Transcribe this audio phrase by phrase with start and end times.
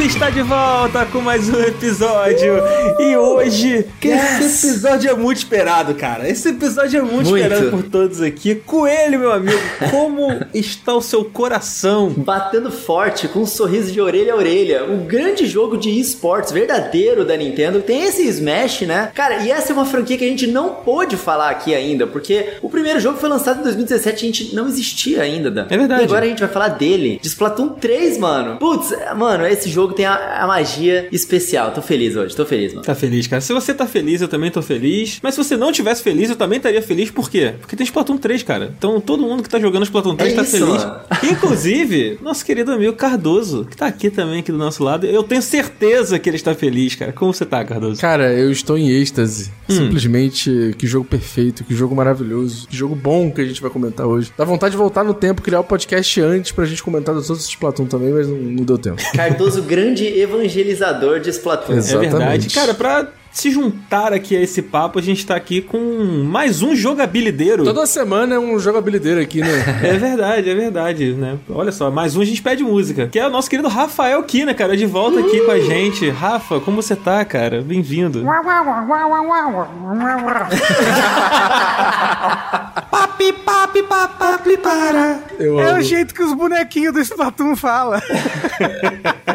[0.00, 2.54] Está de volta com mais um episódio.
[3.00, 4.40] E hoje, yes.
[4.40, 6.28] esse episódio é muito esperado, cara.
[6.28, 8.54] Esse episódio é muito, muito, esperado por todos aqui.
[8.54, 9.58] Coelho, meu amigo,
[9.90, 12.14] como está o seu coração?
[12.16, 14.84] Batendo forte, com um sorriso de orelha a orelha.
[14.84, 17.82] Um grande jogo de esportes verdadeiro da Nintendo.
[17.82, 19.10] Tem esse Smash, né?
[19.14, 22.54] Cara, e essa é uma franquia que a gente não pôde falar aqui ainda, porque
[22.62, 25.66] o primeiro jogo foi lançado em 2017 e a gente não existia ainda, Dan.
[25.68, 26.02] É verdade.
[26.02, 28.58] E agora a gente vai falar dele, de Splatoon 3, mano.
[28.58, 31.72] Putz, mano, esse jogo tem a, a, magia especial.
[31.72, 32.84] Tô feliz hoje, tô feliz, mano.
[32.84, 33.40] Tá feliz, cara.
[33.40, 35.18] Se você tá feliz, eu também tô feliz.
[35.22, 37.10] Mas se você não tivesse feliz, eu também estaria feliz.
[37.10, 37.54] Por quê?
[37.60, 38.74] Porque tem Splatoon 3, cara.
[38.76, 40.84] Então todo mundo que tá jogando Splatoon 3 é tá isso, feliz.
[40.84, 41.00] Mano.
[41.30, 45.06] Inclusive, nosso querido amigo Cardoso, que tá aqui também, aqui do nosso lado.
[45.06, 47.12] Eu tenho certeza que ele está feliz, cara.
[47.12, 48.00] Como você tá, Cardoso?
[48.00, 49.50] Cara, eu estou em êxtase.
[49.68, 49.74] Hum.
[49.74, 54.06] Simplesmente, que jogo perfeito, que jogo maravilhoso, que jogo bom que a gente vai comentar
[54.06, 54.32] hoje.
[54.36, 57.48] Dá vontade de voltar no tempo, criar o podcast antes pra gente comentar dos outros
[57.48, 59.02] Splatoon também, mas não, não deu tempo.
[59.14, 61.76] Cardoso, grande evangelizador de Splatoon.
[61.76, 62.06] Exatamente.
[62.06, 62.50] É verdade.
[62.50, 65.78] Cara, pra se juntar aqui a esse papo, a gente tá aqui com
[66.24, 67.62] mais um jogabilideiro.
[67.62, 69.64] Toda semana é um jogabilideiro aqui, né?
[69.84, 71.38] é verdade, é verdade, né?
[71.48, 74.54] Olha só, mais um a gente pede música, que é o nosso querido Rafael Kina,
[74.54, 76.10] cara, de volta aqui com a gente.
[76.10, 77.62] Rafa, como você tá, cara?
[77.62, 78.24] Bem-vindo.
[82.90, 85.20] papi, papi, papi, para.
[85.38, 85.78] Eu é amo.
[85.78, 88.00] o jeito que os bonequinhos do Splatoon falam.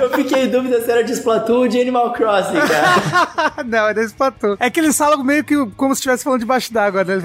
[0.04, 3.64] Eu fiquei em dúvida se era de Splatoon ou de Animal Crossing, cara.
[3.66, 4.58] Não, é da Splatoon.
[4.60, 7.16] É que eles falam meio que como se estivesse falando debaixo d'água, né?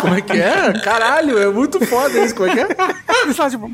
[0.00, 0.72] Como é que é?
[0.82, 2.34] Caralho, é muito foda isso.
[2.34, 2.68] Como é que é?
[3.24, 3.70] Eles falam tipo.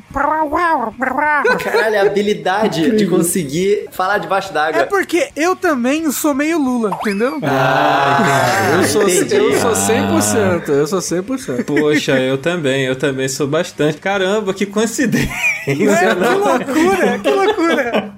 [1.63, 4.81] Caralho, a habilidade de conseguir falar debaixo d'água.
[4.81, 7.39] É porque eu também sou meio Lula, entendeu?
[7.43, 10.69] Ah, eu sou, eu sou 100%.
[10.69, 11.65] Eu sou 100%.
[11.65, 12.85] Poxa, eu também.
[12.85, 13.99] Eu também sou bastante.
[13.99, 15.31] Caramba, que coincidência.
[15.67, 18.13] É, que loucura, que loucura.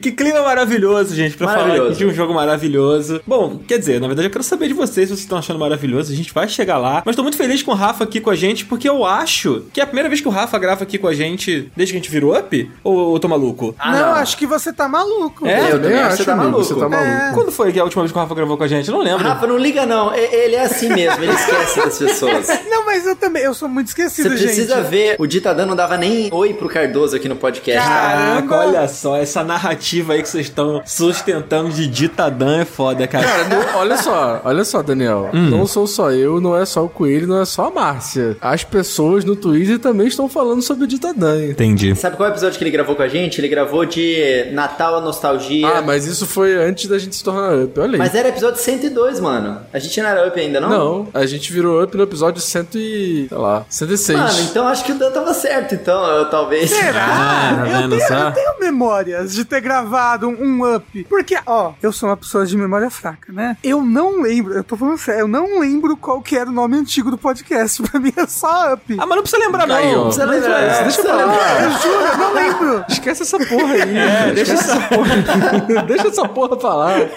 [0.00, 3.20] que clima maravilhoso, gente, pra falar de um jogo maravilhoso.
[3.26, 6.12] Bom, quer dizer, na verdade eu quero saber de vocês se vocês estão achando maravilhoso.
[6.12, 7.02] A gente vai chegar lá.
[7.04, 9.80] Mas tô muito feliz com o Rafa aqui com a gente, porque eu acho que
[9.80, 12.02] é a primeira vez que o Rafa grava aqui com a gente desde que a
[12.02, 12.70] gente virou up?
[12.82, 13.74] Ou eu tô maluco?
[13.78, 15.46] Ah, não, não, acho que você tá maluco.
[15.46, 16.64] É, eu também acho que você tá maluco.
[16.64, 17.10] Você tá maluco.
[17.10, 17.30] É.
[17.34, 18.88] Quando foi que a última vez que o Rafa gravou com a gente?
[18.88, 19.24] Eu não lembro.
[19.24, 20.14] Rafa, não liga não.
[20.14, 22.46] Ele é assim mesmo, ele esquece das pessoas.
[22.68, 24.38] Não, mas eu também, eu sou muito esquecido, gente.
[24.38, 27.86] Você precisa ver, o Ditadão não dava nem oi pro Cardoso aqui no podcast.
[27.88, 33.26] Caraca, olha só, essa narrativa aí que vocês estão sustentando de Ditadão é foda, cara.
[33.26, 35.30] Cara, não, olha só, olha só, Daniel.
[35.32, 35.50] Hum.
[35.50, 38.36] Não sou só eu, não é só o Coelho, não é só a Márcia.
[38.40, 41.42] As pessoas no Twitter também estão falando sobre o Ditadão.
[41.42, 41.94] Entendi.
[41.94, 43.40] Sabe qual é o episódio que ele gravou com a gente?
[43.40, 45.68] Ele gravou de Natal a Nostalgia.
[45.68, 47.98] Ah, mas isso foi antes da gente se tornar Up, olha aí.
[47.98, 49.60] Mas era episódio 102, mano.
[49.72, 50.68] A gente não era Up ainda, não?
[50.68, 53.26] Não, a gente virou Up no episódio 100 e...
[53.28, 54.18] sei lá, 106.
[54.18, 56.70] Mano, então acho que o Dan tava certo, então, eu, talvez.
[56.70, 57.06] Será?
[57.08, 61.04] Ah, eu, tenho, eu tenho memórias de ter gravado um, um Up.
[61.04, 63.56] Porque, ó, eu sou uma pessoa de memória fraca, né?
[63.62, 66.76] Eu não lembro, eu tô falando sério, eu não lembro qual que era o nome
[66.76, 67.82] antigo do podcast.
[67.86, 68.96] Pra mim é só Up.
[68.98, 69.92] Ah, mas não precisa lembrar, não.
[69.92, 70.60] Não precisa lembrar.
[70.60, 71.62] É, deixa eu falar.
[71.62, 72.84] Eu juro, eu não lembro.
[72.88, 73.96] Esquece essa porra aí.
[73.96, 75.82] É, deixa essa porra.
[75.86, 77.08] deixa essa porra falar.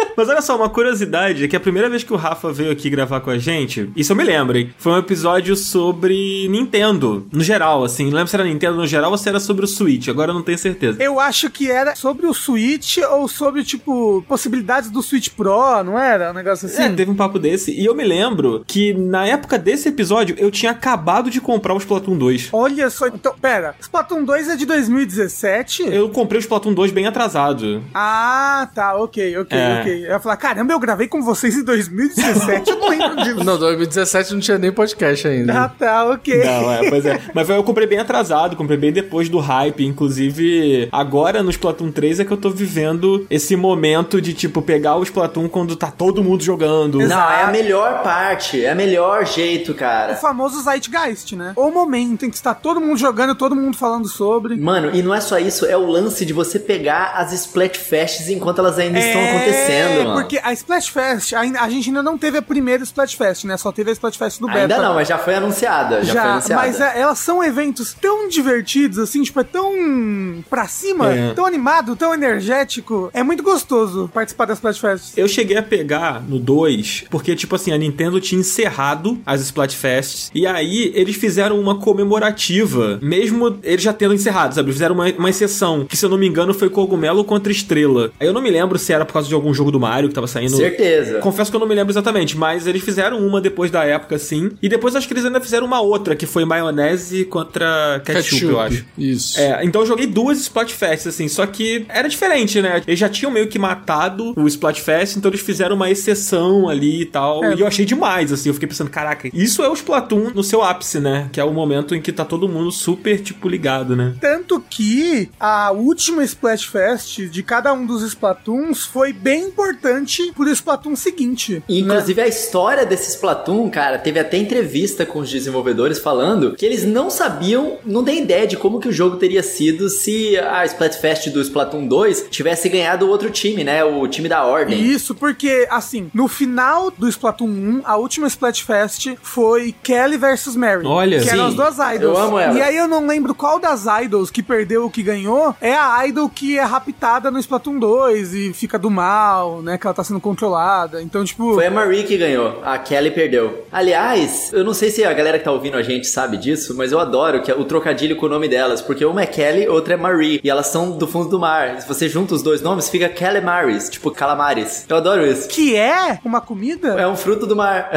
[0.16, 2.90] Mas olha só, uma curiosidade é que a primeira vez que o Rafa veio aqui
[2.90, 4.72] gravar com a gente, isso eu me lembro, hein?
[4.78, 8.04] Foi um episódio sobre Nintendo, no geral, assim.
[8.04, 10.34] Não lembro se era Nintendo no geral ou se era sobre o Switch, agora eu
[10.34, 11.02] não tenho certeza.
[11.02, 15.98] Eu acho que era sobre o Switch ou sobre, tipo, possibilidades do Switch Pro, não
[15.98, 16.30] era?
[16.30, 16.82] Um negócio assim?
[16.82, 17.72] É, teve um papo desse.
[17.72, 21.78] E eu me lembro que na época desse episódio eu tinha acabado de comprar o
[21.78, 22.48] Splatoon 2.
[22.52, 25.84] Olha só, então, pera, Splatoon 2 é de 2017?
[25.90, 27.82] Eu comprei o Splatoon 2 bem atrasado.
[27.94, 29.80] Ah, tá, ok, ok, é.
[29.80, 29.89] ok.
[29.90, 33.44] Eu ia falar, caramba, eu gravei com vocês em 2017, eu não lembro disso.
[33.44, 35.64] Não, 2017 não tinha nem podcast ainda.
[35.64, 36.44] Ah, tá, ok.
[36.44, 37.20] Não, é, pois é.
[37.34, 39.84] Mas eu comprei bem atrasado, comprei bem depois do hype.
[39.84, 44.96] Inclusive, agora no Splatoon 3 é que eu tô vivendo esse momento de, tipo, pegar
[44.96, 46.98] o Splatoon quando tá todo mundo jogando.
[46.98, 50.12] Não, é a melhor parte, é o melhor jeito, cara.
[50.12, 51.52] O famoso Zeitgeist, né?
[51.56, 54.56] O momento em que está todo mundo jogando, todo mundo falando sobre.
[54.56, 58.58] Mano, e não é só isso, é o lance de você pegar as Splatfests enquanto
[58.58, 59.06] elas ainda é...
[59.06, 60.20] estão acontecendo, mano.
[60.20, 63.56] Porque a Splatfest, a, a gente ainda não teve a primeira Splatfest, né?
[63.56, 64.60] Só teve a Splatfest do Beta.
[64.60, 66.02] Ainda não, mas já foi anunciada.
[66.02, 66.62] Já, já foi anunciada.
[66.62, 71.34] Mas é, elas são eventos tão divertidos, assim, tipo, é tão pra cima, é.
[71.34, 73.10] tão animado, tão energético.
[73.12, 75.16] É muito gostoso participar das Splatfests.
[75.16, 80.30] Eu cheguei a pegar no 2, porque, tipo assim, a Nintendo tinha encerrado as Splatfests,
[80.34, 84.66] e aí eles fizeram uma comemorativa, mesmo eles já tendo encerrado, sabe?
[84.66, 88.12] Eles fizeram uma, uma exceção, que se eu não me engano foi Cogumelo contra Estrela.
[88.18, 90.08] Aí eu não me lembro se era por causa de algum jogo do do Mario
[90.08, 90.56] que tava saindo.
[90.56, 91.18] Certeza.
[91.18, 94.52] Confesso que eu não me lembro exatamente, mas eles fizeram uma depois da época, sim.
[94.62, 98.52] E depois acho que eles ainda fizeram uma outra, que foi maionese contra ketchup, ketchup.
[98.52, 98.84] eu acho.
[98.98, 99.40] Isso.
[99.40, 102.82] É, então eu joguei duas Splatfests, assim, só que era diferente, né?
[102.86, 107.06] Eles já tinham meio que matado o Splatfest, então eles fizeram uma exceção ali e
[107.06, 107.42] tal.
[107.44, 107.54] É.
[107.54, 108.50] E eu achei demais, assim.
[108.50, 111.28] Eu fiquei pensando, caraca, isso é o Splatoon no seu ápice, né?
[111.32, 114.14] Que é o momento em que tá todo mundo super, tipo, ligado, né?
[114.20, 120.96] Tanto que a última Splatfest de cada um dos Splatoons foi bem importante pro Splatoon
[120.96, 121.62] seguinte.
[121.68, 122.26] Inclusive, né?
[122.26, 127.10] a história desse Splatoon, cara, teve até entrevista com os desenvolvedores falando que eles não
[127.10, 131.40] sabiam, não tem ideia de como que o jogo teria sido se a Splatfest do
[131.40, 133.84] Splatoon 2 tivesse ganhado o outro time, né?
[133.84, 134.80] O time da Ordem.
[134.80, 140.86] Isso, porque, assim, no final do Splatoon 1, a última Splatfest foi Kelly versus Mary.
[140.86, 141.30] Olha, Que sim.
[141.30, 142.00] eram as duas idols.
[142.02, 142.58] Eu amo ela.
[142.58, 146.06] E aí eu não lembro qual das idols que perdeu o que ganhou é a
[146.06, 149.78] idol que é raptada no Splatoon 2 e fica do mal, né?
[149.78, 151.02] Que ela tá sendo controlada.
[151.02, 151.54] Então, tipo.
[151.54, 152.60] Foi a Marie que ganhou.
[152.64, 153.66] A Kelly perdeu.
[153.70, 156.92] Aliás, eu não sei se a galera que tá ouvindo a gente sabe disso, mas
[156.92, 159.94] eu adoro que é o trocadilho com o nome delas, porque uma é Kelly, outra
[159.94, 161.80] é Marie, e elas são do fundo do mar.
[161.80, 164.84] Se você junta os dois nomes, fica Calamaris, tipo calamares.
[164.88, 165.48] Eu adoro isso.
[165.48, 166.88] Que é uma comida?
[167.00, 167.90] É um fruto do mar.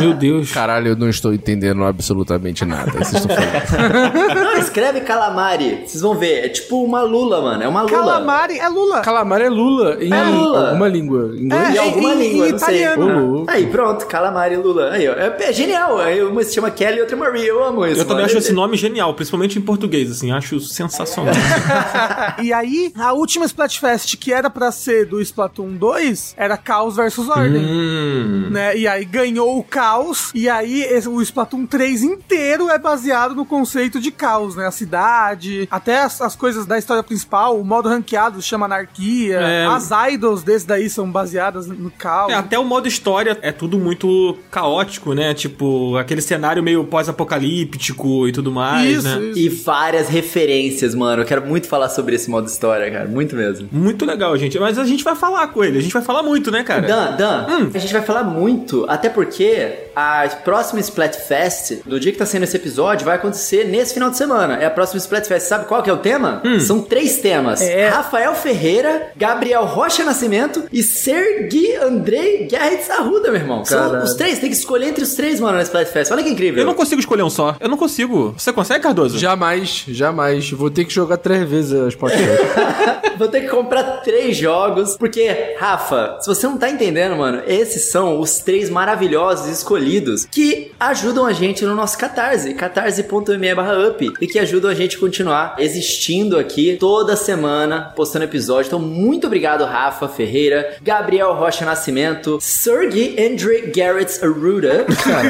[0.00, 0.52] Meu Deus.
[0.52, 2.90] Caralho, eu não estou entendendo absolutamente nada.
[2.92, 4.40] Vocês estão falando.
[4.60, 5.82] escreve calamari.
[5.86, 6.44] Vocês vão ver.
[6.44, 7.62] É tipo uma lula, mano.
[7.62, 7.96] É uma lula.
[7.98, 9.00] Calamari é lula.
[9.00, 10.68] Calamar é Lula em É Lula.
[10.68, 11.32] alguma língua.
[11.36, 11.70] Inglês?
[11.70, 12.76] Em É, alguma em- língua, em não sei.
[12.82, 13.30] italiano.
[13.32, 13.50] Louco.
[13.50, 14.90] Aí, pronto, calamari lula.
[14.92, 15.12] Aí, ó.
[15.12, 15.98] É, é genial.
[15.98, 17.46] Aí uma se chama Kelly e outra é Marie.
[17.46, 18.00] Eu amo isso.
[18.00, 21.34] Eu também acho esse nome genial, principalmente em português, assim, acho sensacional.
[22.42, 27.28] e aí, a última Splatfest que era pra ser do Splatoon 2 era Caos versus
[27.28, 27.62] Ordem.
[27.64, 28.48] hum.
[28.50, 28.76] Né?
[28.76, 33.44] E aí ganhou o caos, e aí esse- o Splatoon 3 inteiro é baseado no
[33.44, 34.66] conceito de caos, né?
[34.66, 39.66] A cidade, até as, as coisas da história principal, o modo ranqueado chama anarquia, É.
[39.66, 42.32] as idols desse daí são baseadas no caos.
[42.32, 45.34] É, até o modo história é tudo muito caótico, né?
[45.34, 49.26] Tipo, aquele cenário meio pós-apocalíptico e tudo mais, Isso, né?
[49.30, 49.38] isso.
[49.38, 51.22] E várias referências, mano.
[51.22, 53.06] Eu quero muito falar sobre esse modo história, cara.
[53.08, 53.68] Muito mesmo.
[53.72, 54.58] Muito legal, gente.
[54.58, 55.78] Mas a gente vai falar com ele.
[55.78, 56.86] A gente vai falar muito, né, cara?
[56.86, 57.70] Dan, Dan, Hum.
[57.74, 62.44] a gente vai falar muito, até porque a próxima Splatfest, no dia que tá saindo
[62.44, 64.39] esse episódio, vai acontecer nesse final de semana.
[64.44, 65.46] É a próxima Splatfest.
[65.46, 66.40] Sabe qual que é o tema?
[66.44, 66.60] Hum.
[66.60, 67.60] São três temas.
[67.60, 67.88] É.
[67.88, 73.64] Rafael Ferreira, Gabriel Rocha Nascimento e Sergi Andrei Guerritz Arruda, meu irmão.
[73.64, 74.04] São Caralho.
[74.04, 76.12] os três, tem que escolher entre os três, mano, na Splatfest.
[76.12, 76.62] Olha que incrível.
[76.62, 77.56] Eu não consigo escolher um só.
[77.60, 78.34] Eu não consigo.
[78.36, 79.18] Você consegue, Cardoso?
[79.18, 80.50] Jamais, jamais.
[80.50, 82.30] Vou ter que jogar três vezes as podcasts.
[83.18, 87.90] Vou ter que comprar três jogos, porque, Rafa, se você não tá entendendo, mano, esses
[87.90, 94.12] são os três maravilhosos escolhidos que ajudam a gente no nosso Catarse, catarse.me barra up,
[94.20, 98.68] e que ajudam a gente a continuar existindo aqui toda semana, postando episódio.
[98.68, 104.86] Então, muito obrigado, Rafa Ferreira, Gabriel Rocha Nascimento, Sergey Andre Garrett Arruda,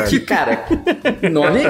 [0.08, 0.64] que, cara,
[1.30, 1.60] nome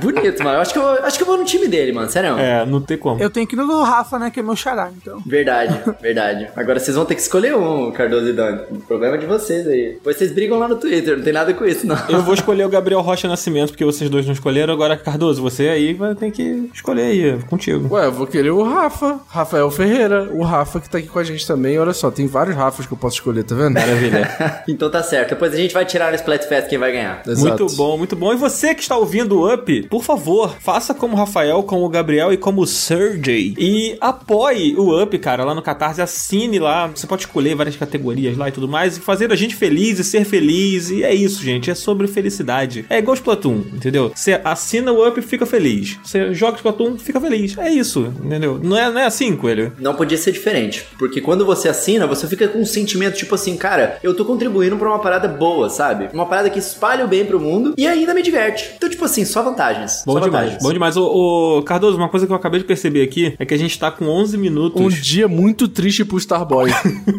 [0.00, 0.56] bonito, mano.
[0.56, 2.38] Eu acho que eu, acho que eu vou no time dele, mano, sério.
[2.38, 3.20] É, não tem como.
[3.22, 4.30] Eu tenho que ir no do Rafa, né?
[4.30, 5.20] Que é meu xará, então.
[5.26, 6.48] Verdade, verdade.
[6.56, 8.64] Agora vocês vão ter que escolher um, Cardoso e Dan.
[8.70, 9.94] O problema é de vocês aí.
[9.94, 11.96] Depois vocês brigam lá no Twitter, não tem nada com isso, não.
[12.08, 14.72] Eu vou escolher o Gabriel Rocha Nascimento, porque vocês dois não escolheram.
[14.72, 17.94] Agora, Cardoso, você aí vai ter que escolher aí, contigo.
[17.94, 19.20] Ué, eu vou querer o Rafa.
[19.28, 20.30] Rafael Ferreira.
[20.32, 21.78] O Rafa que tá aqui com a gente também.
[21.78, 23.74] Olha só, tem vários Rafas que eu posso escolher, tá vendo?
[23.74, 24.62] Maravilha.
[24.68, 25.30] então tá certo.
[25.30, 27.22] Depois a gente vai tirar no Splatfest quem vai ganhar.
[27.26, 27.64] Exato.
[27.64, 28.32] Muito bom, muito bom.
[28.32, 31.88] E você que está ouvindo o Up, por favor, faça como o Rafael, como o
[31.88, 33.54] Gabriel e como o Sergey.
[33.58, 36.02] E apoie o Up, cara, lá no Catarse.
[36.02, 36.86] Assine lá.
[36.88, 38.96] Você pode escolher várias categorias lá e tudo mais.
[38.96, 40.90] E fazer a gente feliz e ser feliz.
[40.90, 41.70] E é isso, gente.
[41.70, 42.84] É sobre felicidade.
[42.88, 44.12] É igual Splatoon, entendeu?
[44.14, 45.98] Você assina o Up e fica feliz.
[46.02, 47.56] Você joga Splatoon fica feliz.
[47.58, 48.60] É isso, entendeu?
[48.62, 49.72] Não é, não é assim, Coelho?
[49.78, 50.84] Não podia ser diferente.
[50.98, 54.76] Porque quando você assina, você fica com um sentimento tipo assim, cara, eu tô contribuindo
[54.76, 56.08] pra uma parada boa, sabe?
[56.12, 58.72] Uma parada que espalha o bem pro mundo e ainda me diverte.
[58.76, 60.02] Então, tipo assim, só vantagens.
[60.06, 60.62] Bom só demais, vantagens.
[60.62, 60.96] bom demais.
[60.96, 63.78] Ô, ô, Cardoso, uma coisa que eu acabei de perceber aqui é que a gente
[63.78, 64.80] tá com 11 minutos.
[64.80, 66.70] Um dia muito triste pro Starboy.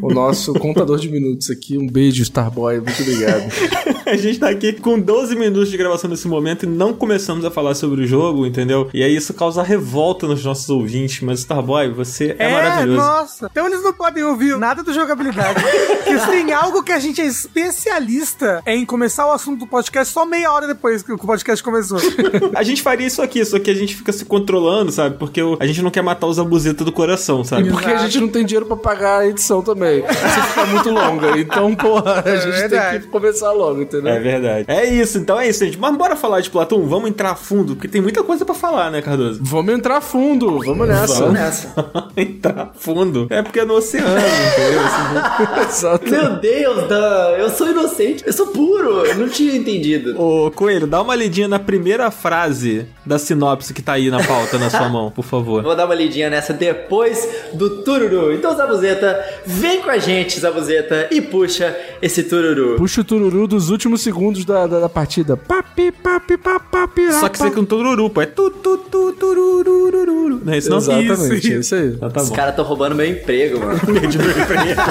[0.01, 1.77] o nosso contador de minutos aqui.
[1.77, 2.79] Um beijo, Starboy.
[2.79, 3.45] Muito obrigado.
[4.05, 7.49] A gente tá aqui com 12 minutos de gravação nesse momento e não começamos a
[7.49, 8.87] falar sobre o jogo, entendeu?
[8.93, 12.97] E aí isso causa revolta nos nossos ouvintes, mas Starboy, você é, maravilhoso.
[12.97, 13.47] nossa.
[13.51, 15.59] Então eles não podem ouvir nada do jogabilidade.
[16.05, 20.13] Se tem algo que a gente é especialista é em começar o assunto do podcast
[20.13, 21.99] só meia hora depois que o podcast começou.
[22.55, 25.17] A gente faria isso aqui, só que a gente fica se controlando, sabe?
[25.17, 27.69] Porque a gente não quer matar os abusetas do coração, sabe?
[27.69, 29.99] Porque a gente não tem dinheiro pra pagar a edição também.
[29.99, 31.39] Isso fica muito longa.
[31.39, 33.03] Então, porra, a gente tem verdade.
[33.03, 34.13] que começar logo, entendeu?
[34.13, 34.65] É verdade.
[34.67, 35.77] É isso, então é isso, gente.
[35.77, 36.87] Mas bora falar de Platão?
[36.87, 39.14] Vamos entrar a fundo, porque tem muita coisa pra falar, né, Cardoso?
[39.15, 39.39] Cardoso?
[39.41, 41.19] Vamos entrar fundo, vamos nessa.
[41.19, 41.73] Vamos nessa.
[42.17, 43.27] entrar fundo.
[43.29, 45.63] É porque é no oceano, entendeu?
[45.67, 46.09] Exato.
[46.09, 50.19] Meu Deus, Dan, eu sou inocente, eu sou puro, eu não tinha entendido.
[50.21, 54.57] Ô, Coelho, dá uma lidinha na primeira frase da sinopse que tá aí na pauta
[54.57, 55.63] na sua mão, por favor.
[55.63, 58.33] Vou dar uma lidinha nessa depois do tururu.
[58.33, 62.75] Então, Zabuzeta, vem com a gente, Zabuzeta, e puxa esse tururu.
[62.75, 65.37] Puxa o tururu dos últimos segundos da, da, da partida.
[65.37, 68.21] Papi, papi, papi, Só que você com tururu, pô.
[68.21, 70.41] É tu, tu, tu, tururururu.
[70.43, 70.77] Não é isso não?
[70.77, 71.97] Exatamente, isso, é isso aí.
[72.01, 73.79] Ah, tá Os caras estão roubando meu emprego, mano.
[73.79, 74.81] Perdi meu emprego.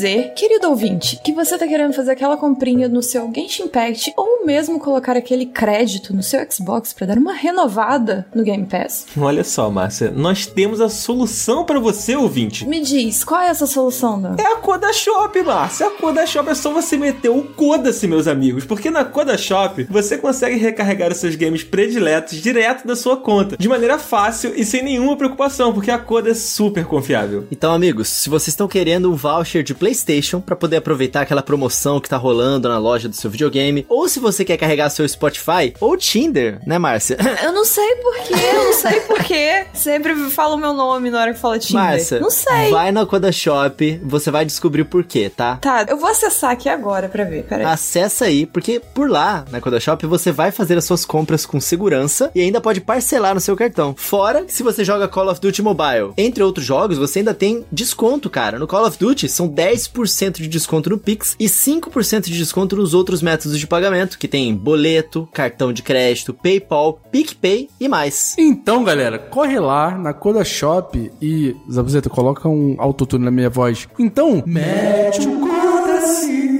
[0.00, 4.46] dizer, querido ouvinte, que você tá querendo fazer aquela comprinha no seu Genshin Impact ou
[4.46, 9.04] mesmo colocar aquele crédito no seu Xbox pra dar uma renovada no Game Pass?
[9.14, 12.66] Olha só, Márcia, nós temos a solução pra você, ouvinte.
[12.66, 14.36] Me diz, qual é essa solução, Dan?
[14.38, 15.88] É a Coda Shop, Márcia.
[15.88, 18.64] A Coda Shop é só você meter o Coda-se, meus amigos.
[18.64, 23.58] Porque na Coda Shop você consegue recarregar os seus games prediletos direto da sua conta.
[23.58, 27.46] De maneira fácil e sem nenhuma preocupação, porque a Coda é super confiável.
[27.52, 32.00] Então, amigos, se vocês estão querendo um voucher de PlayStation pra poder aproveitar aquela promoção
[32.00, 35.74] que tá rolando na loja do seu videogame, ou se você quer carregar seu Spotify
[35.80, 37.16] ou Tinder, né, Márcia?
[37.42, 39.66] Eu não sei porquê, eu não sei porquê.
[39.72, 41.82] Sempre fala o meu nome na hora que fala Tinder.
[41.82, 42.70] Márcia, não sei.
[42.70, 45.56] vai na Coda Shop, você vai descobrir por quê, tá?
[45.56, 47.64] Tá, eu vou acessar aqui agora pra ver, peraí.
[47.64, 51.60] Acessa aí, porque por lá, na Coda Shop, você vai fazer as suas compras com
[51.60, 53.94] segurança e ainda pode parcelar no seu cartão.
[53.96, 56.12] Fora, se você joga Call of Duty Mobile.
[56.16, 58.58] Entre outros jogos, você ainda tem desconto, cara.
[58.58, 62.94] No Call of Duty, são 10% de desconto no Pix e 5% de desconto nos
[62.94, 68.34] outros métodos de pagamento, que tem boleto, cartão de crédito, PayPal, PicPay e mais.
[68.38, 71.56] Então, galera, corre lá na Coda Shop e.
[71.70, 73.88] Zabuzeta, coloca um autotune na minha voz.
[73.98, 76.50] Então, mete o Coda-se.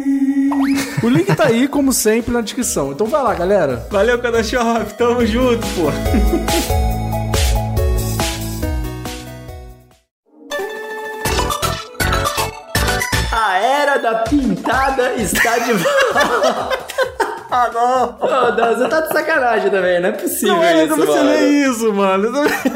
[1.02, 2.92] O link tá aí, como sempre, na descrição.
[2.92, 3.86] Então vai lá, galera.
[3.90, 4.94] Valeu, Coda Shop.
[4.98, 7.00] Tamo junto, pô.
[13.90, 16.78] A era da pintada está de volta.
[17.50, 18.28] Ah, não.
[18.28, 21.46] Ô, Dan, você tá de sacanagem também, não é possível Não é, isso, não mano.
[21.46, 22.28] isso, mano.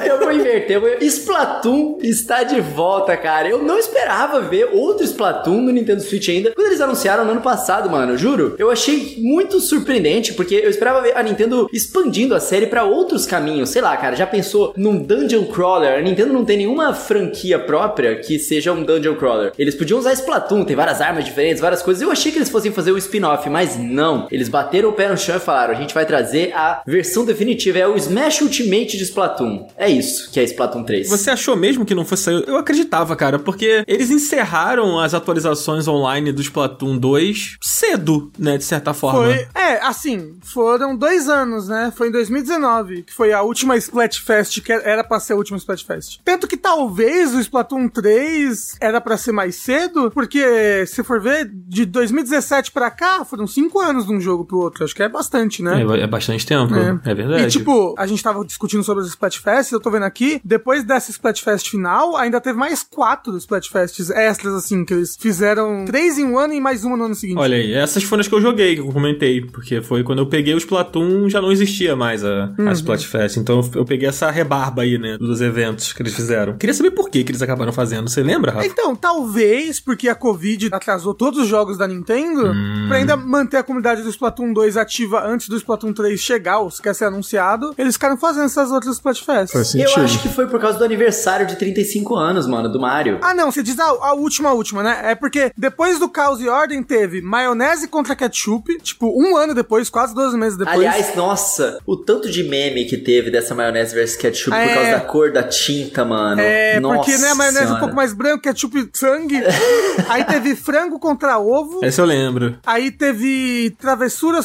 [0.04, 0.76] Eu vou inverter.
[0.76, 3.49] eu vou- Splatoon está de volta, cara.
[3.49, 6.52] Eu não esperava ver outro Splatoon no Nintendo Switch ainda.
[6.54, 8.54] Quando eles anunciaram no ano passado, mano, juro.
[8.59, 13.26] Eu achei muito surpreendente, porque eu esperava ver a Nintendo expandindo a série pra outros
[13.26, 13.71] caminhos.
[13.71, 15.99] Sei lá, cara, já pensou num Dungeon Crawler?
[15.99, 19.52] A Nintendo não tem nenhuma franquia própria que seja um Dungeon Crawler.
[19.59, 22.02] Eles podiam usar Splatoon, tem várias armas diferentes, várias coisas.
[22.02, 24.26] Eu achei que eles fossem fazer o spin-off, mas não.
[24.31, 27.78] Eles bateram o pé no chão e falaram: a gente vai trazer a versão definitiva,
[27.78, 29.68] é o Smash Ultimate de Splatoon.
[29.76, 31.09] É isso que é Splatoon 3.
[31.09, 32.44] Você achou mesmo que não fosse sair?
[32.47, 38.64] Eu acreditava, cara, porque eles encerraram as atualizações online do Splatoon 2 cedo, né, de
[38.64, 39.25] certa forma.
[39.25, 41.92] Foi, é, assim, foram dois anos, né?
[41.94, 46.21] Foi em 2019, que foi a última Splatfest, que era pra ser a última Splatfest.
[46.25, 51.50] Tanto que talvez o Splatoon 3 era pra ser mais cedo, porque se for ver,
[51.52, 54.84] de 2017 pra cá, foram cinco anos de um jogo pro outro.
[54.84, 55.82] Acho que é bastante, né?
[55.82, 57.42] É, é bastante tempo, é, verdade.
[57.44, 61.11] E tipo, a gente tava discutindo sobre as Splatfests, eu tô vendo aqui, depois dessa
[61.11, 66.38] Splatfest final, ainda teve mais quatro Splatfests extras, assim, que eles fizeram três em um
[66.38, 67.38] ano e mais uma no ano seguinte.
[67.38, 70.26] Olha aí, essas foram as que eu joguei, que eu comentei, porque foi quando eu
[70.26, 74.82] peguei o Splatoon, já não existia mais a, a Splatfest, então eu, peguei essa rebarba
[74.82, 76.56] aí, né, dos eventos que eles fizeram.
[76.56, 78.66] Queria saber por que que eles acabaram fazendo, você lembra, Rafa?
[78.66, 82.52] Então, talvez porque a Covid atrasou todos os jogos da Nintendo,
[82.88, 86.70] pra ainda manter a comunidade do Splatoon 2 ativa antes do Splatoon 3 chegar, ou
[86.70, 89.52] se quer ser anunciado, eles ficaram fazendo essas outras Splatfests.
[89.52, 93.18] Faz Eu acho que foi por causa do aniversário de 35 anos, mano, do Mario.
[93.22, 95.00] Ah, não, você diz a, a última, a última, né?
[95.04, 99.88] É porque depois do Caos e Ordem teve maionese contra ketchup, tipo, um ano depois,
[99.88, 100.76] quase 12 meses depois.
[100.76, 104.74] Aliás, nossa, o tanto de meme que teve dessa maionese versus ketchup por É.
[104.74, 106.40] causa da cor da tinta, mano.
[106.40, 107.80] É, nossa porque, né, a maionese é um senhora.
[107.80, 109.40] pouco mais branco, ketchup sangue.
[110.08, 111.80] aí teve frango contra ovo.
[111.84, 112.58] Esse eu lembro.
[112.66, 113.74] Aí teve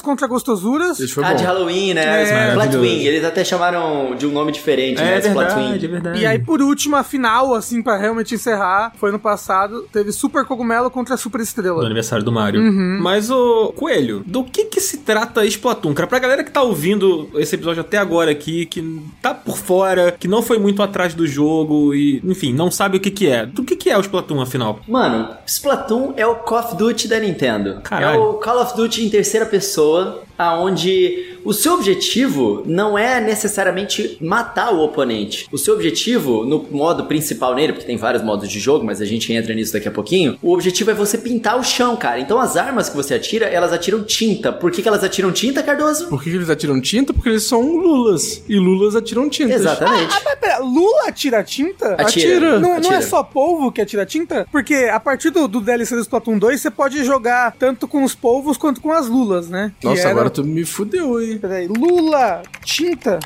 [0.02, 1.00] contra gostosuras.
[1.00, 1.36] Isso foi Ah, bom.
[1.36, 2.24] de Halloween, né?
[2.50, 2.54] É.
[2.54, 3.04] Flatwing.
[3.04, 5.18] Eles até chamaram de um nome diferente, né?
[5.18, 5.74] É verdade, Flatwing.
[5.76, 6.22] é verdade.
[6.22, 10.46] E aí, por último, a final, assim, pra realmente encerrar, foi no passado, teve Super
[10.46, 11.84] Cogumelo contra Super Estrela.
[11.86, 12.62] aniversário do Mario.
[12.62, 13.00] Uhum.
[13.02, 15.94] Mas, o Coelho, do que que se trata Splatoon?
[15.94, 20.12] Cara, pra galera que tá ouvindo esse episódio até agora aqui, que tá por fora,
[20.18, 23.46] que não foi muito atrás do jogo e, enfim, não sabe o que que é.
[23.46, 24.80] Do que que é o Splatoon, afinal?
[24.88, 27.80] Mano, Splatoon é o Call of Duty da Nintendo.
[27.84, 28.16] Caralho.
[28.16, 29.60] É o Call of Duty em terceira pessoa,
[30.38, 35.48] aonde o seu objetivo não é necessariamente matar o oponente.
[35.52, 39.06] O seu objetivo, no modo principal nele, porque tem vários modos de jogo, mas a
[39.06, 42.20] gente entra nisso daqui a pouquinho, o objetivo é você pintar o chão, cara.
[42.20, 44.52] Então as armas que você atira, elas atiram tinta.
[44.52, 46.08] Por que, que elas atiram tinta, Cardoso?
[46.08, 47.14] Por que, que eles atiram tinta?
[47.14, 48.44] Porque eles são lulas.
[48.48, 49.54] E lulas atiram tinta.
[49.54, 50.14] Exatamente.
[50.16, 51.94] Ah, mas pera, Lula atira tinta?
[51.96, 52.60] Atira.
[52.60, 52.96] Não, não Atira.
[52.96, 54.48] é só polvo que atira tinta?
[54.52, 58.16] Porque a partir do, do DLC do Splatoon 2, você pode jogar tanto com os
[58.16, 59.72] polvos quanto com as lulas, né?
[59.84, 61.29] Nossa, era- agora tu me fudeu, hein?
[61.38, 63.20] Peraí, Lula, tinta.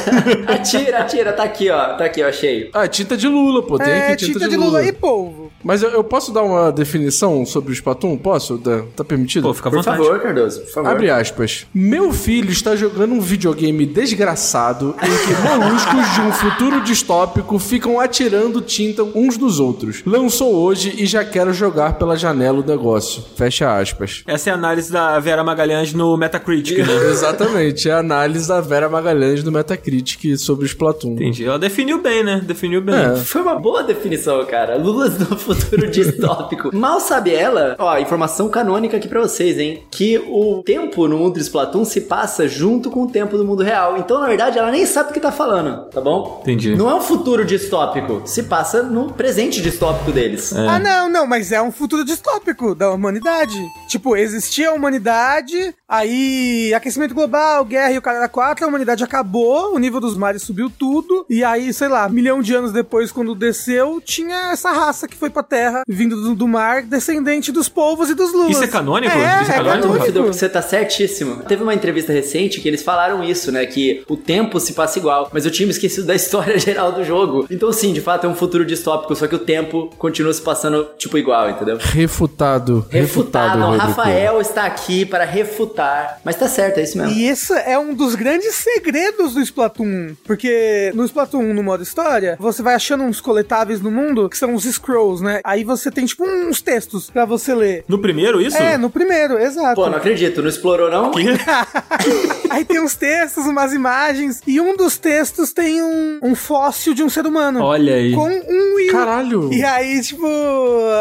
[0.48, 1.96] atira, atira, tá aqui, ó.
[1.96, 2.70] Tá aqui, eu achei.
[2.72, 3.78] Ah, tinta de lula, pô.
[3.78, 4.82] Tem é, aqui tinta, de Lula.
[4.82, 5.50] e polvo.
[5.62, 8.16] Mas eu, eu posso dar uma definição sobre o Splatoon?
[8.16, 8.58] Posso?
[8.58, 9.42] Tá, tá permitido?
[9.42, 9.98] Pô, fica à Por vontade.
[9.98, 10.90] favor, Cardoso, por favor.
[10.90, 11.66] Abre aspas.
[11.74, 18.00] Meu filho está jogando um videogame desgraçado em que moluscos de um futuro distópico ficam
[18.00, 20.02] atirando tinta uns dos outros.
[20.06, 23.22] Lançou hoje e já quero jogar pela janela o negócio.
[23.36, 24.22] Fecha aspas.
[24.26, 26.94] Essa é a análise da Vera Magalhães no Metacritic, né?
[27.10, 31.12] Exatamente, é a análise da Vera Magalhães do Metacritic sobre o Splatoon.
[31.12, 31.44] Entendi.
[31.44, 32.40] Ela definiu bem, né?
[32.44, 32.94] Definiu bem.
[32.94, 33.16] É.
[33.16, 34.76] Foi uma boa definição, cara.
[34.76, 36.74] Lulas no futuro distópico.
[36.74, 39.82] Mal sabe ela, ó, informação canônica aqui pra vocês, hein?
[39.90, 43.62] Que o tempo no mundo de Splatoon se passa junto com o tempo do mundo
[43.62, 43.96] real.
[43.98, 46.40] Então, na verdade, ela nem sabe o que tá falando, tá bom?
[46.42, 46.74] Entendi.
[46.76, 48.22] Não é um futuro distópico.
[48.26, 50.52] Se passa no presente distópico deles.
[50.52, 53.56] Ah, não, não, mas é um futuro distópico da humanidade.
[53.88, 59.02] Tipo, existia a humanidade, aí aquecimento global, guerra e o cara era quatro, a humanidade
[59.04, 63.12] acabou, o nível dos mares subiu tudo, e aí, sei lá, milhão de anos depois,
[63.12, 67.68] quando desceu, tinha essa raça que foi pra terra, vindo do, do mar, descendente dos
[67.68, 68.50] povos e dos lulas.
[68.50, 69.16] Isso é canônico?
[69.16, 69.88] É, Isso é é canônico?
[69.88, 70.26] Canônico.
[70.26, 71.42] Você tá certíssimo.
[71.44, 73.64] Teve uma entrevista recente que eles falaram isso, né?
[73.66, 75.28] Que o tempo se passa igual.
[75.32, 77.46] Mas eu tinha me esquecido da história geral do jogo.
[77.50, 80.88] Então, sim, de fato é um futuro distópico, só que o tempo continua se passando,
[80.98, 81.78] tipo, igual, entendeu?
[81.78, 82.86] Refutado.
[82.90, 83.58] Refutado.
[83.58, 83.86] O Rodrigo.
[83.86, 86.20] Rafael está aqui para refutar.
[86.24, 87.12] Mas tá certo, é isso mesmo.
[87.12, 90.16] E esse é um dos grandes segredos do Splatoon 1.
[90.24, 94.36] Porque no Splatoon 1, no modo história, você vai achando uns coletáveis no mundo que
[94.36, 95.40] são os scrolls, né?
[95.44, 97.84] Aí você tem, tipo, uns textos pra você ler.
[97.88, 98.56] No primeiro, isso?
[98.56, 99.76] É, no primeiro, exato.
[99.76, 100.42] Pô, não acredito.
[100.42, 101.12] Não explorou, não?
[102.50, 107.02] Aí tem uns textos, umas imagens, e um dos textos tem um, um fóssil de
[107.02, 107.62] um ser humano.
[107.62, 108.12] Olha aí.
[108.12, 108.90] Com um Wii.
[108.90, 109.52] Caralho.
[109.52, 110.26] E aí, tipo,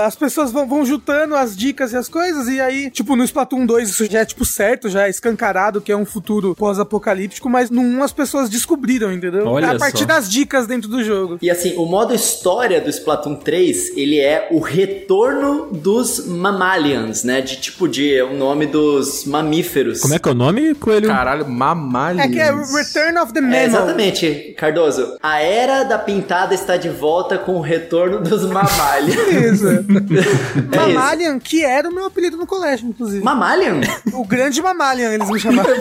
[0.05, 3.65] as pessoas vão, vão juntando as dicas e as coisas, e aí, tipo, no Splatoon
[3.65, 7.69] 2 isso já é, tipo, certo, já é escancarado que é um futuro pós-apocalíptico, mas
[7.69, 9.47] no 1 as pessoas descobriram, entendeu?
[9.47, 10.05] Olha a partir só.
[10.05, 11.37] das dicas dentro do jogo.
[11.41, 17.41] E assim, o modo história do Splatoon 3, ele é o retorno dos mammalians, né?
[17.41, 20.01] De tipo de o nome dos mamíferos.
[20.01, 21.07] Como é que é o nome, Coelho?
[21.07, 22.19] Caralho, mamalho.
[22.19, 23.59] É que é Return of the É, Mammal.
[23.65, 25.17] exatamente, Cardoso.
[25.23, 29.19] A era da pintada está de volta com o retorno dos mammalians.
[29.29, 29.67] Isso.
[29.67, 31.39] É isso.
[31.43, 33.23] Que era o meu apelido no colégio, inclusive.
[33.23, 33.81] Mammalian?
[34.13, 35.71] O grande Mammalian, eles me chamavam.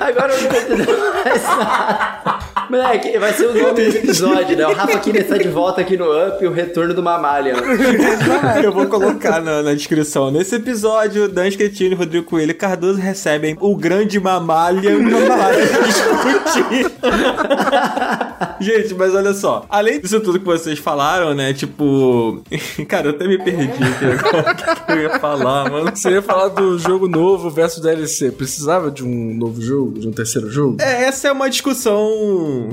[0.00, 2.33] Agora eu não tô entendendo mais nada.
[2.70, 4.66] Moleque, vai ser o nome desse episódio, né?
[4.66, 7.56] O Rafa Kina está de volta aqui no Up, o retorno do Mammalian.
[8.62, 10.30] Eu vou colocar na, na descrição.
[10.30, 14.92] Nesse episódio, Dan Schettino e Rodrigo Coelho e Cardoso recebem o grande mamalha
[15.26, 15.52] para
[15.84, 16.90] discutir.
[18.60, 19.66] Gente, mas olha só.
[19.68, 21.52] Além disso tudo que vocês falaram, né?
[21.52, 22.42] Tipo.
[22.88, 24.52] Cara, eu até me perdi aqui agora.
[24.52, 25.90] O que que eu ia falar, mano?
[25.94, 28.30] Você ia falar do jogo novo versus DLC.
[28.32, 29.98] Precisava de um novo jogo?
[29.98, 30.76] De um terceiro jogo?
[30.80, 32.08] É, essa é uma discussão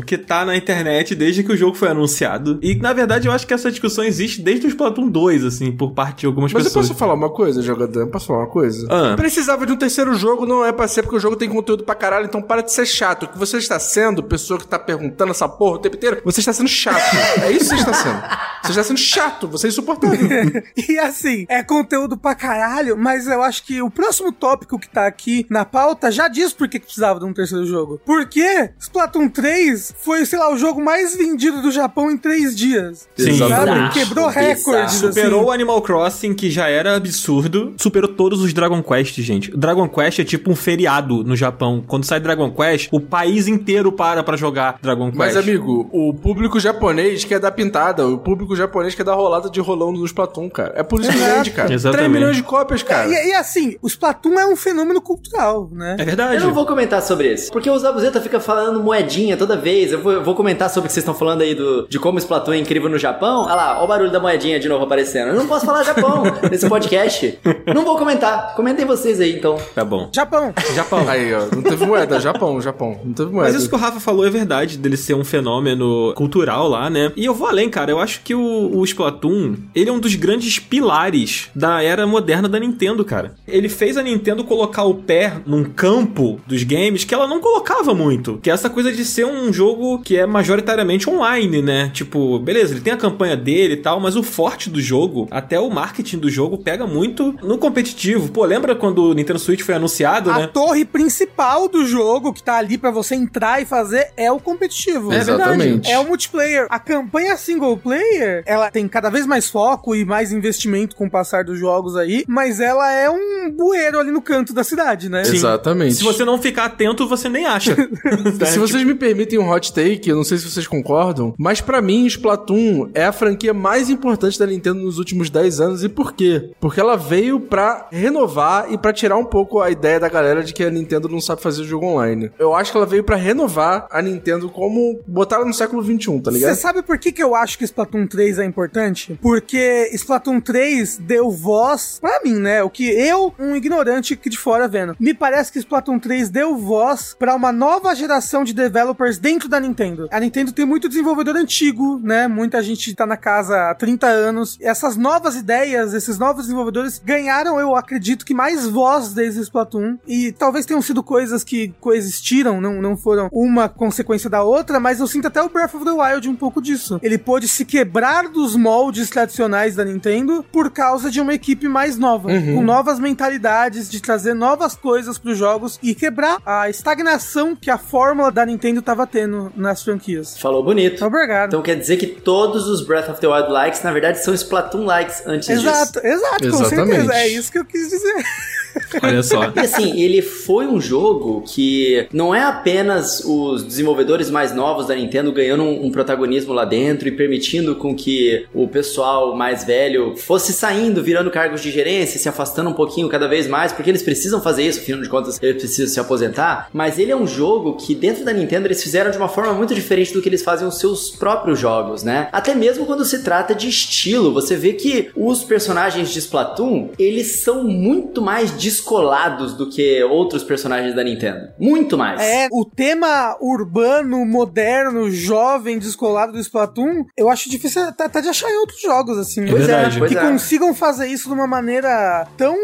[0.05, 2.59] que tá na internet desde que o jogo foi anunciado.
[2.61, 5.91] E, na verdade, eu acho que essa discussão existe desde o Splatoon 2, assim, por
[5.91, 6.87] parte de algumas Mas eu pessoas.
[6.87, 8.07] posso falar uma coisa, jogador?
[8.07, 8.87] Posso falar uma coisa?
[8.89, 9.15] Ah.
[9.15, 11.95] Precisava de um terceiro jogo, não é pra ser porque o jogo tem conteúdo pra
[11.95, 13.23] caralho, então para de ser chato.
[13.23, 16.39] O que você está sendo, pessoa que tá perguntando essa porra o tempo inteiro, você
[16.39, 17.15] está sendo chato.
[17.43, 18.21] é isso que você está sendo.
[18.63, 20.19] Você está sendo chato, você é insuportável.
[20.89, 25.05] E assim, é conteúdo pra caralho, mas eu acho que o próximo tópico que tá
[25.05, 27.99] aqui na pauta já diz por que que precisava de um terceiro jogo.
[28.05, 33.07] Porque Splatoon 3 foi, sei lá, o jogo mais vendido do Japão em três dias.
[33.15, 33.37] Sim.
[33.37, 33.89] Sabe?
[33.93, 34.95] Quebrou recordes.
[34.95, 35.49] Superou assim.
[35.49, 37.73] o Animal Crossing, que já era absurdo.
[37.77, 39.51] Superou todos os Dragon Quest, gente.
[39.51, 41.83] Dragon Quest é tipo um feriado no Japão.
[41.85, 45.17] Quando sai Dragon Quest, o país inteiro para pra jogar Dragon Quest.
[45.17, 49.59] Mas, amigo, o público japonês quer dar pintada, o público japonês quer dar rolada de
[49.59, 50.73] rolão no Splatoon, cara.
[50.75, 51.73] É por isso que vende, cara.
[51.73, 52.09] Exatamente.
[52.09, 53.09] 3 milhões de cópias, cara.
[53.09, 55.95] E, e assim, o Splatoon é um fenômeno cultural, né?
[55.99, 56.35] É verdade.
[56.35, 57.51] Eu não vou comentar sobre isso.
[57.51, 60.87] Porque o Zabuzeta fica falando moedinha toda vez, eu vou, eu vou comentar sobre o
[60.87, 63.43] que vocês estão falando aí do, de como Splatoon é incrível no Japão.
[63.43, 65.29] Olha lá, olha o barulho da moedinha de novo aparecendo.
[65.29, 67.39] Eu não posso falar Japão nesse podcast.
[67.73, 68.53] Não vou comentar.
[68.55, 69.57] Comentem vocês aí, então.
[69.73, 70.09] Tá bom.
[70.13, 70.53] Japão.
[70.75, 71.07] Japão.
[71.07, 72.99] Aí, ó, não teve moeda, Japão, Japão.
[73.03, 73.51] Não teve moeda.
[73.51, 77.11] Mas isso que o Rafa falou é verdade, dele ser um fenômeno cultural lá, né?
[77.15, 77.91] E eu vou além, cara.
[77.91, 82.49] Eu acho que o, o Splatoon, ele é um dos grandes pilares da era moderna
[82.49, 83.35] da Nintendo, cara.
[83.47, 87.93] Ele fez a Nintendo colocar o pé num campo dos games que ela não colocava
[87.93, 88.39] muito.
[88.41, 91.89] Que é essa coisa de ser um jogo que é majoritariamente online, né?
[91.93, 95.59] Tipo, beleza, ele tem a campanha dele e tal, mas o forte do jogo, até
[95.59, 98.29] o marketing do jogo, pega muito no competitivo.
[98.29, 100.47] Pô, lembra quando o Nintendo Switch foi anunciado, A né?
[100.47, 105.13] torre principal do jogo, que tá ali pra você entrar e fazer, é o competitivo.
[105.13, 105.89] Exatamente.
[105.89, 106.67] É o multiplayer.
[106.69, 111.09] A campanha single player, ela tem cada vez mais foco e mais investimento com o
[111.09, 115.23] passar dos jogos aí, mas ela é um bueiro ali no canto da cidade, né?
[115.23, 115.35] Sim.
[115.35, 115.95] Exatamente.
[115.95, 117.75] Se você não ficar atento, você nem acha.
[118.45, 121.81] Se vocês me permitem um hot take, eu não sei se vocês concordam, mas pra
[121.81, 126.13] mim Splatoon é a franquia mais importante da Nintendo nos últimos 10 anos e por
[126.13, 126.51] quê?
[126.59, 130.53] Porque ela veio pra renovar e pra tirar um pouco a ideia da galera de
[130.53, 132.31] que a Nintendo não sabe fazer jogo online.
[132.39, 136.21] Eu acho que ela veio pra renovar a Nintendo como botar ela no século 21,
[136.21, 136.55] tá Você ligado?
[136.55, 139.17] sabe por que, que eu acho que Splatoon 3 é importante?
[139.21, 142.63] Porque Splatoon 3 deu voz pra mim, né?
[142.63, 146.57] O que eu, um ignorante aqui de fora vendo, me parece que Splatoon 3 deu
[146.57, 150.07] voz pra uma nova geração de developers dentro da Nintendo.
[150.11, 152.27] A Nintendo tem muito desenvolvedor antigo, né?
[152.27, 154.57] Muita gente tá na casa há 30 anos.
[154.61, 159.97] Essas novas ideias, esses novos desenvolvedores ganharam, eu acredito que mais voz desde Splatoon.
[160.07, 164.99] E talvez tenham sido coisas que coexistiram, não, não foram uma consequência da outra, mas
[164.99, 166.99] eu sinto até o Breath of the Wild um pouco disso.
[167.01, 171.97] Ele pôde se quebrar dos moldes tradicionais da Nintendo por causa de uma equipe mais
[171.97, 177.69] nova, com novas mentalidades, de trazer novas coisas pros jogos e quebrar a estagnação que
[177.69, 180.37] a fórmula da Nintendo tava tendo nas franquias.
[180.37, 181.03] Falou bonito.
[181.05, 181.49] Obrigado.
[181.49, 184.85] Então quer dizer que todos os Breath of the Wild likes, na verdade, são Splatoon
[184.85, 185.61] likes antes disso.
[185.67, 186.89] Exato, exato, com Exatamente.
[186.95, 187.13] certeza.
[187.13, 188.15] É isso que eu quis dizer.
[189.01, 189.51] Olha só.
[189.55, 194.95] E assim, ele foi um jogo que não é apenas os desenvolvedores mais novos da
[194.95, 200.15] Nintendo ganhando um, um protagonismo lá dentro e permitindo com que o pessoal mais velho
[200.17, 204.03] fosse saindo, virando cargos de gerência, se afastando um pouquinho cada vez mais, porque eles
[204.03, 206.69] precisam fazer isso, afinal de contas, eles precisam se aposentar.
[206.73, 209.73] Mas ele é um jogo que dentro da Nintendo eles fizeram de uma forma muito
[209.73, 212.29] diferente do que eles fazem os seus próprios jogos, né?
[212.31, 217.41] Até mesmo quando se trata de estilo, você vê que os personagens de Splatoon, eles
[217.43, 221.49] são muito mais descolados do que outros personagens da Nintendo.
[221.59, 222.21] Muito mais.
[222.21, 228.29] É, o tema urbano, moderno, jovem, descolado do Splatoon, eu acho difícil até até de
[228.29, 229.45] achar em outros jogos, assim.
[229.47, 230.21] Pois é, pois que é.
[230.21, 232.55] consigam fazer isso de uma maneira tão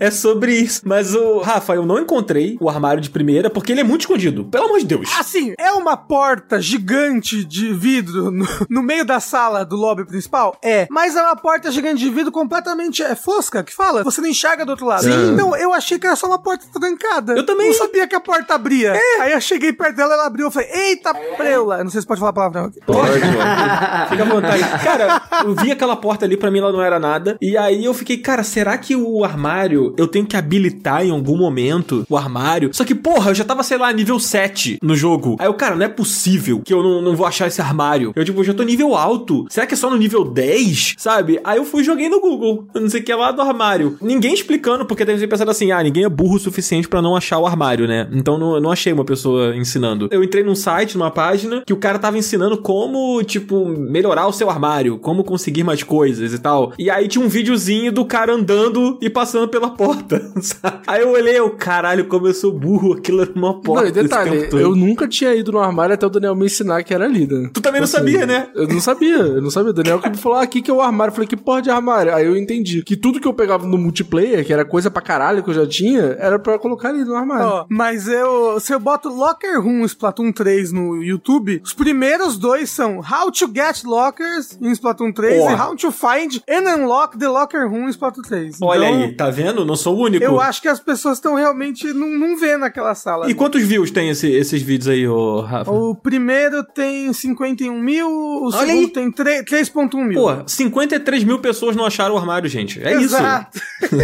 [0.00, 0.82] é sobre isso.
[0.84, 4.44] Mas o Rafa, eu não encontrei o armário de primeira porque ele é muito escondido.
[4.44, 5.08] Pelo amor de Deus.
[5.18, 10.56] Assim, é uma porta gigante de vidro no, no meio da sala do lobby principal?
[10.62, 10.86] É.
[10.90, 14.04] Mas é uma porta gigante de vidro completamente é fosca, que fala?
[14.04, 15.04] Você não enxerga do outro lado.
[15.04, 15.32] Sim.
[15.32, 17.34] Então, eu achei que era só uma porta trancada.
[17.34, 17.68] Eu também.
[17.68, 18.92] Não sabia que a porta abria.
[19.20, 20.46] Aí eu cheguei perto dela, ela abriu.
[20.46, 21.78] Eu falei, eita, preula.
[21.78, 22.80] Eu Não sei se pode falar palavrão aqui.
[22.84, 23.12] Pode.
[24.10, 24.62] Fica à vontade.
[24.84, 27.36] Cara, eu vi aquela porta ali, pra mim ela não era nada.
[27.40, 31.36] E aí eu fiquei, cara, será que o armário eu tenho que habilitar em algum
[31.36, 32.70] momento o armário?
[32.72, 35.36] Só que, porra, eu já tava, sei lá, nível 7 no jogo.
[35.38, 38.12] Aí eu, cara, não é possível que eu não, não vou achar esse armário.
[38.14, 39.46] Eu, tipo, eu já tô nível alto.
[39.48, 40.94] Será que é só no nível 10?
[40.98, 41.40] Sabe?
[41.44, 42.66] Aí eu fui e joguei no Google.
[42.74, 43.96] Não sei o que lá do armário.
[44.00, 47.16] Ninguém explicando, porque deve ter pensado assim, ah, ninguém é burro o suficiente pra não
[47.16, 48.08] achar o armário, né?
[48.12, 50.08] Então não, eu não achei uma pessoa ensinando.
[50.10, 54.32] Eu entrei num site, numa página, que o cara tava ensinando como, tipo, melhorar o
[54.32, 56.72] seu armário, como conseguir mais coisas e tal.
[56.78, 60.20] E aí tinha um videozinho do cara andando e passando pela porta.
[60.40, 60.80] sabe?
[60.86, 63.82] Aí eu olhei, eu, caralho, como eu sou burro, aquilo era uma porta.
[63.82, 66.94] Não, e detalhe, eu nunca tinha ido no armário até o Daniel me ensinar que
[66.94, 67.50] era ali, né?
[67.52, 68.48] Tu também não Assim, sabia, né?
[68.54, 69.70] Eu não sabia, eu não sabia.
[69.70, 71.10] O Daniel que me falou, ah, aqui que é o armário.
[71.10, 72.14] Eu falei, que porra de armário?
[72.14, 75.42] Aí eu entendi que tudo que eu pegava no multiplayer, que era coisa pra caralho
[75.42, 77.46] que eu já tinha, era pra colocar ali no armário.
[77.46, 82.70] Ó, mas eu, se eu boto Locker Room Splatoon 3 no YouTube, os primeiros dois
[82.70, 85.50] são How to Get Lockers em Splatoon 3 Ó.
[85.50, 88.58] e How to Find and Unlock the Locker Room em Splatoon 3.
[88.62, 89.64] Olha Então, aí, tá vendo?
[89.64, 90.24] Não sou o único.
[90.24, 93.30] Eu acho que as pessoas estão realmente não, não vendo naquela sala.
[93.30, 95.70] E quantos views tem esse- esses vídeos aí, ô Rafa?
[95.70, 99.12] O primeiro tem 51 mil, o Olha Olha segundo aí.
[99.12, 99.12] tem
[99.44, 100.20] 3.1 mil.
[100.20, 102.82] Pô, 53 mil pessoas não acharam o armário, gente.
[102.82, 103.58] É Exato.
[103.82, 103.96] isso.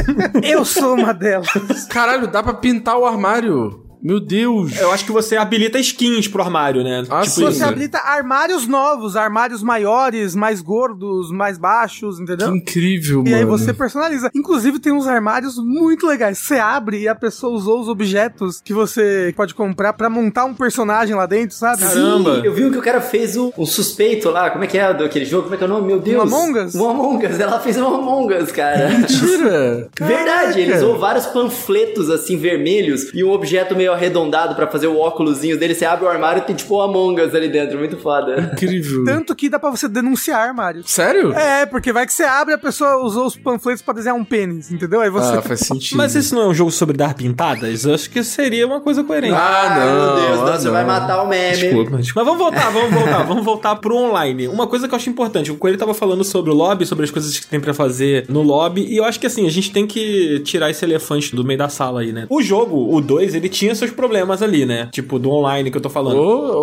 [0.44, 1.49] Eu sou uma delas.
[1.88, 3.88] Caralho, dá pra pintar o armário.
[4.03, 4.79] Meu Deus!
[4.79, 7.05] Eu acho que você habilita skins pro armário, né?
[7.11, 12.53] Ah, tipo você habilita armários novos, armários maiores, mais gordos, mais baixos, entendeu?
[12.53, 13.29] Que incrível, e mano.
[13.31, 14.31] E aí você personaliza.
[14.35, 16.39] Inclusive tem uns armários muito legais.
[16.39, 20.55] Você abre e a pessoa usou os objetos que você pode comprar para montar um
[20.55, 21.83] personagem lá dentro, sabe?
[21.83, 22.37] Caramba!
[22.37, 24.51] Sim, eu vi que o cara fez o, o suspeito lá.
[24.51, 25.45] Como é que é daquele jogo?
[25.45, 25.87] Como é que é o nome?
[25.87, 26.19] Meu Deus!
[26.19, 26.75] Um Among Us?
[26.75, 27.41] Um Among Us.
[27.41, 28.91] Ela fez um Among Us, cara.
[28.91, 29.89] Mentira!
[29.99, 30.61] Verdade.
[30.61, 34.98] Ele usou vários panfletos assim vermelhos e um objeto meio meio arredondado para fazer o
[34.98, 35.74] óculosinho dele.
[35.74, 37.79] Você abre o armário e tem tipo o Among Us ali dentro.
[37.79, 38.51] Muito foda.
[38.53, 39.05] Incrível.
[39.05, 40.83] Tanto que dá pra você denunciar armário.
[40.87, 41.33] Sério?
[41.33, 44.24] É, porque vai que você abre e a pessoa usou os panfletos pra desenhar um
[44.24, 45.01] pênis, entendeu?
[45.01, 45.37] Aí você.
[45.37, 45.96] Ah, faz sentido.
[45.96, 47.85] Mas esse não é um jogo sobre dar pintadas?
[47.85, 49.35] Eu acho que seria uma coisa coerente.
[49.35, 50.16] Ah, não.
[50.16, 50.72] Meu Deus, ah, você não.
[50.72, 51.57] vai matar o meme.
[51.57, 52.20] Desculpa, desculpa.
[52.20, 53.22] Mas vamos voltar, vamos voltar.
[53.24, 54.48] vamos voltar pro online.
[54.48, 55.51] Uma coisa que eu acho importante.
[55.51, 58.42] O Coelho tava falando sobre o lobby, sobre as coisas que tem para fazer no
[58.42, 58.85] lobby.
[58.85, 61.68] E eu acho que assim, a gente tem que tirar esse elefante do meio da
[61.68, 62.27] sala aí, né?
[62.29, 64.88] O jogo, o 2, ele tinha seus problemas ali né?
[64.93, 66.17] Tipo, do online que eu tô falando.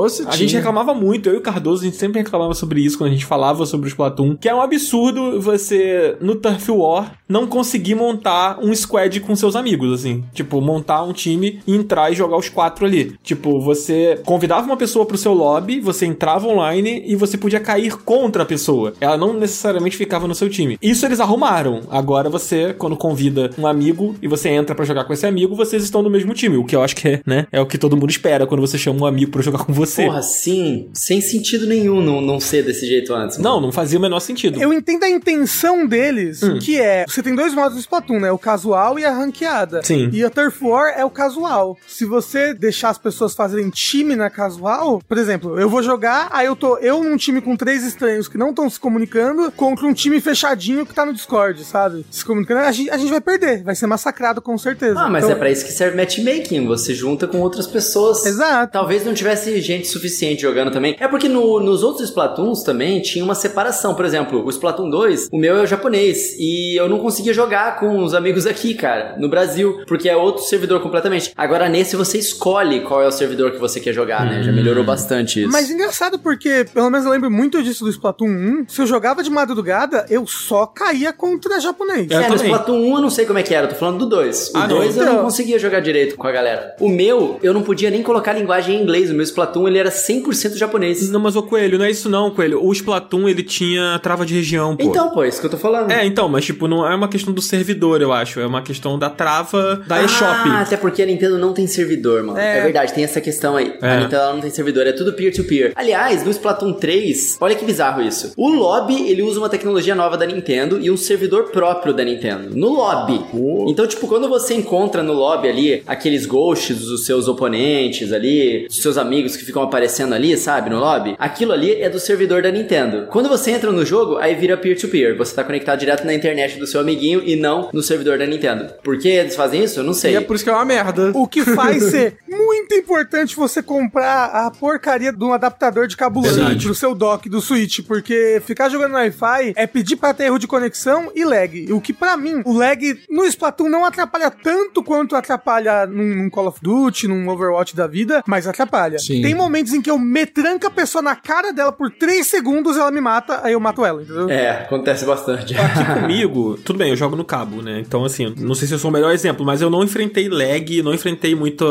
[0.05, 0.33] A tinha.
[0.33, 3.13] gente reclamava muito, eu e o Cardoso, a gente sempre reclamava sobre isso quando a
[3.13, 7.95] gente falava sobre o Splatoon, que é um absurdo você, no Turf War, não conseguir
[7.95, 10.23] montar um squad com seus amigos, assim.
[10.33, 13.15] Tipo, montar um time e entrar e jogar os quatro ali.
[13.23, 17.97] Tipo, você convidava uma pessoa pro seu lobby, você entrava online e você podia cair
[17.97, 18.93] contra a pessoa.
[18.99, 20.77] Ela não necessariamente ficava no seu time.
[20.81, 21.81] Isso eles arrumaram.
[21.89, 25.83] Agora você, quando convida um amigo e você entra para jogar com esse amigo, vocês
[25.83, 26.57] estão no mesmo time.
[26.57, 27.47] O que eu acho que é, né?
[27.51, 30.05] É o que todo mundo espera quando você chama um amigo para jogar com você.
[30.05, 30.89] Porra, sim.
[30.93, 33.37] Sem sentido nenhum não, não ser desse jeito antes.
[33.37, 33.49] Mano.
[33.49, 34.61] Não, não fazia o menor sentido.
[34.61, 36.59] Eu entendo a intenção deles, hum.
[36.59, 38.31] que é você tem dois modos do Splatoon, né?
[38.31, 39.81] O casual e a ranqueada.
[39.83, 40.09] Sim.
[40.11, 41.77] E a Turf War é o casual.
[41.87, 46.47] Se você deixar as pessoas fazerem time na casual, por exemplo, eu vou jogar, aí
[46.47, 49.93] eu tô eu num time com três estranhos que não estão se comunicando contra um
[49.93, 52.05] time fechadinho que tá no Discord, sabe?
[52.09, 54.99] Se comunicando, a gente, a gente vai perder, vai ser massacrado com certeza.
[54.99, 55.35] Ah, mas então...
[55.35, 56.65] é para isso que serve matchmaking.
[56.65, 58.25] Você junta com outras pessoas.
[58.25, 58.73] Exato.
[58.73, 60.95] Talvez não tivesse gente suficiente jogando também.
[60.99, 63.93] É porque no, nos outros Splatoons também tinha uma separação.
[63.93, 67.79] Por exemplo, o Splatoon 2, o meu é o japonês e eu não conseguia jogar
[67.79, 71.31] com os amigos aqui, cara, no Brasil, porque é outro servidor completamente.
[71.35, 74.43] Agora nesse você escolhe qual é o servidor que você quer jogar, né?
[74.43, 74.87] Já melhorou hum.
[74.87, 75.51] bastante isso.
[75.51, 79.21] Mas engraçado porque, pelo menos eu lembro muito disso do Splatoon 1, se eu jogava
[79.21, 82.09] de madrugada, eu só caía contra japonês.
[82.09, 84.05] É, no Splatoon 1 eu não sei como é que era, eu tô falando do
[84.05, 84.53] 2.
[84.53, 86.75] O ah, 2 eu não conseguia jogar direito com a galera.
[86.79, 89.89] O meu, eu não podia nem colocar linguagem em inglês, o meu Splatoon ele era
[89.89, 91.09] 100% japonês.
[91.09, 92.63] Não, mas o Coelho, não é isso não, Coelho.
[92.63, 94.83] O Splatoon ele tinha trava de região, pô.
[94.83, 95.91] Então, pô, é isso que eu tô falando.
[95.91, 98.39] É, então, mas tipo, não é uma questão do servidor, eu acho.
[98.39, 100.49] É uma questão da trava da eShop.
[100.49, 102.37] Ah, até porque a Nintendo não tem servidor, mano.
[102.37, 103.73] É, é verdade, tem essa questão aí.
[103.81, 103.89] É.
[103.89, 105.69] A Nintendo não tem servidor, é tudo peer-to-peer.
[105.69, 105.73] -peer.
[105.75, 108.33] Aliás, no Splatoon 3, olha que bizarro isso.
[108.35, 112.55] O lobby, ele usa uma tecnologia nova da Nintendo e um servidor próprio da Nintendo.
[112.55, 113.21] No lobby.
[113.33, 113.65] Oh.
[113.69, 118.81] Então, tipo, quando você encontra no lobby ali aqueles ghosts dos seus oponentes ali, dos
[118.81, 122.51] seus amigos que ficam aparecendo ali, sabe, no lobby, aquilo ali é do servidor da
[122.51, 123.07] Nintendo.
[123.11, 125.13] Quando você entra no jogo, aí vira peer-to-peer.
[125.13, 125.17] -peer.
[125.17, 128.73] Você tá conectado direto na internet do seu amiguinho e não no servidor da Nintendo.
[128.83, 129.79] Por que eles fazem isso?
[129.79, 130.13] Eu não sei.
[130.13, 131.11] E é por isso que é uma merda.
[131.13, 136.21] O que faz ser muito importante você comprar a porcaria de um adaptador de cabo
[136.21, 140.25] LAN pro seu dock do Switch, porque ficar jogando no Wi-Fi é pedir pra ter
[140.25, 141.71] erro de conexão e lag.
[141.71, 146.29] O que para mim, o lag no Splatoon não atrapalha tanto quanto atrapalha num, num,
[146.29, 148.97] Call of Duty, num Overwatch da vida, mas atrapalha.
[148.97, 149.21] Sim.
[149.21, 152.89] Tem momentos em que eu metranco a pessoa na cara dela por 3 segundos, ela
[152.89, 154.27] me mata, aí eu mato ela, entendeu?
[154.27, 155.55] É, acontece bastante.
[155.55, 157.79] Aqui comigo, tudo bem, eu jogo no cabo, né?
[157.79, 160.81] Então, assim, não sei se eu sou o melhor exemplo, mas eu não enfrentei lag,
[160.81, 161.65] não enfrentei muita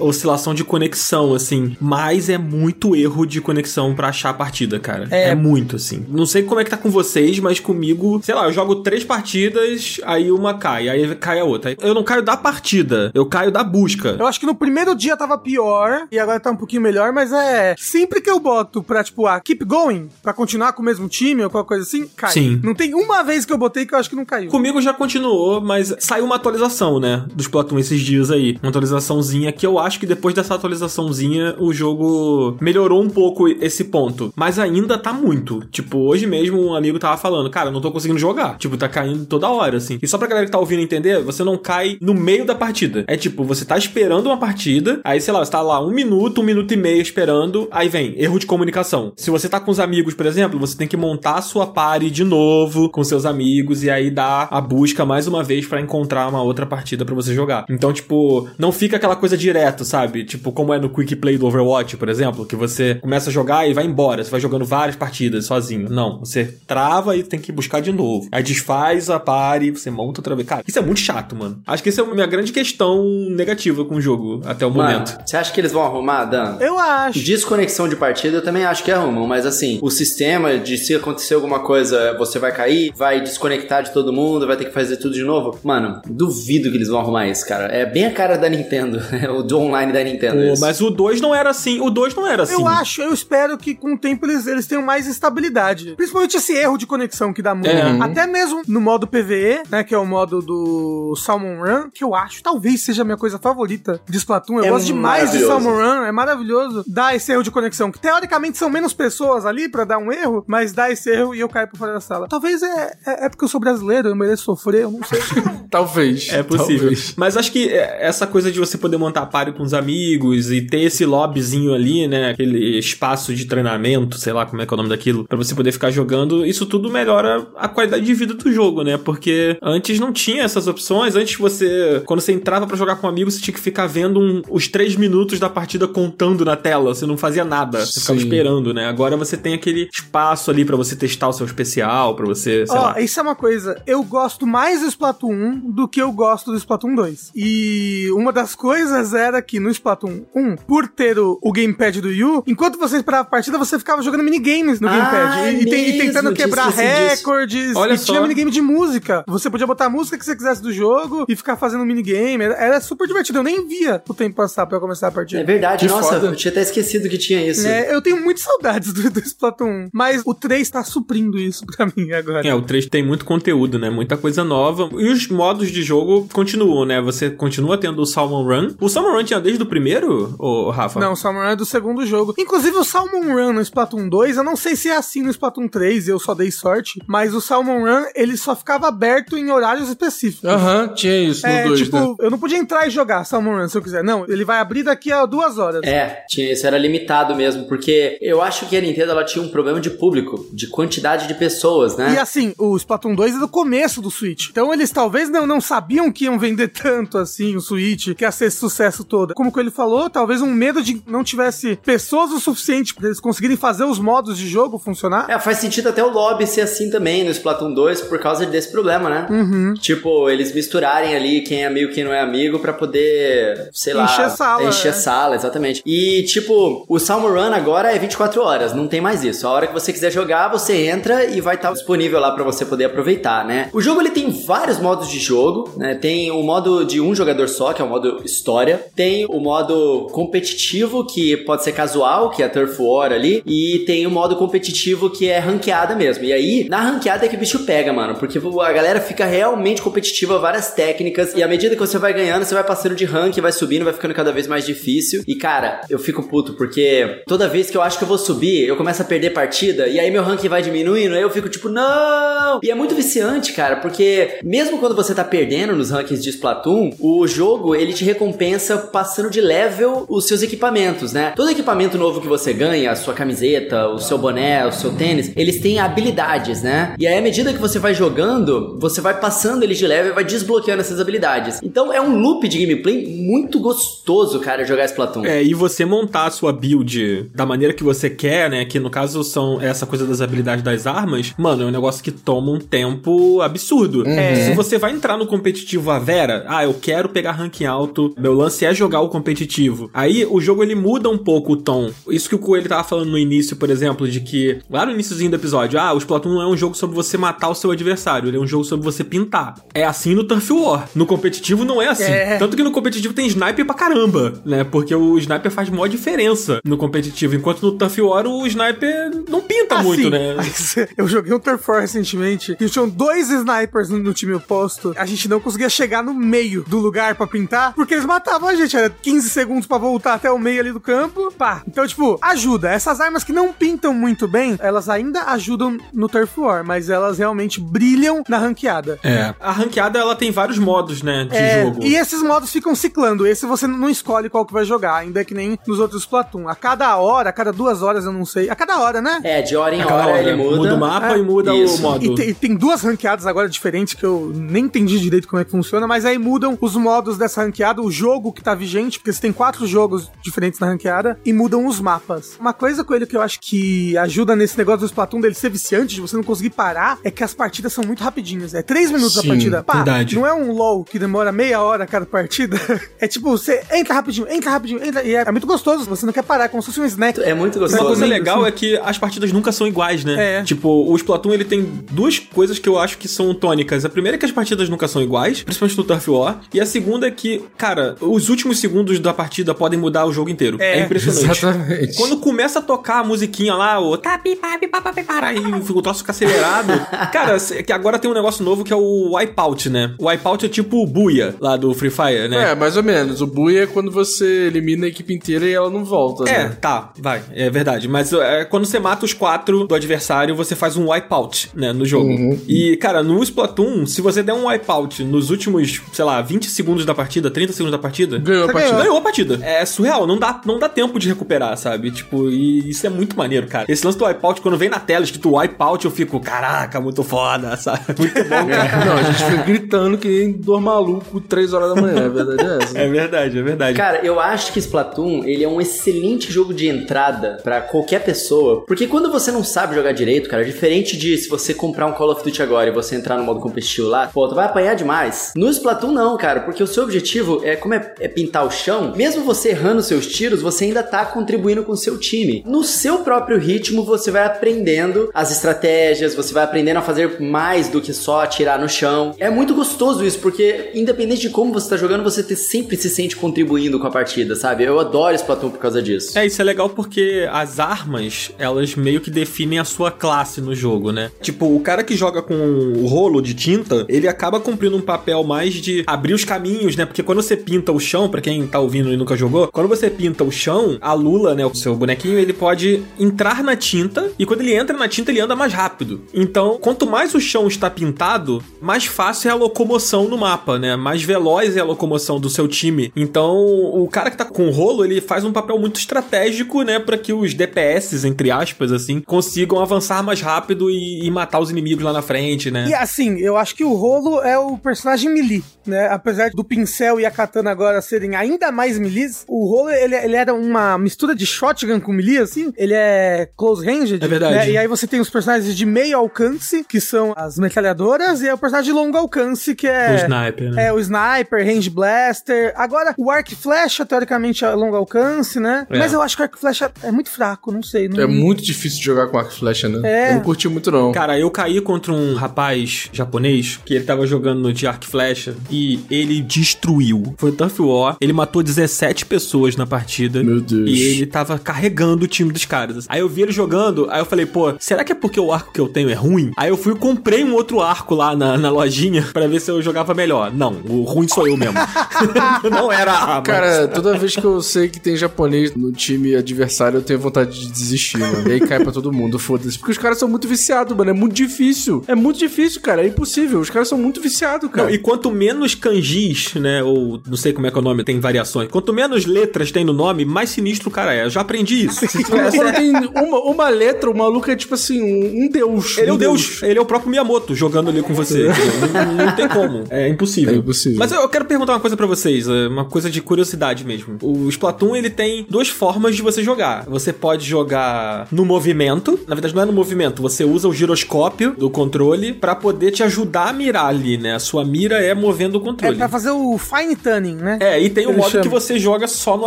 [0.00, 1.76] oscilação de conexão, assim.
[1.80, 5.06] Mas é muito erro de conexão para achar a partida, cara.
[5.12, 5.30] É.
[5.30, 5.34] é.
[5.34, 6.04] muito, assim.
[6.08, 9.04] Não sei como é que tá com vocês, mas comigo, sei lá, eu jogo três
[9.04, 11.76] partidas, aí uma cai, aí cai a outra.
[11.80, 14.16] Eu não caio da partida, eu caio da busca.
[14.18, 17.30] Eu acho que no primeiro dia tava pior, e agora tá um pouquinho melhor, mas
[17.30, 17.74] é.
[17.78, 21.44] Sempre que eu boto pra, tipo, ah, keep going, pra continuar com o mesmo time
[21.44, 22.32] ou qualquer coisa assim, cai.
[22.32, 22.60] Sim.
[22.64, 24.50] Não tem uma vez que eu botei que eu acho que não caiu.
[24.50, 27.26] Comigo já continuou, mas saiu uma atualização, né?
[27.34, 28.56] Dos Splatoon esses dias aí.
[28.62, 33.84] Uma atualizaçãozinha que eu acho que depois dessa atualizaçãozinha o jogo melhorou um pouco esse
[33.84, 34.32] ponto.
[34.34, 35.60] Mas ainda tá muito.
[35.70, 38.56] Tipo, hoje mesmo um amigo tava falando, cara, não tô conseguindo jogar.
[38.56, 39.98] Tipo, tá caindo toda hora, assim.
[40.00, 43.04] E só pra galera que tá ouvindo entender, você não cai no meio da partida.
[43.06, 46.40] É tipo, você tá esperando uma partida, aí sei lá, você tá lá um minuto,
[46.40, 49.12] um minuto e meio esperando, aí vem erro de comunicação.
[49.16, 52.10] Se você tá com os amigos, por exemplo, você tem que montar a sua party
[52.10, 56.28] de novo com seus amigos e aí dar a busca mais uma vez para encontrar
[56.28, 57.64] uma outra partida para você jogar.
[57.68, 60.24] Então, tipo, não fica aquela coisa direto, sabe?
[60.24, 63.68] Tipo, como é no Quick Play do Overwatch, por exemplo, que você começa a jogar
[63.68, 65.88] e vai embora, você vai jogando várias partidas sozinho.
[65.90, 68.28] Não, você trava e tem que buscar de novo.
[68.30, 70.46] Aí desfaz a party, você monta outra vez.
[70.48, 71.60] Cara, isso é muito chato, mano.
[71.66, 74.09] Acho que essa é a minha grande questão negativa com o jogo
[74.44, 75.18] até o Mano, momento.
[75.24, 76.56] você acha que eles vão arrumar, Dan?
[76.60, 77.18] Eu acho.
[77.20, 81.34] Desconexão de partida eu também acho que arrumam, mas assim, o sistema de se acontecer
[81.34, 85.14] alguma coisa, você vai cair, vai desconectar de todo mundo, vai ter que fazer tudo
[85.14, 85.58] de novo.
[85.62, 87.66] Mano, duvido que eles vão arrumar isso, cara.
[87.66, 89.00] É bem a cara da Nintendo,
[89.36, 90.36] o do online da Nintendo.
[90.36, 90.60] Pô, isso.
[90.60, 91.80] mas o 2 não era assim.
[91.80, 92.54] O 2 não era assim.
[92.54, 95.94] Eu acho, eu espero que com o tempo eles, eles tenham mais estabilidade.
[95.96, 97.68] Principalmente esse erro de conexão que dá muito.
[97.68, 97.98] É.
[98.00, 99.84] Até mesmo no modo PVE, né?
[99.84, 103.38] Que é o modo do Salmon Run, que eu acho talvez seja a minha coisa
[103.38, 104.58] favorita de Splatoon.
[104.58, 105.40] Eu É gosto demais de.
[105.40, 106.84] Salmon Run, é maravilhoso.
[106.86, 110.44] Dá esse erro de conexão, que teoricamente são menos pessoas ali pra dar um erro,
[110.46, 112.28] mas dá esse erro e eu caio por fora da sala.
[112.28, 115.20] Talvez é, é, é porque eu sou brasileiro, eu mereço sofrer, eu não sei.
[115.70, 116.28] Talvez.
[116.32, 116.78] É possível.
[116.88, 117.14] Talvez.
[117.16, 120.60] Mas acho que é, essa coisa de você poder montar party com os amigos e
[120.62, 122.30] ter esse lobbyzinho ali, né?
[122.30, 125.54] Aquele espaço de treinamento, sei lá como é que é o nome daquilo, pra você
[125.54, 128.98] poder ficar jogando, isso tudo melhora a qualidade de vida do jogo, né?
[128.98, 131.14] Porque antes não tinha essas opções.
[131.16, 134.42] Antes você, quando você entrava pra jogar com amigos, você tinha que ficar vendo um-
[134.48, 136.94] os três minutos da partida contando na tela.
[136.94, 137.84] Você não fazia nada.
[137.84, 138.24] Você ficava Sim.
[138.24, 138.86] esperando, né?
[138.86, 142.78] Agora você tem aquele espaço ali pra você testar o seu especial, pra você, sei
[142.78, 143.00] lá.
[143.00, 143.80] isso é uma coisa.
[143.86, 147.30] Eu gosto mais do Splatoon 1 do que eu gosto do Splatoon 2.
[147.34, 152.08] E uma das coisas era que no Splatoon 1, por ter o, o gamepad do
[152.08, 155.54] Wii U, enquanto você esperava a partida, você ficava jogando minigames no Ah, gamepad.
[155.56, 156.78] E, e tem- e tentando quebrar disso.
[156.80, 157.76] recordes.
[157.76, 158.12] Olha e só.
[158.12, 159.24] tinha minigame de música.
[159.26, 162.44] Você podia botar a música que você quisesse do jogo e ficar fazendo minigame.
[162.44, 163.38] Era, era super divertido.
[163.38, 165.40] Eu nem via o tempo passar pra eu começar a partida.
[165.40, 166.26] É verdade, Que nossa, foda.
[166.26, 167.66] eu tinha até esquecido que tinha isso.
[167.66, 169.90] É, eu tenho muitas saudades do, do Splatoon 1.
[169.92, 172.46] Mas o 3 tá suprindo isso pra mim agora.
[172.46, 173.88] É, o 3 tem muito conteúdo, né?
[173.90, 174.88] Muita coisa nova.
[174.98, 177.00] E os modos de jogo continuam, né?
[177.00, 178.74] Você continua tendo o Salmon Run.
[178.80, 181.00] O Salmon Run tinha desde o primeiro, ô, Rafa?
[181.00, 182.34] Não, o Salmon Run é do segundo jogo.
[182.38, 185.68] Inclusive, o Salmon Run no Splatoon 2, eu não sei se é assim no Splatoon
[185.68, 189.88] 3, eu só dei sorte, mas o Salmon Run, ele só ficava aberto em horários
[189.88, 190.44] específicos.
[190.48, 192.14] Aham, tinha isso no É, 2, tipo, né?
[192.20, 194.02] eu não podia entrar e jogar Salmon Run se eu quiser.
[194.04, 195.82] Não, ele vai abrir daqui a duas horas.
[195.84, 199.48] É, tinha isso, era limitado mesmo, porque eu acho que a Nintendo ela tinha um
[199.48, 202.14] problema de público, de quantidade de pessoas, né?
[202.14, 204.48] E assim, o Splatoon 2 é do começo do Switch.
[204.50, 208.32] Então eles talvez não, não sabiam que iam vender tanto assim o Switch, que ia
[208.32, 209.34] ser esse sucesso todo.
[209.34, 213.20] Como que ele falou, talvez um medo de não tivesse pessoas o suficiente pra eles
[213.20, 215.30] conseguirem fazer os modos de jogo funcionar.
[215.30, 218.70] É, faz sentido até o lobby ser assim também no Splatoon 2 por causa desse
[218.70, 219.26] problema, né?
[219.30, 219.74] Uhum.
[219.74, 223.94] Tipo, eles misturarem ali quem é amigo e quem não é amigo pra poder, sei
[223.94, 224.04] lá...
[224.04, 224.94] Encher sala, Encher é.
[224.94, 225.82] sala, exatamente.
[225.84, 229.46] E, tipo, o Salmon Run agora é 24 horas, não tem mais isso.
[229.46, 232.64] A hora que você quiser jogar, você entra e vai estar disponível lá pra você
[232.64, 233.68] poder aproveitar, né?
[233.72, 235.94] O jogo, ele tem vários modos de jogo, né?
[235.94, 238.84] Tem o modo de um jogador só, que é o modo história.
[238.94, 243.42] Tem o modo competitivo, que pode ser casual, que é Turf War ali.
[243.46, 246.24] E tem o modo competitivo, que é ranqueada mesmo.
[246.24, 248.14] E aí, na ranqueada é que o bicho pega, mano.
[248.14, 251.34] Porque a galera fica realmente competitiva, várias técnicas.
[251.34, 253.92] E à medida que você vai ganhando, você vai passando de rank, vai subindo, vai
[253.92, 255.22] ficando cada vez mais difícil.
[255.26, 258.66] E cara, eu fico puto, porque toda vez que eu acho que eu vou subir,
[258.66, 259.86] eu começo a perder partida.
[259.86, 261.14] E aí meu rank vai diminuindo.
[261.14, 262.60] Aí eu fico tipo, não!
[262.62, 266.90] E é muito viciante, cara, porque mesmo quando você tá perdendo nos rankings de Splatoon,
[266.98, 271.32] o jogo ele te recompensa passando de level os seus equipamentos, né?
[271.36, 275.32] Todo equipamento novo que você ganha, a sua camiseta, o seu boné, o seu tênis,
[275.36, 276.94] eles têm habilidades, né?
[276.98, 280.14] E aí, à medida que você vai jogando, você vai passando eles de level e
[280.14, 281.60] vai desbloqueando essas habilidades.
[281.62, 285.24] Então é um loop de gameplay muito gostoso, cara, jogar Splatoon.
[285.24, 288.64] É, e você montar a sua build da maneira que você quer, né?
[288.64, 292.10] Que no caso são essa coisa das habilidades das armas, mano, é um negócio que
[292.10, 294.04] toma um tempo absurdo.
[294.04, 298.34] Se você vai entrar no competitivo a Vera, ah, eu quero pegar ranking alto, meu
[298.34, 299.90] lance é jogar o competitivo.
[299.92, 301.90] Aí o jogo ele muda um pouco o tom.
[302.08, 305.30] Isso que o Coelho tava falando no início, por exemplo, de que lá no iníciozinho
[305.30, 308.28] do episódio, ah, o Splatoon não é um jogo sobre você matar o seu adversário,
[308.28, 309.54] ele é um jogo sobre você pintar.
[309.74, 310.88] É assim no Turf War.
[310.94, 312.04] No competitivo não é assim.
[312.04, 312.38] É.
[312.38, 314.64] Tanto que no competitivo tem sniper pra caramba, né?
[314.64, 319.42] Porque o sniper faz maior diferença no competitivo, enquanto no Tough War o sniper não
[319.42, 320.36] pinta Assim, muito, né?
[320.96, 324.94] eu joguei um Turf War recentemente e tinham dois snipers no, no time oposto.
[324.96, 328.54] A gente não conseguia chegar no meio do lugar pra pintar porque eles matavam a
[328.54, 328.74] gente.
[328.74, 331.62] Era 15 segundos pra voltar até o meio ali do campo pá.
[331.68, 332.70] Então, tipo, ajuda.
[332.70, 337.18] Essas armas que não pintam muito bem, elas ainda ajudam no Turf War, mas elas
[337.18, 338.98] realmente brilham na ranqueada.
[339.04, 339.34] É.
[339.38, 341.84] A ranqueada, ela tem vários modos, né, de É, jogo.
[341.84, 343.09] E esses modos ficam ciclando.
[343.26, 346.48] Esse você não escolhe qual que vai jogar, ainda que nem nos outros Splatoon.
[346.48, 348.48] A cada hora, a cada duas horas, eu não sei.
[348.50, 349.20] A cada hora, né?
[349.22, 350.74] É, de hora em hora, hora, ele muda.
[350.74, 351.78] o mapa É, e muda isso.
[351.78, 352.04] o modo.
[352.04, 355.44] E tem, e tem duas ranqueadas agora diferentes que eu nem entendi direito como é
[355.44, 359.12] que funciona, mas aí mudam os modos dessa ranqueada, o jogo que tá vigente, porque
[359.12, 362.36] você tem quatro jogos diferentes na ranqueada, e mudam os mapas.
[362.40, 365.50] Uma coisa com ele que eu acho que ajuda nesse negócio do Splatoon dele ser
[365.50, 368.54] viciante, de você não conseguir parar, é que as partidas são muito rapidinhas.
[368.54, 369.62] É três minutos a Sim, partida.
[369.62, 370.14] Pá, verdade.
[370.16, 372.56] não é um LOL que demora meia hora cada partida.
[373.00, 375.02] É tipo, você entra rapidinho, entra rapidinho, entra.
[375.02, 377.20] E é, é muito gostoso, você não quer parar, é como se fosse um snack.
[377.22, 377.86] É muito Uma gostoso.
[377.86, 380.38] coisa Sim, legal é que as partidas nunca são iguais, né?
[380.38, 380.42] É.
[380.42, 383.84] Tipo, o Splatoon ele tem duas coisas que eu acho que são tônicas.
[383.84, 386.40] A primeira é que as partidas nunca são iguais, principalmente no Turf War.
[386.52, 390.30] E a segunda é que, cara, os últimos segundos da partida podem mudar o jogo
[390.30, 390.58] inteiro.
[390.60, 391.38] É, É, impressionante.
[391.38, 391.96] Exatamente.
[391.96, 396.00] Quando começa a tocar a musiquinha lá, o tapi, papi, papi, para, e o troço
[396.00, 396.72] fica acelerado.
[397.12, 399.94] Cara, que agora tem um negócio novo que é o Wipeout, né?
[399.98, 402.50] O Wipeout é tipo o Buia lá do Free Fire, né?
[402.50, 402.89] É, mais ou menos.
[403.20, 406.28] O bui é quando você elimina a equipe inteira e ela não volta.
[406.28, 406.56] É, né?
[406.60, 407.88] tá, vai, é verdade.
[407.88, 411.84] Mas é, quando você mata os quatro do adversário, você faz um wipeout, né, no
[411.84, 412.10] jogo.
[412.48, 416.84] E, cara, no Splatoon, se você der um wipeout nos últimos, sei lá, 20 segundos
[416.84, 418.78] da partida, 30 segundos da partida, Ganhou a partida.
[418.78, 419.38] ganhou a partida.
[419.42, 421.90] É surreal, não dá, não dá tempo de recuperar, sabe?
[421.90, 423.66] Tipo, e isso é muito maneiro, cara.
[423.68, 427.56] Esse lance do wipeout, quando vem na tela escrito wipeout, eu fico, caraca, muito foda,
[427.58, 427.80] sabe?
[427.98, 428.84] Muito bom, cara.
[428.84, 432.44] Não, a gente fica gritando que nem dor maluco 3 horas da manhã, a verdade
[432.46, 432.78] é essa.
[432.82, 433.76] É verdade, é verdade.
[433.76, 438.64] Cara, eu acho que Splatoon, ele é um excelente jogo de entrada pra qualquer pessoa,
[438.66, 442.10] porque quando você não sabe jogar direito, cara, diferente de se você comprar um Call
[442.10, 445.32] of Duty agora e você entrar no modo competitivo lá, pô, tu vai apanhar demais.
[445.36, 448.92] No Splatoon não, cara, porque o seu objetivo é como é, é pintar o chão,
[448.96, 452.42] mesmo você errando seus tiros, você ainda tá contribuindo com o seu time.
[452.46, 457.68] No seu próprio ritmo, você vai aprendendo as estratégias, você vai aprendendo a fazer mais
[457.68, 459.14] do que só atirar no chão.
[459.18, 462.90] É muito gostoso isso, porque independente de como você tá jogando, você te- sempre se
[462.90, 464.64] sente contribuindo com a partida, sabe?
[464.64, 466.18] Eu adoro Splatoon por causa disso.
[466.18, 470.54] É, isso é legal porque as armas, elas meio que definem a sua classe no
[470.54, 471.10] jogo, né?
[471.20, 475.22] Tipo, o cara que joga com o rolo de tinta, ele acaba cumprindo um papel
[475.24, 476.86] mais de abrir os caminhos, né?
[476.86, 479.90] Porque quando você pinta o chão, pra quem tá ouvindo e nunca jogou, quando você
[479.90, 484.26] pinta o chão, a Lula, né, o seu bonequinho, ele pode entrar na tinta e
[484.26, 486.02] quando ele entra na tinta, ele anda mais rápido.
[486.14, 490.76] Então, quanto mais o chão está pintado, mais fácil é a locomoção no mapa, né?
[490.76, 492.59] Mais veloz é a locomoção do seu time.
[492.94, 496.78] Então, o cara que tá com o rolo, ele faz um papel muito estratégico, né,
[496.78, 501.50] para que os DPS, entre aspas, assim, consigam avançar mais rápido e, e matar os
[501.50, 502.66] inimigos lá na frente, né?
[502.68, 505.88] E assim, eu acho que o Rolo é o personagem melee, né?
[505.88, 510.16] Apesar do pincel e a katana agora serem ainda mais melees, o Rolo, ele, ele
[510.16, 512.52] era uma mistura de shotgun com melee, assim.
[512.56, 514.02] Ele é close ranged.
[514.02, 514.34] É verdade.
[514.34, 514.50] né?
[514.50, 518.34] E aí você tem os personagens de meio alcance, que são as metralhadoras, e é
[518.34, 519.92] o personagem de longo alcance, que é...
[519.92, 520.66] O sniper, né?
[520.66, 522.49] É, o sniper, range blaster.
[522.56, 525.66] Agora, o arco e flecha, teoricamente, é longo alcance, né?
[525.70, 525.78] É.
[525.78, 527.88] Mas eu acho que o arco e flecha é muito fraco, não sei.
[527.88, 528.00] Não...
[528.00, 529.80] É muito difícil de jogar com arco e flecha, né?
[529.84, 530.10] É.
[530.10, 530.92] Eu não curti muito, não.
[530.92, 535.34] Cara, eu caí contra um rapaz japonês que ele tava jogando de arco e flecha
[535.50, 537.14] e ele destruiu.
[537.16, 537.96] Foi o Tough War.
[538.00, 540.22] Ele matou 17 pessoas na partida.
[540.22, 540.68] Meu Deus.
[540.68, 542.86] E ele tava carregando o time dos caras.
[542.88, 545.52] Aí eu vi ele jogando, aí eu falei, pô, será que é porque o arco
[545.52, 546.32] que eu tenho é ruim?
[546.36, 549.50] Aí eu fui e comprei um outro arco lá na, na lojinha pra ver se
[549.50, 550.32] eu jogava melhor.
[550.32, 551.54] Não, o ruim sou eu mesmo.
[552.50, 553.22] Não era a arma.
[553.22, 557.38] Cara, toda vez que eu sei que tem japonês no time adversário, eu tenho vontade
[557.40, 558.28] de desistir, mano.
[558.28, 559.58] E aí cai pra todo mundo, foda-se.
[559.58, 560.90] Porque os caras são muito viciados, mano.
[560.90, 561.84] É muito difícil.
[561.86, 562.82] É muito difícil, cara.
[562.82, 563.40] É impossível.
[563.40, 564.68] Os caras são muito viciados, cara.
[564.68, 567.84] Não, e quanto menos kanjis, né, ou não sei como é que é o nome,
[567.84, 568.48] tem variações.
[568.50, 571.04] Quanto menos letras tem no nome, mais sinistro o cara é.
[571.04, 571.86] Eu já aprendi isso.
[571.86, 575.78] Se Quando tivesse- tem uma, uma letra, o maluco é tipo assim, um, um deus.
[575.78, 578.28] Ele é um o Deus, ele é o próprio Miyamoto jogando ali com você.
[578.72, 579.64] não, não tem como.
[579.70, 580.34] É impossível.
[580.34, 580.78] É impossível.
[580.78, 583.98] Mas eu eu quero perguntar uma coisa pra vocês, é uma coisa de curiosidade mesmo.
[584.02, 586.64] O Splatoon ele tem duas formas de você jogar.
[586.66, 591.34] Você pode jogar no movimento, na verdade não é no movimento, você usa o giroscópio
[591.36, 594.14] do controle pra poder te ajudar a mirar ali, né?
[594.14, 595.76] A sua mira é movendo o É controle.
[595.76, 597.38] pra fazer o fine tuning, né?
[597.40, 598.22] É, e tem o Ele modo chama.
[598.22, 599.26] que você joga só no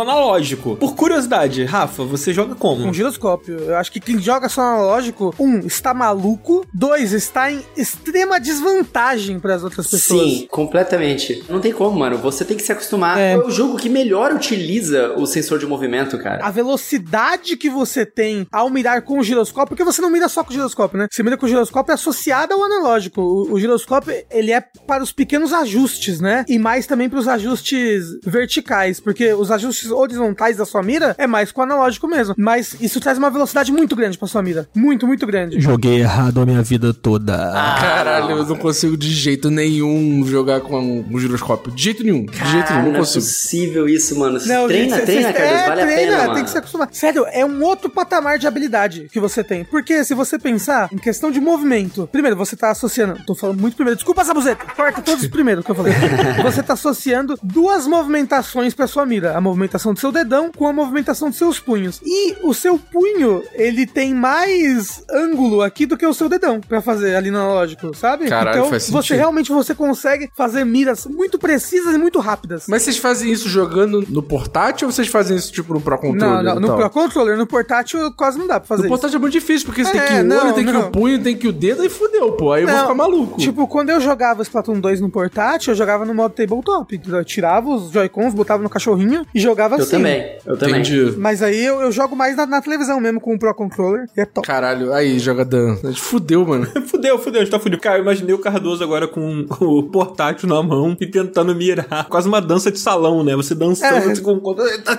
[0.00, 0.76] analógico.
[0.76, 2.84] Por curiosidade, Rafa, você joga como?
[2.86, 3.58] Um giroscópio.
[3.58, 6.64] Eu acho que quem joga só analógico, um, está maluco.
[6.72, 10.22] Dois, está em extrema desvantagem para as outras pessoas.
[10.22, 11.44] Sim, completamente.
[11.48, 12.18] Não tem como, mano.
[12.18, 12.83] Você tem que se acostumar.
[13.18, 13.32] É.
[13.32, 16.44] É, o jogo que melhor utiliza o sensor de movimento, cara.
[16.44, 20.42] A velocidade que você tem ao mirar com o giroscópio, porque você não mira só
[20.42, 21.08] com o giroscópio, né?
[21.10, 23.20] Você mira com o giroscópio associado ao analógico.
[23.20, 26.44] O, o giroscópio, ele é para os pequenos ajustes, né?
[26.48, 31.14] E mais também para os ajustes verticais, porque os ajustes horizontais da sua mira mira
[31.18, 32.34] é mais com o analógico mesmo.
[32.38, 34.68] Mas isso traz uma velocidade muito grande pra sua mira.
[34.74, 35.60] Muito, muito grande.
[35.60, 37.34] Joguei errado a minha vida toda.
[37.34, 41.72] Ah, Caralho, eu não consigo de jeito nenhum jogar com um giroscópio.
[41.72, 42.24] De jeito nenhum.
[42.26, 43.24] De jeito não, não consigo.
[43.24, 44.38] é possível isso, mano.
[44.46, 45.52] Não, treina, gente, treina, Carlos.
[45.52, 46.34] É, vale treina, a pena, mano.
[46.34, 46.88] tem que se acostumar.
[46.92, 49.64] Sério, é um outro patamar de habilidade que você tem.
[49.64, 53.22] Porque se você pensar em questão de movimento, primeiro, você tá associando.
[53.26, 53.96] Tô falando muito primeiro.
[53.96, 54.64] Desculpa, Zabuzeta.
[54.74, 55.92] Corta todos os primeiros que eu falei.
[56.42, 60.72] você tá associando duas movimentações pra sua mira: a movimentação do seu dedão com a
[60.72, 62.00] movimentação dos seus punhos.
[62.04, 66.80] E o seu punho, ele tem mais ângulo aqui do que o seu dedão pra
[66.80, 68.28] fazer ali no analógico, sabe?
[68.28, 72.63] Caralho, então, faz você realmente você consegue fazer miras muito precisas e muito rápidas.
[72.68, 76.42] Mas vocês fazem isso jogando no portátil ou vocês fazem isso tipo no Pro Controller?
[76.42, 78.84] Não, não, no Pro Controller, no portátil quase não dá pra fazer.
[78.84, 80.72] No portátil é muito difícil, porque você é, tem que o não, olho, tem não.
[80.72, 82.52] que o punho, tem que o dedo e fudeu, pô.
[82.52, 83.38] Aí eu vou ficar maluco.
[83.38, 87.00] Tipo, quando eu jogava Splatoon 2 no portátil, eu jogava no modo tabletop.
[87.06, 89.96] Eu tirava os Joy-Cons, botava no cachorrinho e jogava eu assim.
[89.96, 90.80] Eu também, eu também.
[90.80, 91.14] Entendi.
[91.18, 94.20] Mas aí eu, eu jogo mais na, na, televisão mesmo com o Pro Controller e
[94.20, 94.46] é top.
[94.46, 95.76] Caralho, aí joga Dan.
[95.94, 96.66] Fudeu, mano.
[96.86, 97.80] fudeu, fudeu, a gente tá fudido.
[97.80, 102.06] Cara, eu imaginei o Cardoso agora com, o portátil na mão e tentando mirar.
[102.08, 103.34] Quase uma dança de salão, né?
[103.34, 104.20] Você dançando é.
[104.20, 104.40] com.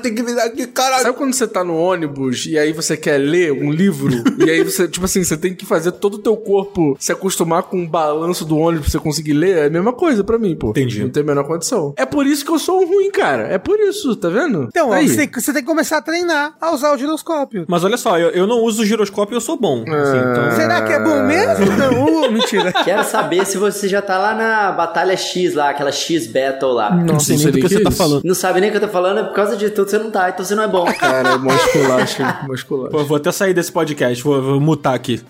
[0.02, 1.04] Tem que virar aqui, caralho.
[1.04, 4.12] Sabe quando você tá no ônibus e aí você quer ler um livro?
[4.46, 7.64] e aí você, tipo assim, você tem que fazer todo o teu corpo se acostumar
[7.64, 9.58] com o balanço do ônibus pra você conseguir ler?
[9.58, 10.70] É a mesma coisa pra mim, pô.
[10.70, 11.02] Entendi.
[11.02, 11.94] Não tem a menor condição.
[11.98, 13.48] É por isso que eu sou um ruim, cara.
[13.48, 14.68] É por isso, tá vendo?
[14.70, 15.08] Então, aí.
[15.08, 17.66] Você, você tem que começar a treinar a usar o giroscópio.
[17.68, 19.84] Mas olha só, eu, eu não uso o giroscópio e eu sou bom.
[19.84, 20.52] Assim, então...
[20.56, 21.66] Será que é bom mesmo?
[21.78, 22.74] não, uh, mentira.
[22.84, 26.94] Quero saber se você já tá lá na Batalha X lá, aquela X Battle lá.
[26.94, 28.24] Não, não sei nem do que, você tá falando.
[28.24, 30.12] Não sabe nem o que eu tô falando, é por causa de tudo você não
[30.12, 30.86] tá, então você não é bom.
[30.94, 32.92] Cara, é musculacho, musculacho.
[32.92, 35.22] Pô, vou até sair desse podcast, vou, vou mutar aqui.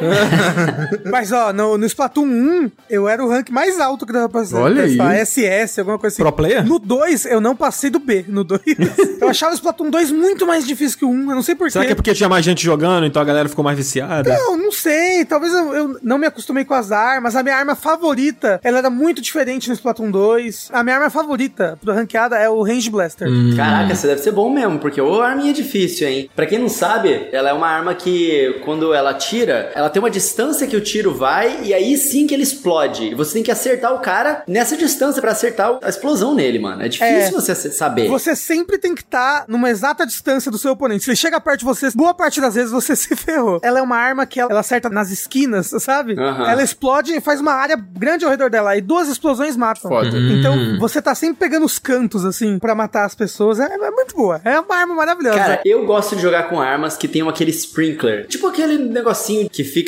[1.10, 4.42] Mas, ó, no, no Splatoon 1, eu era o rank mais alto que dava pra
[4.54, 5.08] Olha testar.
[5.08, 5.24] Aí.
[5.24, 6.22] SS, alguma coisa assim.
[6.22, 6.64] Pro player?
[6.64, 8.24] No 2, eu não passei do B.
[8.28, 8.60] No 2.
[9.20, 11.30] eu achava o Splatoon 2 muito mais difícil que o 1.
[11.30, 11.72] Eu não sei porquê.
[11.72, 14.32] Será que é porque tinha mais gente jogando, então a galera ficou mais viciada?
[14.32, 15.24] Não, não sei.
[15.24, 17.36] Talvez eu, eu não me acostumei com as armas.
[17.36, 20.70] A minha arma favorita, ela era muito diferente no Splatoon 2.
[20.72, 23.28] A minha arma favorita pro ranqueada é o Range Blaster.
[23.28, 23.54] Hum.
[23.56, 26.30] Caraca, você deve ser bom mesmo, porque o arminha é difícil, hein?
[26.34, 30.10] Pra quem não sabe, ela é uma arma que, quando ela tira, ela tem uma
[30.10, 33.10] distância que o tiro vai e aí sim que ele explode.
[33.10, 36.82] E você tem que acertar o cara nessa distância para acertar a explosão nele, mano.
[36.82, 38.08] É difícil é, você saber.
[38.08, 41.04] Você sempre tem que estar tá numa exata distância do seu oponente.
[41.04, 43.60] Se ele chega perto de você, boa parte das vezes você se ferrou.
[43.62, 46.14] Ela é uma arma que ela, ela acerta nas esquinas, sabe?
[46.14, 46.46] Uhum.
[46.46, 48.76] Ela explode e faz uma área grande ao redor dela.
[48.76, 49.90] E duas explosões matam.
[49.90, 50.08] Foda.
[50.08, 50.78] Então hum.
[50.78, 53.58] você tá sempre pegando os cantos, assim, para matar as pessoas.
[53.58, 54.40] É, é, muito boa.
[54.44, 55.38] É uma arma maravilhosa.
[55.38, 58.26] Cara, eu gosto de jogar com armas que tem aquele sprinkler.
[58.26, 59.79] Tipo aquele negocinho que fica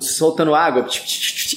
[0.00, 0.86] soltando água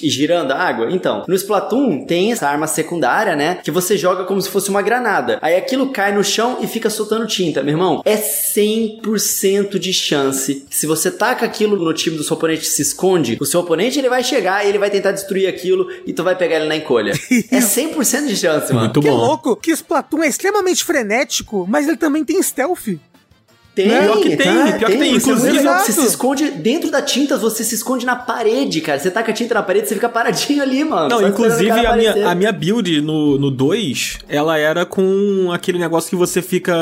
[0.01, 0.87] e girando a água.
[0.91, 3.59] Então, no Splatoon tem essa arma secundária, né?
[3.63, 5.39] Que você joga como se fosse uma granada.
[5.41, 7.61] Aí aquilo cai no chão e fica soltando tinta.
[7.61, 12.65] Meu irmão, é 100% de chance se você taca aquilo no time do seu oponente
[12.65, 16.13] se esconde, o seu oponente ele vai chegar e ele vai tentar destruir aquilo e
[16.13, 17.11] tu vai pegar ele na encolha.
[17.51, 18.85] é 100% de chance, mano.
[18.85, 19.15] Muito que bom.
[19.15, 22.97] louco que Splatoon é extremamente frenético, mas ele também tem stealth.
[23.73, 25.15] Tem, pior que tem, tá, pior tem, que tem.
[25.15, 28.99] Inclusive, é você se esconde dentro da tinta, você se esconde na parede, cara.
[28.99, 31.07] Você taca a tinta na parede, você fica paradinho ali, mano.
[31.07, 36.15] Não, inclusive a minha, a minha build no 2, ela era com aquele negócio que
[36.15, 36.73] você fica.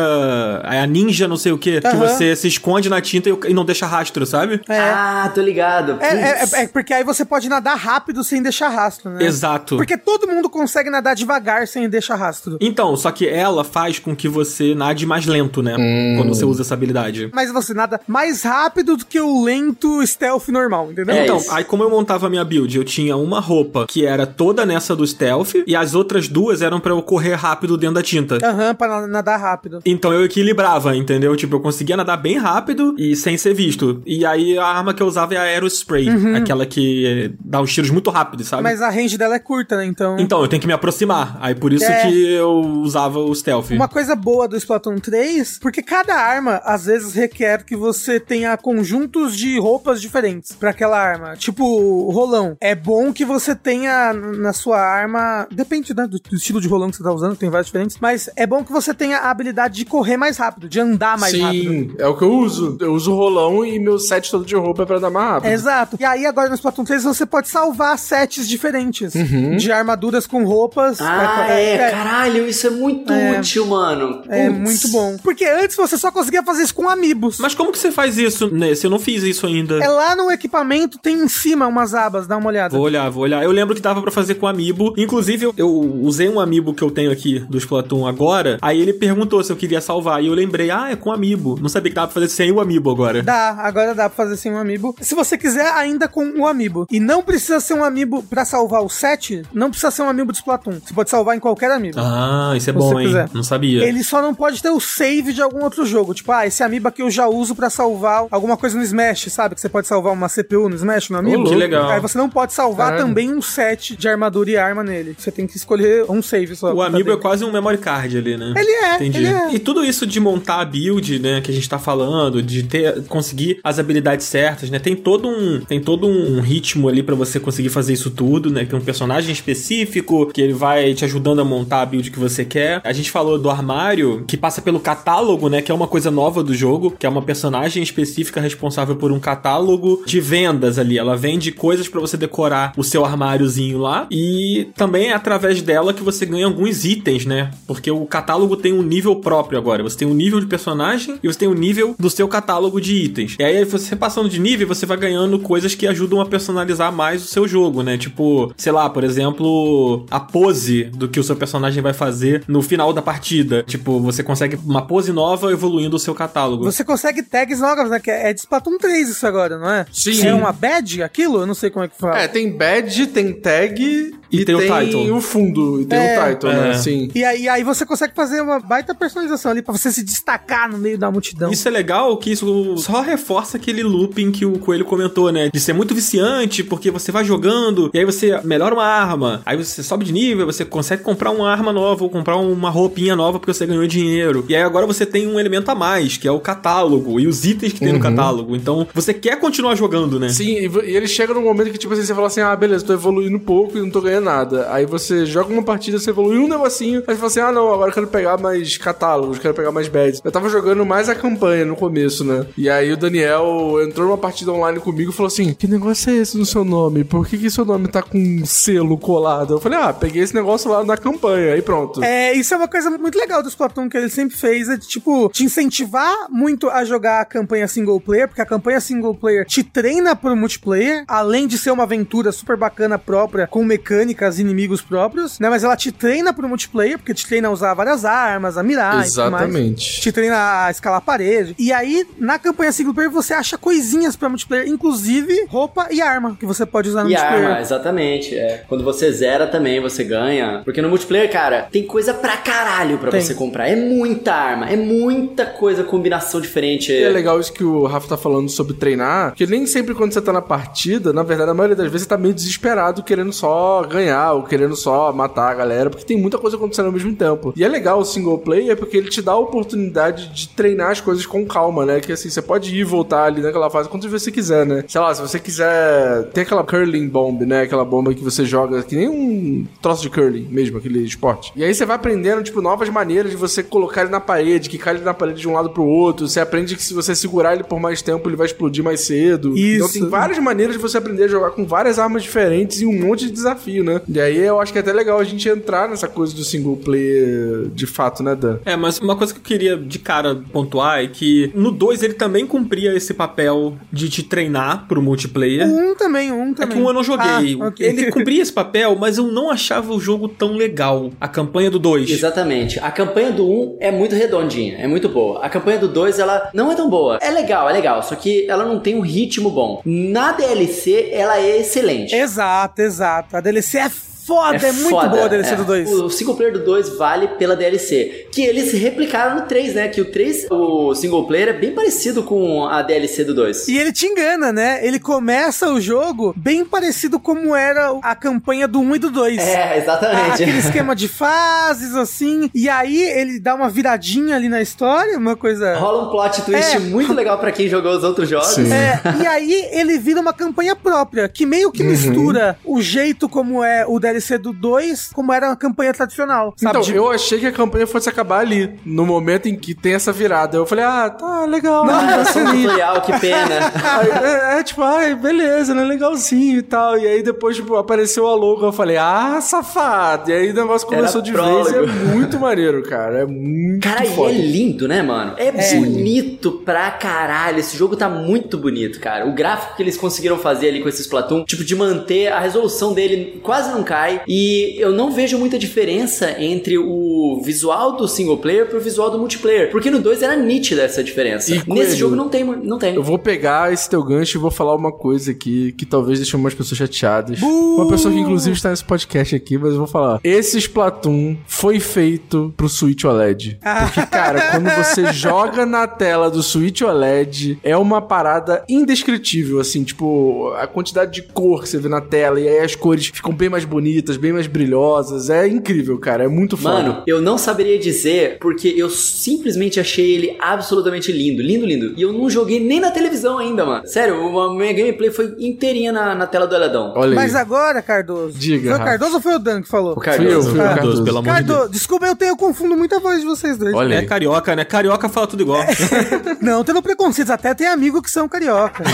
[0.63, 1.91] É a ninja, não sei o quê, uhum.
[1.91, 4.59] que você se esconde na tinta e, não deixa rastro, sabe?
[4.67, 4.79] É.
[4.79, 5.97] Ah, tô ligado.
[6.01, 9.23] É, é, é, é, porque aí você pode nadar rápido sem deixar rastro, né?
[9.23, 9.77] Exato.
[9.77, 12.57] Porque todo mundo consegue nadar devagar sem deixar rastro.
[12.59, 15.75] Então, só que ela faz com que você nade mais lento, né?
[15.77, 16.15] Hum.
[16.17, 17.29] Quando você usa essa habilidade.
[17.33, 21.15] Mas você nada mais rápido do que o lento stealth normal, entendeu?
[21.15, 21.51] É então, isso.
[21.51, 24.95] aí como eu montava a minha build, eu tinha uma roupa que era toda nessa
[24.95, 28.37] do stealth e as outras duas eram para eu correr rápido dentro da tinta.
[28.43, 29.79] Aham, uhum, pra nadar rápido.
[29.85, 31.35] Então eu equilibrava, entendeu?
[31.35, 34.01] Tipo, eu conseguia nadar bem rápido e sem ser visto.
[34.05, 36.35] E aí a arma que eu usava é a Aerospray, uhum.
[36.35, 38.63] aquela que dá os tiros muito rápido, sabe?
[38.63, 39.85] Mas a range dela é curta, né?
[39.85, 40.17] Então.
[40.19, 41.37] Então, eu tenho que me aproximar.
[41.41, 42.01] Aí por isso é.
[42.01, 42.51] que eu
[42.81, 43.71] usava o stealth.
[43.71, 48.19] Uma coisa boa do Splatoon 3, porque cada arma às vezes vezes requer que você
[48.19, 51.35] tenha conjuntos de roupas diferentes para aquela arma.
[51.35, 52.57] Tipo, o rolão.
[52.59, 55.47] É bom que você tenha na sua arma.
[55.51, 57.97] Depende né, do, estilo de rolão que você tá usando, tem vários diferentes.
[57.99, 61.33] Mas é bom que você tenha a habilidade de correr mais rápido, de andar mais
[61.33, 61.71] Sim, rápido.
[61.71, 62.77] Sim, é o que eu uso.
[62.79, 65.51] Eu uso o rolão e meu set todo de roupa é pra andar mais rápido.
[65.51, 65.97] Exato.
[65.99, 69.55] E aí, agora no Splatoon 3, você pode salvar sets diferentes uhum.
[69.55, 70.99] de armaduras com roupas.
[71.01, 74.23] Ah, é, é, é, caralho, isso é muito é, útil, mano.
[74.27, 75.17] É muito bom.
[75.23, 77.37] Porque antes você só conseguia fazer isso com amigos.
[77.39, 78.85] Mas como que você faz isso nesse?
[78.85, 79.83] Eu não fiz isso ainda.
[79.83, 82.75] É lá no equipamento, tem em cima umas abas, dá uma olhada.
[82.75, 83.43] Vou olhar, vou olhar.
[83.43, 84.93] Eu lembro que dava pra fazer com amiibo.
[84.97, 85.69] Inclusive, eu, eu
[86.01, 88.57] usei um amiibo que eu tenho aqui do Splatoon agora.
[88.61, 90.23] Aí ele perguntou se eu queria salvar.
[90.23, 91.57] E eu lembrei, ah, é com amiibo.
[91.61, 93.23] Não sabia que dava pra fazer sem o amiibo agora.
[93.23, 94.95] Dá, agora dá pra fazer sem o amiibo.
[95.01, 96.85] Se você quiser, ainda com o amiibo.
[96.91, 100.31] E não precisa ser um amiibo pra salvar o set, não precisa ser um amiibo
[100.31, 100.79] de Splatoon.
[100.83, 101.99] Você pode salvar em qualquer amiibo.
[101.99, 103.07] Ah, isso é bom, hein?
[103.07, 103.29] Quiser.
[103.33, 103.83] Não sabia.
[103.85, 106.13] Ele só não pode ter o save de algum outro jogo.
[106.13, 109.55] Tipo, ah, esse amiibo aqui eu já uso pra salvar alguma coisa no Smash, sabe?
[109.55, 111.43] Que você pode salvar uma CPU no Smash, no amiibo.
[111.43, 111.89] Oh, que legal.
[111.89, 113.07] Aí você não pode salvar Caramba.
[113.07, 115.15] também um set de armadura e arma nele.
[115.17, 116.73] Você tem que escolher um save só.
[116.73, 118.53] O amiibo é quase um memory card ali, né?
[118.55, 118.95] Ele é.
[118.95, 119.17] Entendi.
[119.17, 119.53] Ele é.
[119.53, 123.03] E tudo isso de montar a build, né, que a gente tá falando, de ter
[123.03, 124.79] conseguir as habilidades certas, né?
[124.79, 128.65] Tem todo um tem todo um ritmo ali para você conseguir fazer isso tudo, né?
[128.65, 132.43] Tem um personagem específico que ele vai te ajudando a montar a build que você
[132.43, 132.81] quer.
[132.83, 136.38] A gente falou do armário, que passa pelo catálogo, né, que é uma coisa nova
[136.43, 140.97] do jogo, que é uma personagem específica responsável por um catálogo de vendas ali.
[140.97, 145.93] Ela vende coisas para você decorar o seu armáriozinho lá e também é através dela
[145.93, 147.51] que você ganha alguns itens, né?
[147.67, 149.83] Porque o catálogo tem um nível próprio agora.
[149.83, 152.93] Você tem um nível de personagem e você tem um nível do seu catálogo de
[152.95, 153.35] itens.
[153.39, 157.23] E aí você passando de nível, você vai ganhando coisas que ajudam a personalizar mais
[157.23, 157.97] o seu jogo, né?
[157.97, 162.61] Tipo, sei lá, por exemplo, a pose do que o seu personagem vai fazer no
[162.61, 163.63] final da partida.
[163.63, 166.28] Tipo, você consegue uma pose nova evoluindo o seu catálogo.
[166.65, 167.99] Você consegue tags novas, né?
[167.99, 169.85] Que é de Splatoon 3 isso agora, não é?
[169.91, 170.27] Sim.
[170.27, 171.41] É uma badge aquilo?
[171.41, 172.19] Eu não sei como é que fala.
[172.19, 175.15] É, tem badge, tem tag e, e tem, tem, o title.
[175.15, 176.59] o fundo, e tem é, o title, né?
[176.59, 176.67] é.
[176.69, 176.73] né?
[176.75, 177.11] Sim.
[177.13, 180.77] E aí, aí você consegue fazer uma baita personalização ali pra você se destacar no
[180.77, 181.51] meio da multidão.
[181.51, 185.49] Isso é legal que isso só reforça aquele looping que o Coelho comentou, né?
[185.51, 189.57] De ser muito viciante, porque você vai jogando e aí você melhora uma arma, aí
[189.57, 193.39] você sobe de nível, você consegue comprar uma arma nova ou comprar uma roupinha nova
[193.39, 194.45] porque você ganhou dinheiro.
[194.47, 197.45] E aí agora você tem um elemento a mais, que é o catálogo e os
[197.45, 197.95] itens que tem uhum.
[197.95, 198.55] no catálogo.
[198.55, 200.29] Então você quer continuar jogando, né?
[200.29, 202.93] Sim, e ele chega num momento que, tipo assim, você fala assim: ah, beleza, tô
[202.93, 204.71] evoluindo um pouco e não tô ganhando nada.
[204.71, 207.73] Aí você joga uma partida, você evolui um negocinho, aí você fala assim: ah, não,
[207.73, 210.21] agora eu quero pegar mais catálogos, quero pegar mais badges.
[210.23, 212.45] Eu tava jogando mais a campanha no começo, né?
[212.57, 216.17] E aí o Daniel entrou numa partida online comigo e falou assim: que negócio é
[216.17, 217.03] esse no seu nome?
[217.03, 219.55] Por que, que seu nome tá com um selo colado?
[219.55, 222.03] Eu falei: ah, peguei esse negócio lá na campanha, aí pronto.
[222.03, 224.87] É, isso é uma coisa muito legal do Splatoon que ele sempre fez, é de,
[224.87, 229.45] tipo, te incentivar muito a jogar a campanha single player, porque a campanha single player
[229.45, 233.63] te treina pro multiplayer, além de ser uma aventura super bacana própria, com
[234.09, 235.49] mecânicas inimigos próprios, né?
[235.49, 239.03] Mas ela te treina pro multiplayer, porque te treina a usar várias armas, a mirar
[239.05, 240.01] Exatamente.
[240.01, 241.55] Te treina a escalar a parede.
[241.57, 246.35] E aí, na campanha single player, você acha coisinhas pra multiplayer, inclusive roupa e arma,
[246.39, 247.47] que você pode usar no e multiplayer.
[247.47, 248.35] arma, exatamente.
[248.35, 248.63] É.
[248.67, 250.61] Quando você zera também, você ganha.
[250.63, 253.21] Porque no multiplayer, cara, tem coisa pra caralho pra tem.
[253.21, 253.67] você comprar.
[253.67, 256.91] É muita arma, é muita coisa, combinação diferente.
[256.91, 260.13] E é legal isso que o Rafa tá falando sobre treinar, que nem sempre quando
[260.13, 263.31] você tá na partida, na verdade, a maioria das vezes você tá meio desesperado querendo
[263.31, 263.98] só ganhar
[264.33, 267.53] ou querendo só matar a galera, porque tem muita coisa acontecendo ao mesmo tempo.
[267.55, 271.01] E é legal o single player porque ele te dá a oportunidade de treinar as
[271.01, 271.99] coisas com calma, né?
[271.99, 274.83] Que assim, você pode ir e voltar ali naquela fase quando você quiser, né?
[274.87, 276.23] Sei lá, se você quiser.
[276.33, 277.61] Tem aquela curling bomb, né?
[277.61, 281.51] Aquela bomba que você joga, que nem um troço de curling mesmo, aquele esporte.
[281.55, 284.77] E aí você vai aprendendo, tipo, novas maneiras de você colocar ele na parede, que
[284.77, 286.27] cai ele na parede de um lado pro outro.
[286.27, 289.57] Você aprende que se você segurar ele por mais tempo, ele vai explodir mais cedo.
[289.57, 289.85] Isso.
[289.85, 292.93] Então tem várias maneiras de você aprender a jogar com várias armas diferentes e um
[292.93, 293.88] monte de desafio, né?
[294.07, 296.77] E aí eu acho que é até legal a gente entrar nessa coisa do single
[296.77, 298.59] player de fato, né, Dan?
[298.65, 302.13] É, mas uma coisa que eu queria de cara pontuar é que no 2 ele
[302.13, 305.67] também cumpria esse papel de te treinar pro multiplayer.
[305.67, 306.71] Um também, um também.
[306.71, 307.57] É que um eu não joguei.
[307.59, 307.87] Ah, okay.
[307.87, 311.11] Ele cumpria esse papel, mas eu não achava o jogo tão legal.
[311.19, 312.09] A campanha do 2.
[312.09, 312.79] Exatamente.
[312.79, 315.43] A campanha do 1 um é muito redondinha, é muito boa.
[315.43, 317.19] A campanha do 2, ela não é tão boa.
[317.21, 319.81] É legal, é legal, só que ela não tem um ritmo bom.
[319.85, 322.15] Na DLC, ela é excelente.
[322.15, 323.35] Exato, exato.
[323.35, 325.09] A DLC é foda, é, é muito foda.
[325.09, 325.55] boa a DLC é.
[325.55, 325.91] do 2.
[325.91, 328.27] O single player do 2 vale pela DLC.
[328.31, 329.87] Que eles replicaram no 3, né?
[329.87, 333.67] Que o 3, o single player é bem parecido com a DLC do 2.
[333.67, 334.85] E ele te engana, né?
[334.85, 339.39] Ele começa o jogo bem parecido como era a campanha do 1 e do 2.
[339.39, 340.43] É, exatamente.
[340.43, 342.51] Aquele esquema de fases, assim.
[342.53, 345.75] E aí ele dá uma viradinha ali na história, uma coisa.
[345.77, 346.79] Rola um plot twist é.
[346.79, 348.49] muito legal para quem jogou os outros jogos.
[348.49, 348.71] Sim.
[348.71, 351.89] É, e aí ele vira uma campanha própria, que meio que uhum.
[351.89, 356.53] mistura o jeito como é o DLC DLC do 2 como era a campanha tradicional.
[356.57, 356.69] Sabe?
[356.69, 359.93] Então, De- eu achei que a campanha fosse acabar ali, no momento em que tem
[359.93, 360.57] essa virada.
[360.57, 361.85] Eu falei, ah, tá legal.
[362.31, 362.63] Só um lindo.
[362.69, 363.71] tutorial, que pena.
[363.99, 365.83] Aí, é, é, tipo, ai, beleza, né?
[365.83, 366.97] Legalzinho e tal.
[366.97, 368.65] E aí depois, tipo, apareceu a logo.
[368.65, 370.29] Eu falei, ah, safado.
[370.29, 371.63] E aí o negócio começou Era de prólogo.
[371.63, 371.75] vez.
[371.75, 373.19] e É muito maneiro, cara.
[373.19, 374.31] É muito Cara, e foda.
[374.31, 375.33] é lindo, né, mano?
[375.37, 377.59] É, bonito pra caralho.
[377.59, 379.25] Esse jogo tá muito bonito, cara.
[379.27, 382.93] O gráfico que eles conseguiram fazer ali com esse Splatoon, tipo, de manter a resolução
[382.93, 384.08] dele quase não cai.
[384.27, 389.19] E eu não vejo muita diferença entre o visual do single player pro visual do
[389.19, 389.69] multiplayer.
[389.71, 391.51] Porque no 2 era nítida essa diferença.
[391.51, 392.95] E, Nesse Coelho, jogo não tem, não tem.
[392.95, 396.35] Eu vou pegar esse teu gancho e vou falar uma coisa aqui que talvez deixe
[396.35, 397.41] umas pessoas chateadas.
[397.41, 400.19] Uma pessoa que inclusive está nesse podcast aqui, mas eu vou falar.
[400.23, 403.59] Esse Splatoon foi feito pro Switch OLED.
[403.61, 409.83] Porque, cara, quando você joga na tela do Switch OLED, é uma parada indescritível, assim,
[409.83, 413.33] tipo, a quantidade de cor que você vê na tela, e aí as cores ficam
[413.33, 415.29] bem mais bonitas, bem mais brilhosas.
[415.29, 416.23] É incrível, cara.
[416.23, 416.69] É muito foda.
[416.81, 421.93] Mano, eu não saberia dizer porque eu simplesmente achei ele absolutamente lindo, lindo, lindo.
[421.97, 423.87] E eu não joguei nem na televisão ainda, mano.
[423.87, 426.93] Sério, a minha gameplay foi inteirinha na, na tela do Eledão.
[426.95, 427.41] Olha Mas aí.
[427.41, 428.37] agora, Cardoso.
[428.37, 428.85] Diga, Foi o.
[428.85, 429.91] Cardoso ou foi o Dan que falou?
[429.97, 430.49] O Fui eu, Cardoso.
[430.51, 430.67] fui eu, Ah.
[430.69, 430.79] Cardoso.
[430.79, 431.71] Cardoso, pelo amor de Cardoso, Deus.
[431.71, 433.73] desculpa, eu tenho eu confundo muito a voz de vocês dois.
[433.73, 434.05] Olha É aí.
[434.05, 434.63] carioca, né?
[434.63, 435.63] Carioca fala tudo igual.
[436.41, 438.83] Não, tendo preconceitos, até tem amigo que são carioca.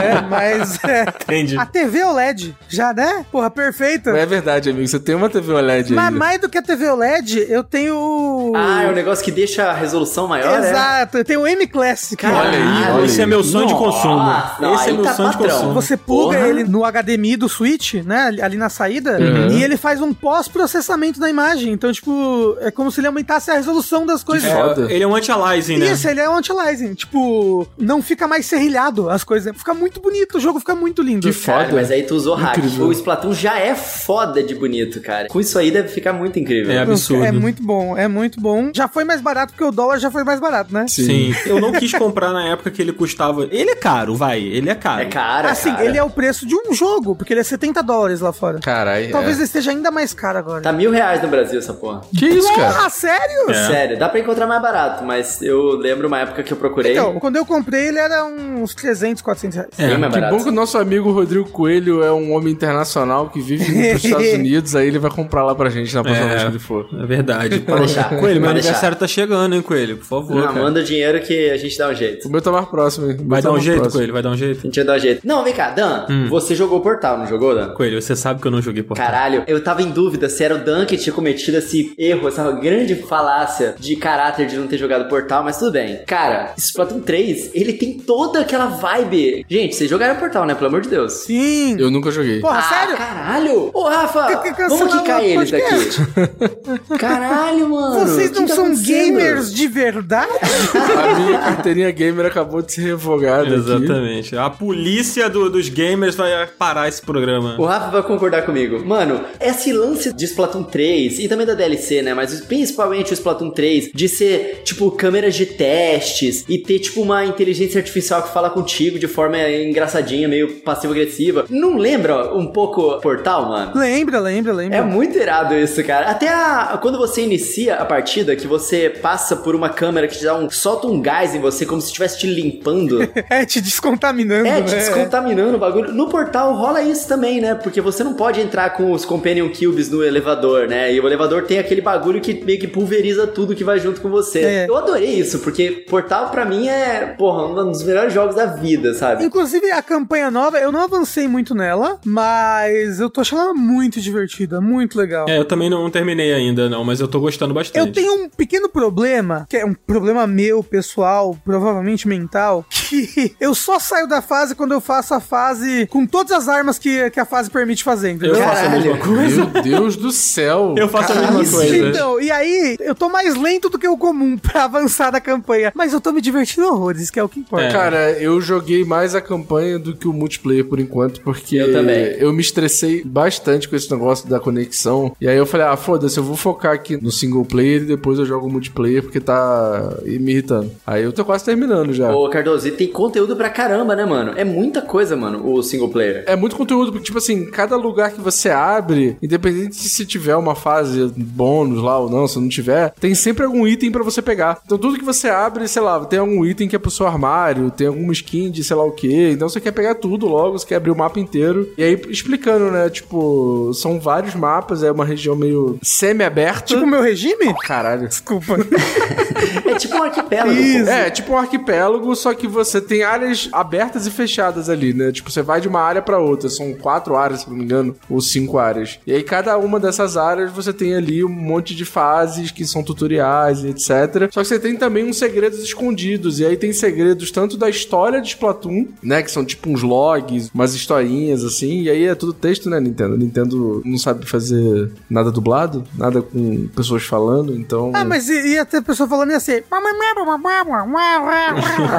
[0.00, 1.56] É, mas é, Entendi.
[1.56, 3.24] a TV OLED, já, né?
[3.30, 4.10] Porra, perfeita.
[4.10, 4.86] É verdade, amigo.
[4.88, 6.18] Você tem uma TV OLED Mas ainda.
[6.18, 8.52] mais do que a TV OLED, eu tenho.
[8.56, 10.70] Ah, é um negócio que deixa a resolução maior, né?
[10.70, 12.24] Exato, eu tenho o M Classic.
[12.24, 13.28] Olha aí, olha Esse é aí.
[13.30, 14.16] meu sonho de Nossa, consumo.
[14.60, 15.56] não, Esse é meu tá sonho de patrão.
[15.56, 15.74] consumo.
[15.74, 16.48] Você pluga Porra.
[16.48, 18.28] ele no HDMI do Switch, né?
[18.40, 19.50] ali- na saída, Uhum.
[19.50, 21.72] e ele faz um pós-processamento da imagem.
[21.72, 24.48] Então, tipo, é como se ele aumentasse a resolução das coisas.
[24.50, 24.92] É, foda.
[24.92, 25.86] Ele é um anti-aliasing, né?
[25.92, 26.94] Isso, ele é um anti-aliasing.
[26.94, 29.56] Tipo, não fica mais serrilhado as coisas.
[29.56, 31.30] Fica muito bonito, o jogo fica muito lindo.
[31.30, 31.76] Que Cara, foda.
[31.76, 32.58] mas aí tu usou hack.
[32.80, 34.09] O Splatoon já é foda
[34.46, 35.28] de bonito, cara.
[35.28, 36.72] Com isso aí deve ficar muito incrível.
[36.72, 37.24] É absurdo.
[37.24, 38.70] É muito bom, é muito bom.
[38.74, 40.86] Já foi mais barato porque o dólar já foi mais barato, né?
[40.88, 41.34] Sim.
[41.46, 43.48] Eu não quis comprar na época que ele custava.
[43.50, 44.40] Ele é caro, vai.
[44.40, 45.02] Ele é caro.
[45.02, 45.84] É cara, assim, cara.
[45.84, 48.58] ele é o preço de um jogo, porque ele é 70 dólares lá fora.
[48.60, 49.10] Caralho.
[49.10, 49.40] Talvez é.
[49.40, 50.62] ele esteja ainda mais caro agora.
[50.62, 52.02] Tá mil reais no Brasil essa porra.
[52.16, 52.86] Que isso, cara?
[52.86, 53.50] Ah, sério?
[53.50, 53.66] É.
[53.66, 56.92] Sério, dá pra encontrar mais barato, mas eu lembro uma época que eu procurei.
[56.92, 59.70] Então, quando eu comprei, ele era uns 300, 400 reais.
[59.76, 60.36] bem mais Que barato.
[60.36, 63.64] bom que o nosso amigo Rodrigo Coelho é um homem internacional que vive
[64.00, 66.58] pros Estados Unidos, aí ele vai comprar lá pra gente na próxima vez que ele
[66.58, 66.86] for.
[67.00, 67.60] É verdade.
[67.60, 68.10] Pode deixar.
[68.18, 69.96] Coelho, meu aniversário tá chegando, hein, Coelho?
[69.98, 72.28] Por favor, Não, manda o dinheiro que a gente dá um jeito.
[72.28, 73.16] O meu tá mais próximo, hein?
[73.24, 73.98] Vai tá dar um jeito, próximo.
[73.98, 74.12] Coelho?
[74.12, 74.60] Vai dar um A jeito?
[74.62, 75.26] gente dá um jeito.
[75.26, 76.26] Não, vem cá, Dan, Hum.
[76.28, 77.74] você jogou Portal, não jogou, Dan?
[77.74, 80.54] Coelho, você sabe que eu não joguei por Caralho, eu tava em dúvida se era
[80.54, 84.78] o Dan que tinha cometido esse erro, essa grande falácia de caráter de não ter
[84.78, 86.00] jogado Portal, mas tudo bem.
[86.06, 89.44] Cara, Splatoon 3, ele tem toda aquela vibe.
[89.48, 90.54] Gente, vocês jogaram Portal, né?
[90.54, 91.12] Pelo amor de Deus.
[91.24, 91.76] Sim.
[91.78, 92.40] Eu nunca joguei.
[92.40, 92.96] Porra, ah, sério?
[92.96, 93.70] caralho!
[93.72, 96.00] Ô, Rafa, Que- que vamos quicar podcast?
[96.00, 96.98] daqui.
[96.98, 98.00] Caralho, mano.
[98.06, 100.30] Vocês não tá são gamers de verdade?
[100.32, 103.54] A minha carteirinha gamer acabou de ser revogada aqui.
[103.54, 104.36] Exatamente.
[104.36, 107.56] A polícia do- dos gamers vai parar esse programa.
[107.58, 108.84] O Rafa vai concordar comigo.
[108.84, 112.14] Mano, esse lance de Splatoon 3 e também da DLC, né?
[112.14, 117.24] Mas principalmente o Splatoon 3, de ser, tipo, câmeras de testes e ter, tipo, uma
[117.24, 121.44] inteligência artificial que fala contigo de forma engraçadinha, meio passivo-agressiva.
[121.48, 123.72] Não lembra um pouco Portal, mano?
[123.80, 124.78] Lembra, lembra, lembra.
[124.78, 126.10] É muito irado isso, cara.
[126.10, 130.24] Até a- quando você inicia a partida, que você passa por uma câmera que te
[130.24, 130.48] dá um.
[130.50, 133.00] solta um gás em você, como se estivesse te limpando.
[133.30, 134.62] É, te descontaminando, É, né?
[134.62, 135.92] te descontaminando o bagulho.
[135.92, 137.54] No portal rola isso também, né?
[137.54, 140.92] Porque você não pode entrar com os Companion Cubes no elevador, né?
[140.92, 144.08] E o elevador tem aquele bagulho que meio que pulveriza tudo que vai junto com
[144.10, 144.40] você.
[144.40, 144.66] É.
[144.68, 148.94] Eu adorei isso, porque portal pra mim é, porra, um dos melhores jogos da vida,
[148.94, 149.24] sabe?
[149.24, 154.60] Inclusive, a campanha nova, eu não avancei muito nela, mas eu tô achando muito divertida,
[154.60, 155.26] muito legal.
[155.28, 157.86] É, eu também não terminei ainda, não, mas eu tô gostando bastante.
[157.86, 163.54] Eu tenho um pequeno problema, que é um problema meu, pessoal, provavelmente mental, que eu
[163.54, 167.20] só saio da fase quando eu faço a fase com todas as armas que, que
[167.20, 168.34] a fase permite fazer, entendeu?
[168.36, 169.46] Eu faço a mesma coisa.
[169.46, 170.74] Meu Deus do céu.
[170.76, 171.76] Eu faço a mesma Isso, coisa.
[171.76, 175.72] Então, e aí, eu tô mais lento do que o comum pra avançar da campanha.
[175.74, 177.66] Mas eu tô me divertindo horrores, que é o que importa.
[177.66, 177.72] É.
[177.72, 181.96] Cara, eu joguei mais a campanha do que o multiplayer por enquanto, porque Eu também.
[182.18, 185.14] eu me estressei bastante com esse negócio da conexão.
[185.20, 188.18] E aí eu falei, ah, foda-se, eu vou focar aqui no single player e depois
[188.18, 190.70] eu jogo multiplayer porque tá me irritando.
[190.86, 192.14] Aí eu tô quase terminando já.
[192.14, 194.32] Ô, Cardoso, e tem conteúdo pra caramba, né, mano?
[194.36, 196.24] É muita coisa, mano, o single player.
[196.26, 200.54] É muito conteúdo, porque, tipo assim, cada lugar que você abre, independente se tiver uma
[200.54, 204.60] fase bônus lá ou não, se não tiver, tem sempre algum item para você pegar.
[204.64, 207.70] Então tudo que você abre, sei lá, tem algum item que é pro seu armário,
[207.70, 209.30] tem alguma skin de sei lá o que.
[209.30, 211.68] Então você quer pegar tudo logo, você quer abrir o mapa inteiro.
[211.76, 212.88] E aí explicando, né?
[212.88, 216.66] Tipo, são vários mapas, é uma região meio semi-aberta.
[216.66, 217.54] Tipo o meu regime?
[217.62, 218.08] Caralho.
[218.08, 218.56] Desculpa.
[219.66, 220.52] é tipo um arquipélago.
[220.52, 220.90] Isso.
[220.90, 225.12] É, tipo um arquipélago, só que você tem áreas abertas e fechadas ali, né?
[225.12, 226.48] Tipo, você vai de uma área para outra.
[226.48, 228.98] São quatro áreas, se não me engano, ou cinco áreas.
[229.06, 232.82] E aí, cada uma dessas áreas, você tem ali um monte de fases que são
[232.82, 234.28] tutoriais e etc.
[234.30, 236.40] Só que você tem também uns segredos escondidos.
[236.40, 239.22] E aí tem segredos tanto da história de Splatoon, né?
[239.22, 241.82] Que são tipo uns logs, umas historinhas assim.
[241.82, 243.16] E aí é tudo texto, né, Nintendo?
[243.16, 247.92] Nintendo não sabe fazer nada dublado, nada com pessoas falando, então.
[247.94, 249.60] Ah, mas ia ter pessoa falando assim.
[249.70, 249.80] ah,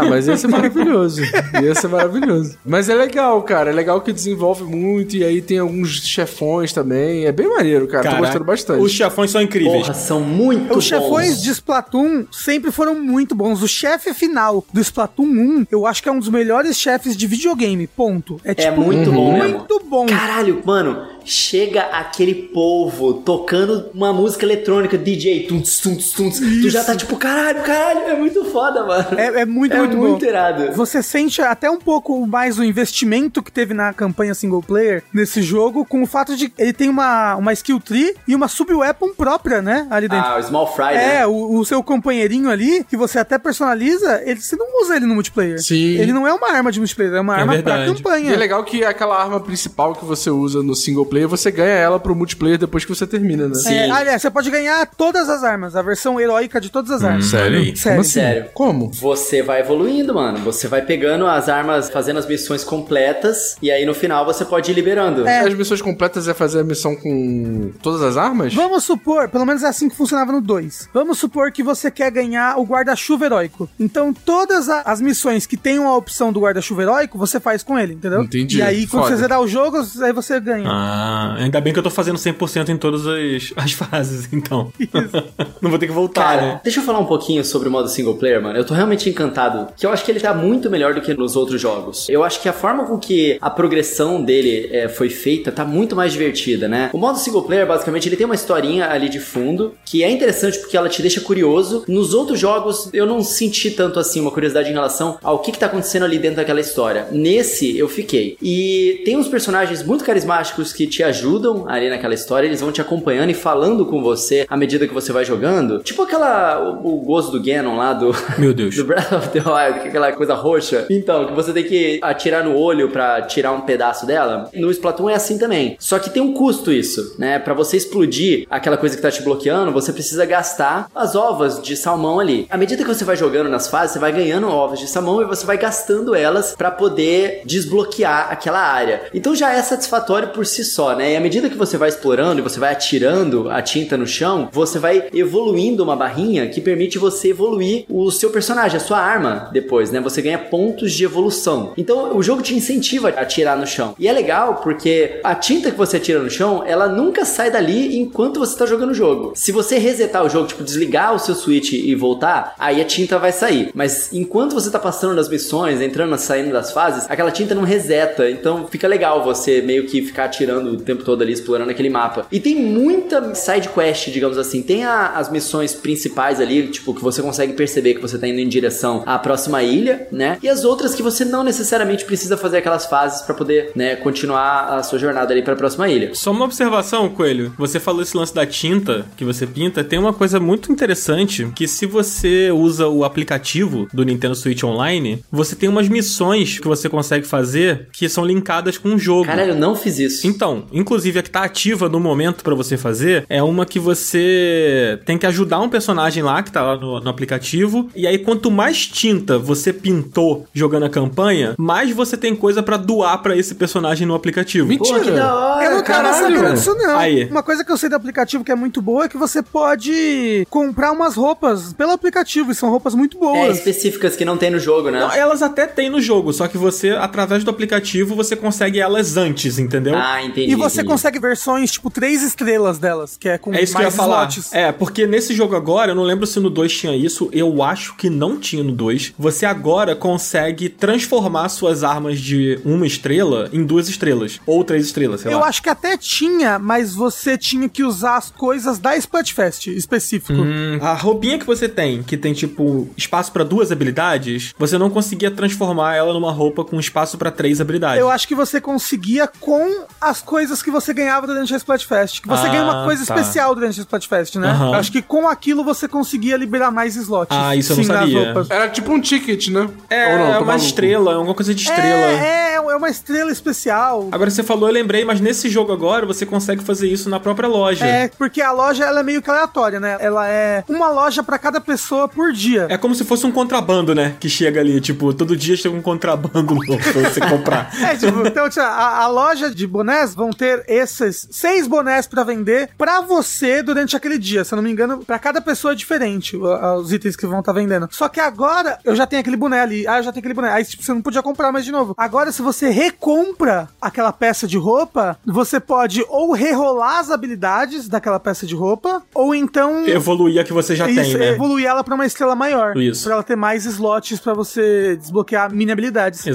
[0.09, 1.21] mas ia ser maravilhoso.
[1.61, 2.57] Ia ser maravilhoso.
[2.65, 3.69] Mas é legal, cara.
[3.69, 5.15] É legal que desenvolve muito.
[5.15, 7.25] E aí tem alguns chefões também.
[7.25, 8.03] É bem maneiro, cara.
[8.03, 8.81] Caraca, Tô gostando bastante.
[8.81, 9.87] Os chefões são incríveis.
[9.87, 10.83] Porra, são muito Os bons.
[10.85, 13.61] chefões de Splatoon sempre foram muito bons.
[13.61, 17.27] O chefe final do Splatoon 1, eu acho que é um dos melhores chefes de
[17.27, 17.87] videogame.
[17.87, 18.39] Ponto.
[18.43, 19.89] É, é tipo, é muito bom, Muito mesmo.
[19.89, 20.05] bom.
[20.05, 26.39] Caralho, mano, chega aquele povo tocando uma música eletrônica, DJ, tunts, tunts, tunts.
[26.39, 29.19] Tu já tá tipo, caralho, caralho, é muito foda, mano.
[29.19, 30.25] É, é muito, é muito, muito bom.
[30.25, 30.71] irado.
[30.73, 35.41] Você sente até um pouco mais o investimento que teve na campanha single player nesse
[35.41, 39.61] jogo, com o fato de ele tem uma, uma skill tree e uma sub-weapon própria,
[39.61, 39.87] né?
[39.89, 40.25] Ali dentro.
[40.25, 41.27] Ah, o Small Fry, é, né?
[41.27, 45.15] o, o, seu companheirinho ali, que você até personaliza, ele, você não usa ele no
[45.15, 45.61] multiplayer.
[45.61, 45.97] Sim.
[45.97, 47.85] Ele não é uma arma de multiplayer, é uma é arma verdade.
[47.85, 48.31] pra campanha.
[48.31, 51.73] E é legal que aquela arma principal que você usa no single player, você ganha
[51.73, 53.55] ela pro multiplayer depois que você termina, né?
[53.55, 53.73] Sim.
[53.73, 57.07] É, aliás, você pode ganhar todas as armas, a versão heróica de todas as hum,
[57.07, 57.25] armas.
[57.25, 57.75] Sério?
[57.75, 57.83] Sério.
[57.83, 58.11] Como assim?
[58.11, 58.45] Sério.
[58.53, 58.93] Como?
[58.93, 60.37] Você vai evoluindo, mano.
[60.39, 64.71] Você vai pegando as armas, fazendo as missões completas, e aí no final você pode
[64.71, 65.27] ir liberando.
[65.27, 65.41] É.
[65.41, 68.53] As missões completas é fazer a missão com todas as armas?
[68.53, 70.89] Vamos supor, pelo menos é assim que funcionava no 2.
[70.93, 73.69] Vamos supor que você quer ganhar o guarda-chuva heróico.
[73.77, 77.95] Então, todas as missões que tenham a opção do guarda-chuva heróico, você faz com ele,
[77.95, 78.21] entendeu?
[78.23, 78.59] Entendi.
[78.59, 79.15] E aí, quando Foda.
[79.15, 80.69] você zerar o jogo, aí você ganha.
[80.69, 81.00] Ah,
[81.37, 84.71] ainda bem que eu tô fazendo 100% em todas as, as fases, então.
[85.61, 86.61] Não vou ter que voltar, Cara, né?
[86.63, 88.57] deixa eu falar um pouquinho sobre o modo single player, mano.
[88.57, 91.35] Eu tô realmente encantado, que eu acho que ele tá muito melhor do que nos
[91.35, 92.09] outros jogos.
[92.09, 95.95] Eu acho que a forma com que a progressão dele é, foi feita tá muito
[95.95, 96.89] mais divertida, né?
[96.93, 100.59] O modo single player, basicamente, ele tem uma historinha ali de fundo, que é interessante
[100.59, 101.83] porque ela te deixa curioso.
[101.87, 105.59] Nos outros jogos, eu não senti tanto assim uma curiosidade em relação ao que, que
[105.59, 107.07] tá acontecendo ali dentro daquela história.
[107.11, 108.37] Nesse, eu fiquei.
[108.41, 112.81] E tem uns personagens muito carismáticos que te ajudam ali naquela história, eles vão te
[112.81, 115.79] acompanhando e falando com você à medida que você vai jogando.
[115.79, 116.59] Tipo aquela.
[116.83, 118.11] O, o gozo do Ganon lá do.
[118.37, 118.75] Meu Deus.
[118.81, 120.85] do Breath of the Wild, é aquela coisa roxa.
[120.89, 124.49] Então, que você tem que atirar no olho para tirar um pedaço dela.
[124.53, 125.77] No Splatoon é assim também.
[125.79, 127.39] Só que tem um custo isso, né?
[127.39, 131.77] Para você explodir aquela coisa que tá te bloqueando, você precisa gastar as ovas de
[131.77, 132.47] salmão ali.
[132.49, 135.25] À medida que você vai jogando nas fases, você vai ganhando ovas de salmão e
[135.25, 139.03] você vai gastando elas para poder desbloquear aquela área.
[139.13, 141.13] Então já é satisfatório por si só, né?
[141.13, 144.49] E à medida que você vai explorando e você vai atirando a tinta no chão,
[144.51, 149.49] você vai evoluindo uma barrinha que permite você evoluir o seu personagem, a sua arma
[149.53, 149.99] depois, né?
[150.01, 151.73] Você ganha pontos de evolução.
[151.77, 153.95] Então o jogo te incentiva a atirar no chão.
[153.99, 157.97] E é legal porque a tinta que você atira no chão, ela nunca sai dali
[157.97, 159.33] enquanto você tá jogando o jogo.
[159.35, 163.19] Se você resetar o jogo, tipo desligar o seu switch e voltar, aí a tinta
[163.19, 163.69] vai sair.
[163.73, 168.29] Mas enquanto você tá passando nas missões, entrando, saindo das fases, aquela tinta não reseta.
[168.29, 172.25] Então fica legal você meio que ficar atirando o tempo todo ali, explorando aquele mapa.
[172.31, 174.61] E tem muita side quest, digamos assim.
[174.61, 178.39] Tem a, as missões principais ali, tipo, que você consegue perceber que você tá indo
[178.39, 180.37] em direção à próxima ilha, né?
[180.41, 184.77] E as outras que você não necessariamente precisa fazer aquelas fases para poder, né, continuar
[184.77, 186.11] a sua jornada ali para a próxima ilha.
[186.13, 187.53] Só uma observação, Coelho.
[187.57, 191.67] Você falou esse lance da tinta que você pinta, tem uma coisa muito interessante que
[191.67, 196.89] se você usa o aplicativo do Nintendo Switch Online, você tem umas missões que você
[196.89, 199.25] consegue fazer que são linkadas com o jogo.
[199.25, 200.27] Caralho, eu não fiz isso.
[200.27, 204.99] Então, inclusive a que tá ativa no momento para você fazer é uma que você
[205.05, 208.49] tem que ajudar um personagem lá que tá lá no, no aplicativo e aí quanto
[208.49, 213.55] mais tinta você pintou jogando a campanha, mais você tem coisa para doar para esse
[213.55, 214.67] personagem no aplicativo.
[214.67, 214.99] Mentira.
[214.99, 216.97] Pô, que da hora, eu não tava sabendo disso não.
[216.97, 217.25] Aí.
[217.25, 220.45] Uma coisa que eu sei do aplicativo que é muito boa é que você pode
[220.49, 223.37] comprar umas roupas pelo aplicativo e são roupas muito boas.
[223.37, 224.99] É, específicas que não tem no jogo, né?
[224.99, 229.17] Não, elas até tem no jogo, só que você através do aplicativo você consegue elas
[229.17, 229.95] antes, entendeu?
[229.95, 230.50] Ah, entendi.
[230.51, 233.81] E você consegue versões, tipo, três estrelas delas, que é com É isso que eu
[233.81, 234.27] ia mais falar.
[234.29, 234.53] slots.
[234.53, 237.95] É, porque nesse jogo agora, eu não lembro se no 2 tinha isso, eu acho
[237.95, 239.13] que não tinha no 2.
[239.17, 244.39] Você agora consegue transformar suas armas de uma estrela em duas estrelas.
[244.45, 245.47] Ou três estrelas, sei Eu lá.
[245.47, 250.33] acho que até tinha, mas você tinha que usar as coisas da Splatfest específico.
[250.41, 254.89] Hum, a roupinha que você tem, que tem tipo espaço pra duas habilidades, você não
[254.89, 257.99] conseguia transformar ela numa roupa com espaço pra três habilidades.
[257.99, 262.21] Eu acho que você conseguia com as coisas que você ganhava durante a Splatfest.
[262.21, 263.13] Que você Ah, ganha uma coisa tá.
[263.19, 264.47] especial durante a Splatfest, né?
[264.61, 267.37] Eu acho que com aquilo você conseguia liberar mais slots.
[267.37, 268.23] Ah, isso eu não sim, sabia.
[268.25, 268.49] roupas.
[268.49, 269.67] Era tipo um ticket, né?
[269.89, 270.65] É, Ou não, é uma maluco.
[270.65, 271.83] estrela, é alguma coisa de estrela.
[272.11, 274.07] É, é, é uma estrela especial.
[274.09, 277.49] Agora você falou, eu lembrei, mas nesse jogo agora você consegue fazer isso na própria
[277.49, 277.85] loja.
[277.85, 279.97] É, porque a loja ela é meio que aleatória, né?
[279.99, 282.67] Ela é uma loja pra cada pessoa por dia.
[282.69, 284.15] É como se fosse um contrabando, né?
[284.17, 287.69] Que chega ali, tipo, todo dia chega um contrabando novo pra você comprar.
[287.83, 292.69] É, tipo, então, a, a loja de bonés vão ter esses seis bonés pra vender
[292.77, 294.43] pra você durante aquele dia.
[294.43, 297.53] Se eu não me engano, pra cada pessoa é diferente os itens que vão estar
[297.53, 297.87] vendendo.
[297.91, 299.87] Só que agora eu já tenho aquele boné ali.
[299.87, 300.51] Ah, eu já tenho aquele boné.
[300.51, 301.95] Aí tipo, você não podia comprar mais de novo.
[301.97, 308.19] Agora, se você recompra aquela peça de roupa, você pode ou rerolar as habilidades daquela
[308.19, 309.87] peça de roupa, ou então.
[309.87, 311.29] Evoluir a que você já tem, Isso, né?
[311.29, 312.77] evoluir ela pra uma estrela maior.
[312.77, 313.03] Isso.
[313.05, 316.21] Pra ela ter mais slots pra você desbloquear mini habilidades.
[316.21, 316.31] Caralho,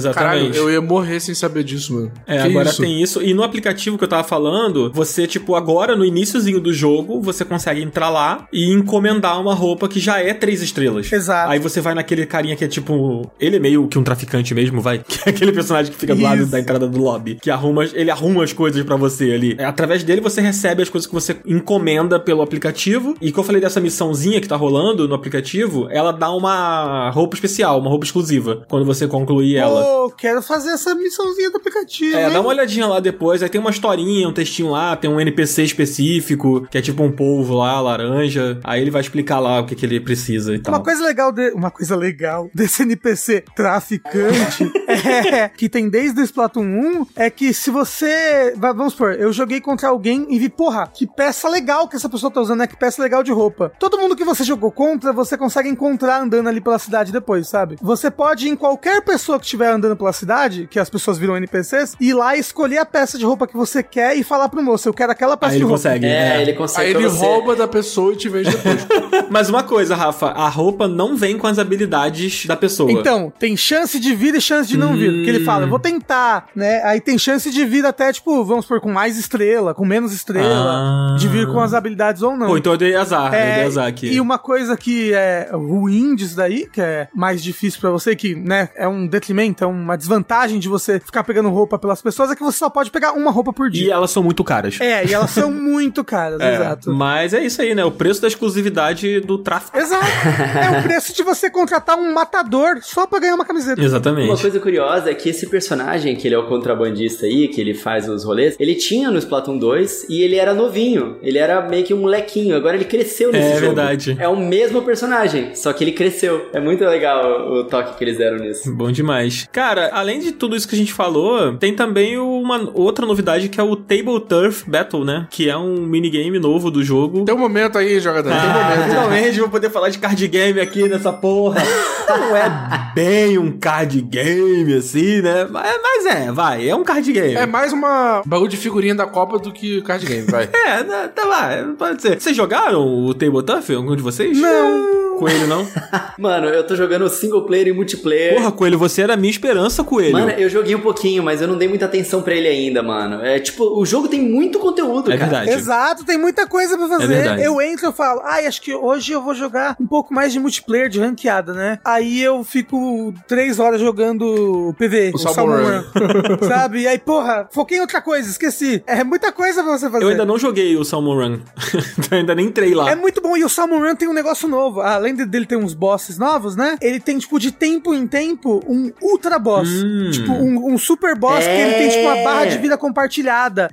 [0.47, 0.57] Exatamente.
[0.57, 2.11] eu ia morrer sem saber disso, mano.
[2.25, 2.81] É, Que agora isso?
[2.81, 3.21] tem isso.
[3.21, 7.45] E no aplicativo que eu tava falando, você, tipo, agora no iníciozinho do jogo, você
[7.45, 11.11] consegue entrar lá e encomendar uma roupa que já é três estrelas.
[11.11, 11.51] Exato.
[11.51, 13.29] Aí você vai naquele carinha que é tipo.
[13.39, 15.01] Ele é meio que um traficante mesmo, vai.
[15.07, 16.51] Que é aquele personagem que fica do lado Isso.
[16.51, 17.35] da entrada do lobby.
[17.41, 19.55] Que arruma, ele arruma as coisas pra você ali.
[19.57, 23.15] É, Através dele você recebe as coisas que você encomenda pelo aplicativo.
[23.21, 27.35] E que eu falei dessa missãozinha que tá rolando no aplicativo, ela dá uma roupa
[27.35, 28.63] especial, uma roupa exclusiva.
[28.67, 29.83] Quando você concluir ela.
[29.83, 32.17] Pô, quero fazer essa missãozinha do aplicativo.
[32.17, 32.33] É, hein?
[32.33, 33.41] dá uma olhadinha lá depois.
[33.43, 37.11] Aí tem uma historinha, um textinho lá, tem um NPC específico, que é tipo um
[37.11, 38.59] polvo lá, laranja.
[38.63, 40.73] Aí ele vai explicar lá o que, que ele precisa e tal.
[40.73, 46.23] Uma coisa legal de, uma coisa legal desse NPC traficante é que tem desde o
[46.23, 50.49] Splatoon 1 é que se você, va- vamos supor, eu joguei contra alguém e vi,
[50.49, 52.67] porra, que peça legal que essa pessoa tá usando, né?
[52.67, 53.71] Que peça legal de roupa.
[53.79, 57.77] Todo mundo que você jogou contra, você consegue encontrar andando ali pela cidade depois, sabe?
[57.81, 61.35] Você pode ir em qualquer pessoa que estiver andando pela cidade, que as pessoas viram
[61.37, 64.61] NPCs, ir lá e escolher a peça de roupa que você quer e falar pro
[64.63, 65.77] moço, eu quero aquela peça Aí de ele roupa.
[65.77, 66.05] consegue.
[66.05, 66.41] É, é.
[66.41, 67.25] ele consegue Aí ele você.
[67.25, 68.87] rouba da pessoa e te vende depois.
[69.29, 72.91] Mas uma coisa, Rafa, a roupa não vem com as habilidades da pessoa.
[72.91, 75.11] Então, tem chance de vir e chance de não vir.
[75.13, 76.81] Porque ele fala, eu vou tentar, né?
[76.83, 81.13] Aí tem chance de vir até, tipo, vamos supor, com mais estrela, com menos estrela,
[81.13, 81.15] Ah.
[81.17, 82.47] de vir com as habilidades ou não.
[82.47, 84.07] Pô, então eu dei azar, eu É, dei azar aqui.
[84.07, 88.35] e uma coisa que é ruim disso daí, que é mais difícil pra você, que,
[88.35, 92.35] né, é um detrimento, é uma desvantagem de você ficar pegando roupa pelas pessoas, é
[92.35, 93.93] que você só pode pegar uma roupa por E dia.
[93.93, 94.79] elas são muito caras.
[94.81, 96.91] É, e elas são muito caras, É, exato.
[96.93, 97.83] Mas é isso aí, né?
[97.85, 99.77] O preço da exclusividade do tráfico.
[99.77, 100.05] Exato.
[100.57, 103.81] É o preço de você contratar um matador só pra ganhar uma camiseta.
[103.81, 104.29] Exatamente.
[104.29, 107.73] Uma coisa curiosa é que esse personagem, que ele é o contrabandista aí, que ele
[107.73, 111.17] faz os rolês, ele tinha no Splatoon 2 e ele era novinho.
[111.21, 112.55] Ele era meio que um molequinho.
[112.55, 113.65] Agora ele cresceu nesse É jogo.
[113.67, 114.17] verdade.
[114.19, 116.49] É o mesmo personagem, só que ele cresceu.
[116.53, 118.73] É muito legal o toque que eles deram nisso.
[118.75, 119.47] Bom demais.
[119.51, 123.59] Cara, além de tudo isso que a gente falou, tem também uma outra novidade que
[123.59, 125.27] é o Table Turf Battle, né?
[125.29, 127.23] Que é um minigame novo do jogo.
[127.25, 128.29] Tem um momento aí, jogador.
[128.29, 128.89] Tem um Ah, momento.
[128.89, 131.61] finalmente vou poder falar de card game aqui nessa porra.
[132.07, 135.45] Não é bem um card game, assim, né?
[135.51, 137.35] Mas, mas é, vai, é um card game.
[137.35, 140.49] É mais uma bagulho de figurinha da Copa do que card game, vai.
[140.67, 142.19] É, né, tá lá, pode ser.
[142.19, 143.69] Vocês jogaram o Table Turf?
[143.73, 144.37] Algum de vocês?
[144.37, 145.17] Não.
[145.17, 145.67] Coelho, não?
[146.19, 148.35] Mano, eu tô jogando single player e multiplayer.
[148.35, 150.13] Porra, Coelho, você era a minha esperança, Coelho.
[150.13, 153.21] Mano, eu joguei um pouquinho, mas eu não dei muita atenção pra ele ainda, mano.
[153.35, 155.29] É tipo, o jogo tem muito conteúdo, é cara.
[155.31, 155.51] verdade.
[155.59, 157.13] Exato, tem muita coisa pra fazer.
[157.39, 160.31] É eu entro e falo, ai, acho que hoje eu vou jogar um pouco mais
[160.33, 161.79] de multiplayer, de ranqueada, né?
[161.83, 165.83] Aí eu fico três horas jogando PV, O Salmon Run.
[166.47, 166.81] sabe?
[166.81, 168.83] E aí, porra, foquei em outra coisa, esqueci.
[168.87, 170.03] É muita coisa pra você fazer.
[170.03, 171.39] Eu ainda não joguei o Salmon Run.
[172.11, 172.89] eu ainda nem entrei lá.
[172.91, 173.35] É muito bom.
[173.35, 174.81] E o Salmon Run tem um negócio novo.
[174.81, 176.77] Além de- dele ter uns bosses novos, né?
[176.81, 179.67] Ele tem, tipo, de tempo em tempo, um ultra boss.
[179.69, 180.09] Hum.
[180.11, 182.23] Tipo, um, um super boss que ele tem, tipo, uma É.
[182.23, 183.16] barra de vida compartilhada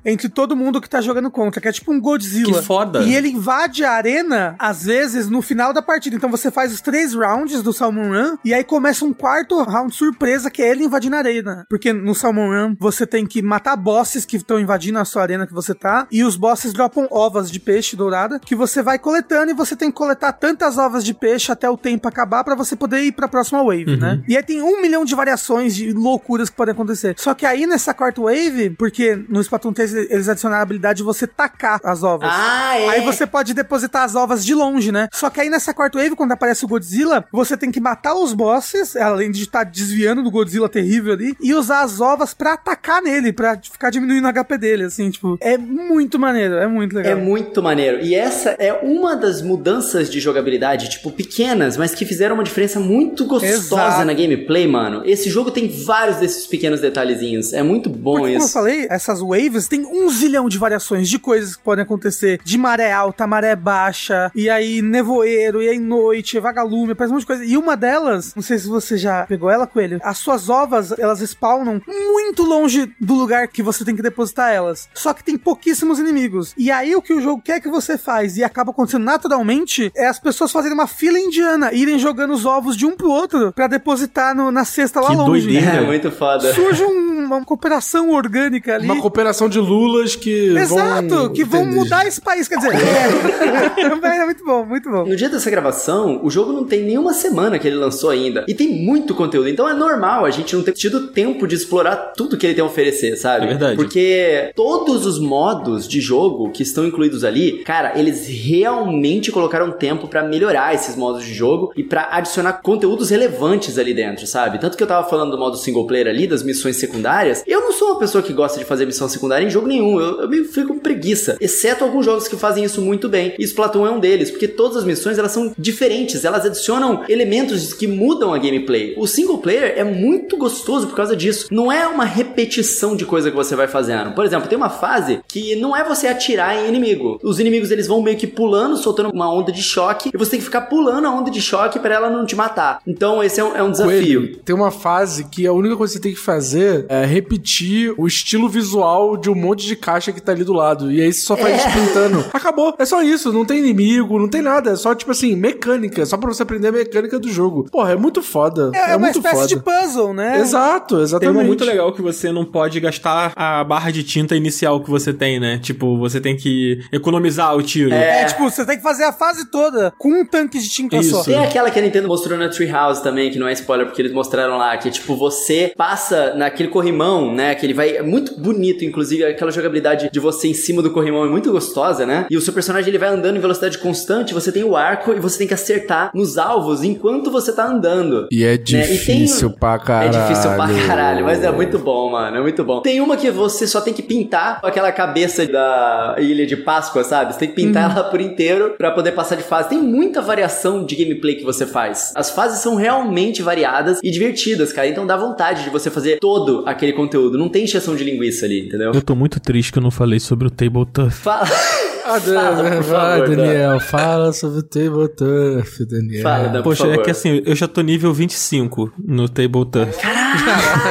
[0.05, 2.61] entre todo mundo que tá jogando contra, que é tipo um Godzilla.
[2.61, 3.03] Que foda.
[3.03, 6.17] E ele invade a arena, às vezes, no final da partida.
[6.17, 9.95] Então você faz os três rounds do Salmon Run, e aí começa um quarto round
[9.95, 11.67] surpresa, que é ele invadindo a arena.
[11.69, 15.47] Porque no Salmon Run você tem que matar bosses que estão invadindo a sua arena
[15.47, 19.51] que você tá, e os bosses dropam ovas de peixe dourada, que você vai coletando,
[19.51, 22.77] e você tem que coletar tantas ovas de peixe até o tempo acabar para você
[22.77, 23.97] poder ir pra próxima wave, uhum.
[23.97, 24.23] né?
[24.29, 27.15] E aí tem um milhão de variações de loucuras que podem acontecer.
[27.19, 31.03] Só que aí nessa quarta wave, porque no Splatoon 3 eles adicionaram a habilidade de
[31.03, 32.29] você tacar as ovas.
[32.33, 32.89] Ah, é?
[32.91, 35.09] Aí você pode depositar as ovas de longe, né?
[35.13, 38.33] Só que aí nessa quarta wave, quando aparece o Godzilla, você tem que matar os
[38.33, 43.03] bosses, além de estar desviando do Godzilla terrível ali, e usar as ovas para atacar
[43.03, 47.13] nele, para ficar diminuindo o HP dele, assim, tipo, é muito maneiro, é muito legal.
[47.13, 48.01] É muito maneiro.
[48.01, 52.81] E essa é uma das mudanças de jogabilidade, tipo, pequenas, mas que fizeram uma diferença
[52.81, 54.05] muito gostosa Exato.
[54.05, 55.03] na gameplay, mano.
[55.05, 57.53] Esse jogo tem vários desses pequenos detalhezinhos.
[57.53, 58.53] É muito bom Porque, isso.
[58.53, 62.41] Como eu falei, essas waves tem um zilhão de variações de coisas que podem acontecer.
[62.45, 67.23] De maré alta, maré baixa, e aí nevoeiro, e aí noite, vagalume, aparece um monte
[67.23, 67.45] de coisa.
[67.45, 71.21] E uma delas, não sei se você já pegou ela, Coelho, as suas ovas, elas
[71.21, 74.89] spawnam muito longe do lugar que você tem que depositar elas.
[74.95, 76.53] Só que tem pouquíssimos inimigos.
[76.57, 80.07] E aí o que o jogo quer que você faz, e acaba acontecendo naturalmente, é
[80.07, 83.67] as pessoas fazerem uma fila indiana, irem jogando os ovos de um pro outro para
[83.67, 85.47] depositar no, na cesta lá que longe.
[85.47, 85.77] Doideira.
[85.77, 86.53] É muito foda.
[86.53, 88.85] Surge um, uma cooperação orgânica ali.
[88.85, 91.29] Uma cooperação de lulas que Exato, vão...
[91.29, 95.05] que vão mudar esse país, quer dizer, é, é muito bom, muito bom.
[95.05, 98.55] No dia dessa gravação, o jogo não tem nenhuma semana que ele lançou ainda, e
[98.55, 102.39] tem muito conteúdo, então é normal a gente não ter tido tempo de explorar tudo
[102.39, 103.45] que ele tem a oferecer, sabe?
[103.45, 103.77] É verdade.
[103.77, 110.09] Porque todos os modos de jogo que estão incluídos ali, cara, eles realmente colocaram tempo
[110.09, 114.59] para melhorar esses modos de jogo e para adicionar conteúdos relevantes ali dentro, sabe?
[114.59, 117.73] Tanto que eu tava falando do modo single player ali, das missões secundárias, eu não
[117.73, 120.45] sou uma pessoa que gosta de fazer missão secundária em jogo nenhum, eu, eu me
[120.45, 123.35] fico com preguiça, exceto alguns jogos que fazem isso muito bem.
[123.39, 127.73] E Splatoon é um deles, porque todas as missões elas são diferentes, elas adicionam elementos
[127.73, 128.95] que mudam a gameplay.
[128.97, 131.49] O single player é muito gostoso por causa disso.
[131.51, 134.13] Não é uma repetição de coisa que você vai fazendo.
[134.13, 137.19] Por exemplo, tem uma fase que não é você atirar em inimigo.
[137.23, 140.39] Os inimigos eles vão meio que pulando, soltando uma onda de choque, e você tem
[140.39, 142.81] que ficar pulando a onda de choque para ela não te matar.
[142.87, 144.21] Então esse é um, é um desafio.
[144.21, 147.95] Coelho, tem uma fase que a única coisa que você tem que fazer é repetir
[147.97, 148.84] o estilo visual
[149.21, 150.91] de um monte de caixa que tá ali do lado.
[150.91, 151.71] E aí você só faz é.
[151.71, 152.25] pintando.
[152.33, 152.75] Acabou.
[152.79, 153.33] É só isso.
[153.33, 154.73] Não tem inimigo, não tem nada.
[154.73, 156.05] É só, tipo assim, mecânica.
[156.07, 157.67] Só pra você aprender a mecânica do jogo.
[157.71, 158.71] Porra, é muito foda.
[158.75, 159.49] É, é, é uma muito espécie foda.
[159.49, 160.41] de puzzle, né?
[160.41, 161.33] Exato, exatamente.
[161.33, 164.91] Tem uma muito legal que você não pode gastar a barra de tinta inicial que
[164.91, 165.59] você tem, né?
[165.59, 167.93] Tipo, você tem que economizar o tiro.
[167.93, 170.97] É, é tipo, você tem que fazer a fase toda com um tanque de tinta
[170.97, 171.11] Isso.
[171.11, 171.25] só.
[171.25, 174.13] Tem aquela que a Nintendo mostrou na Treehouse também, que não é spoiler porque eles
[174.13, 177.55] mostraram lá, que tipo, você passa naquele corrimão, né?
[177.55, 177.97] Que ele vai.
[177.97, 182.07] É muito bonito, inclusive, aquela jogabilidade de você em cima do corrimão é muito gostosa,
[182.07, 182.27] né?
[182.31, 185.21] E o seu personagem ele vai andando em velocidade constante, você tem o arco e
[185.21, 188.29] você tem que acertar nos alvos enquanto você tá andando.
[188.31, 189.55] E é difícil né?
[189.57, 190.17] e pra caralho.
[190.17, 192.37] É difícil pra caralho, mas é muito bom, mano.
[192.37, 192.81] É muito bom.
[192.81, 197.33] Tem uma que você só tem que pintar aquela cabeça da ilha de Páscoa, sabe?
[197.33, 199.69] Você tem que pintar ela por inteiro para poder passar de fase.
[199.69, 202.13] Tem muita variação de gameplay que você faz.
[202.15, 204.89] As fases são realmente variadas e divertidas, cara.
[204.89, 207.39] Então dá vontade de você fazer todo aquele conteúdo.
[207.39, 208.93] Não tem injeção de linguiça ali, entendeu?
[208.93, 211.11] Eu tô muito triste que eu não falei sobre o Table Tough.
[211.11, 211.47] Fala.
[211.47, 216.23] Ah, Fala, vai, favor, Daniel, fala sobre o Table Turf, Daniel.
[216.23, 219.89] Fala, Dan, por Poxa, é que assim, eu já tô nível 25 no Table Tough.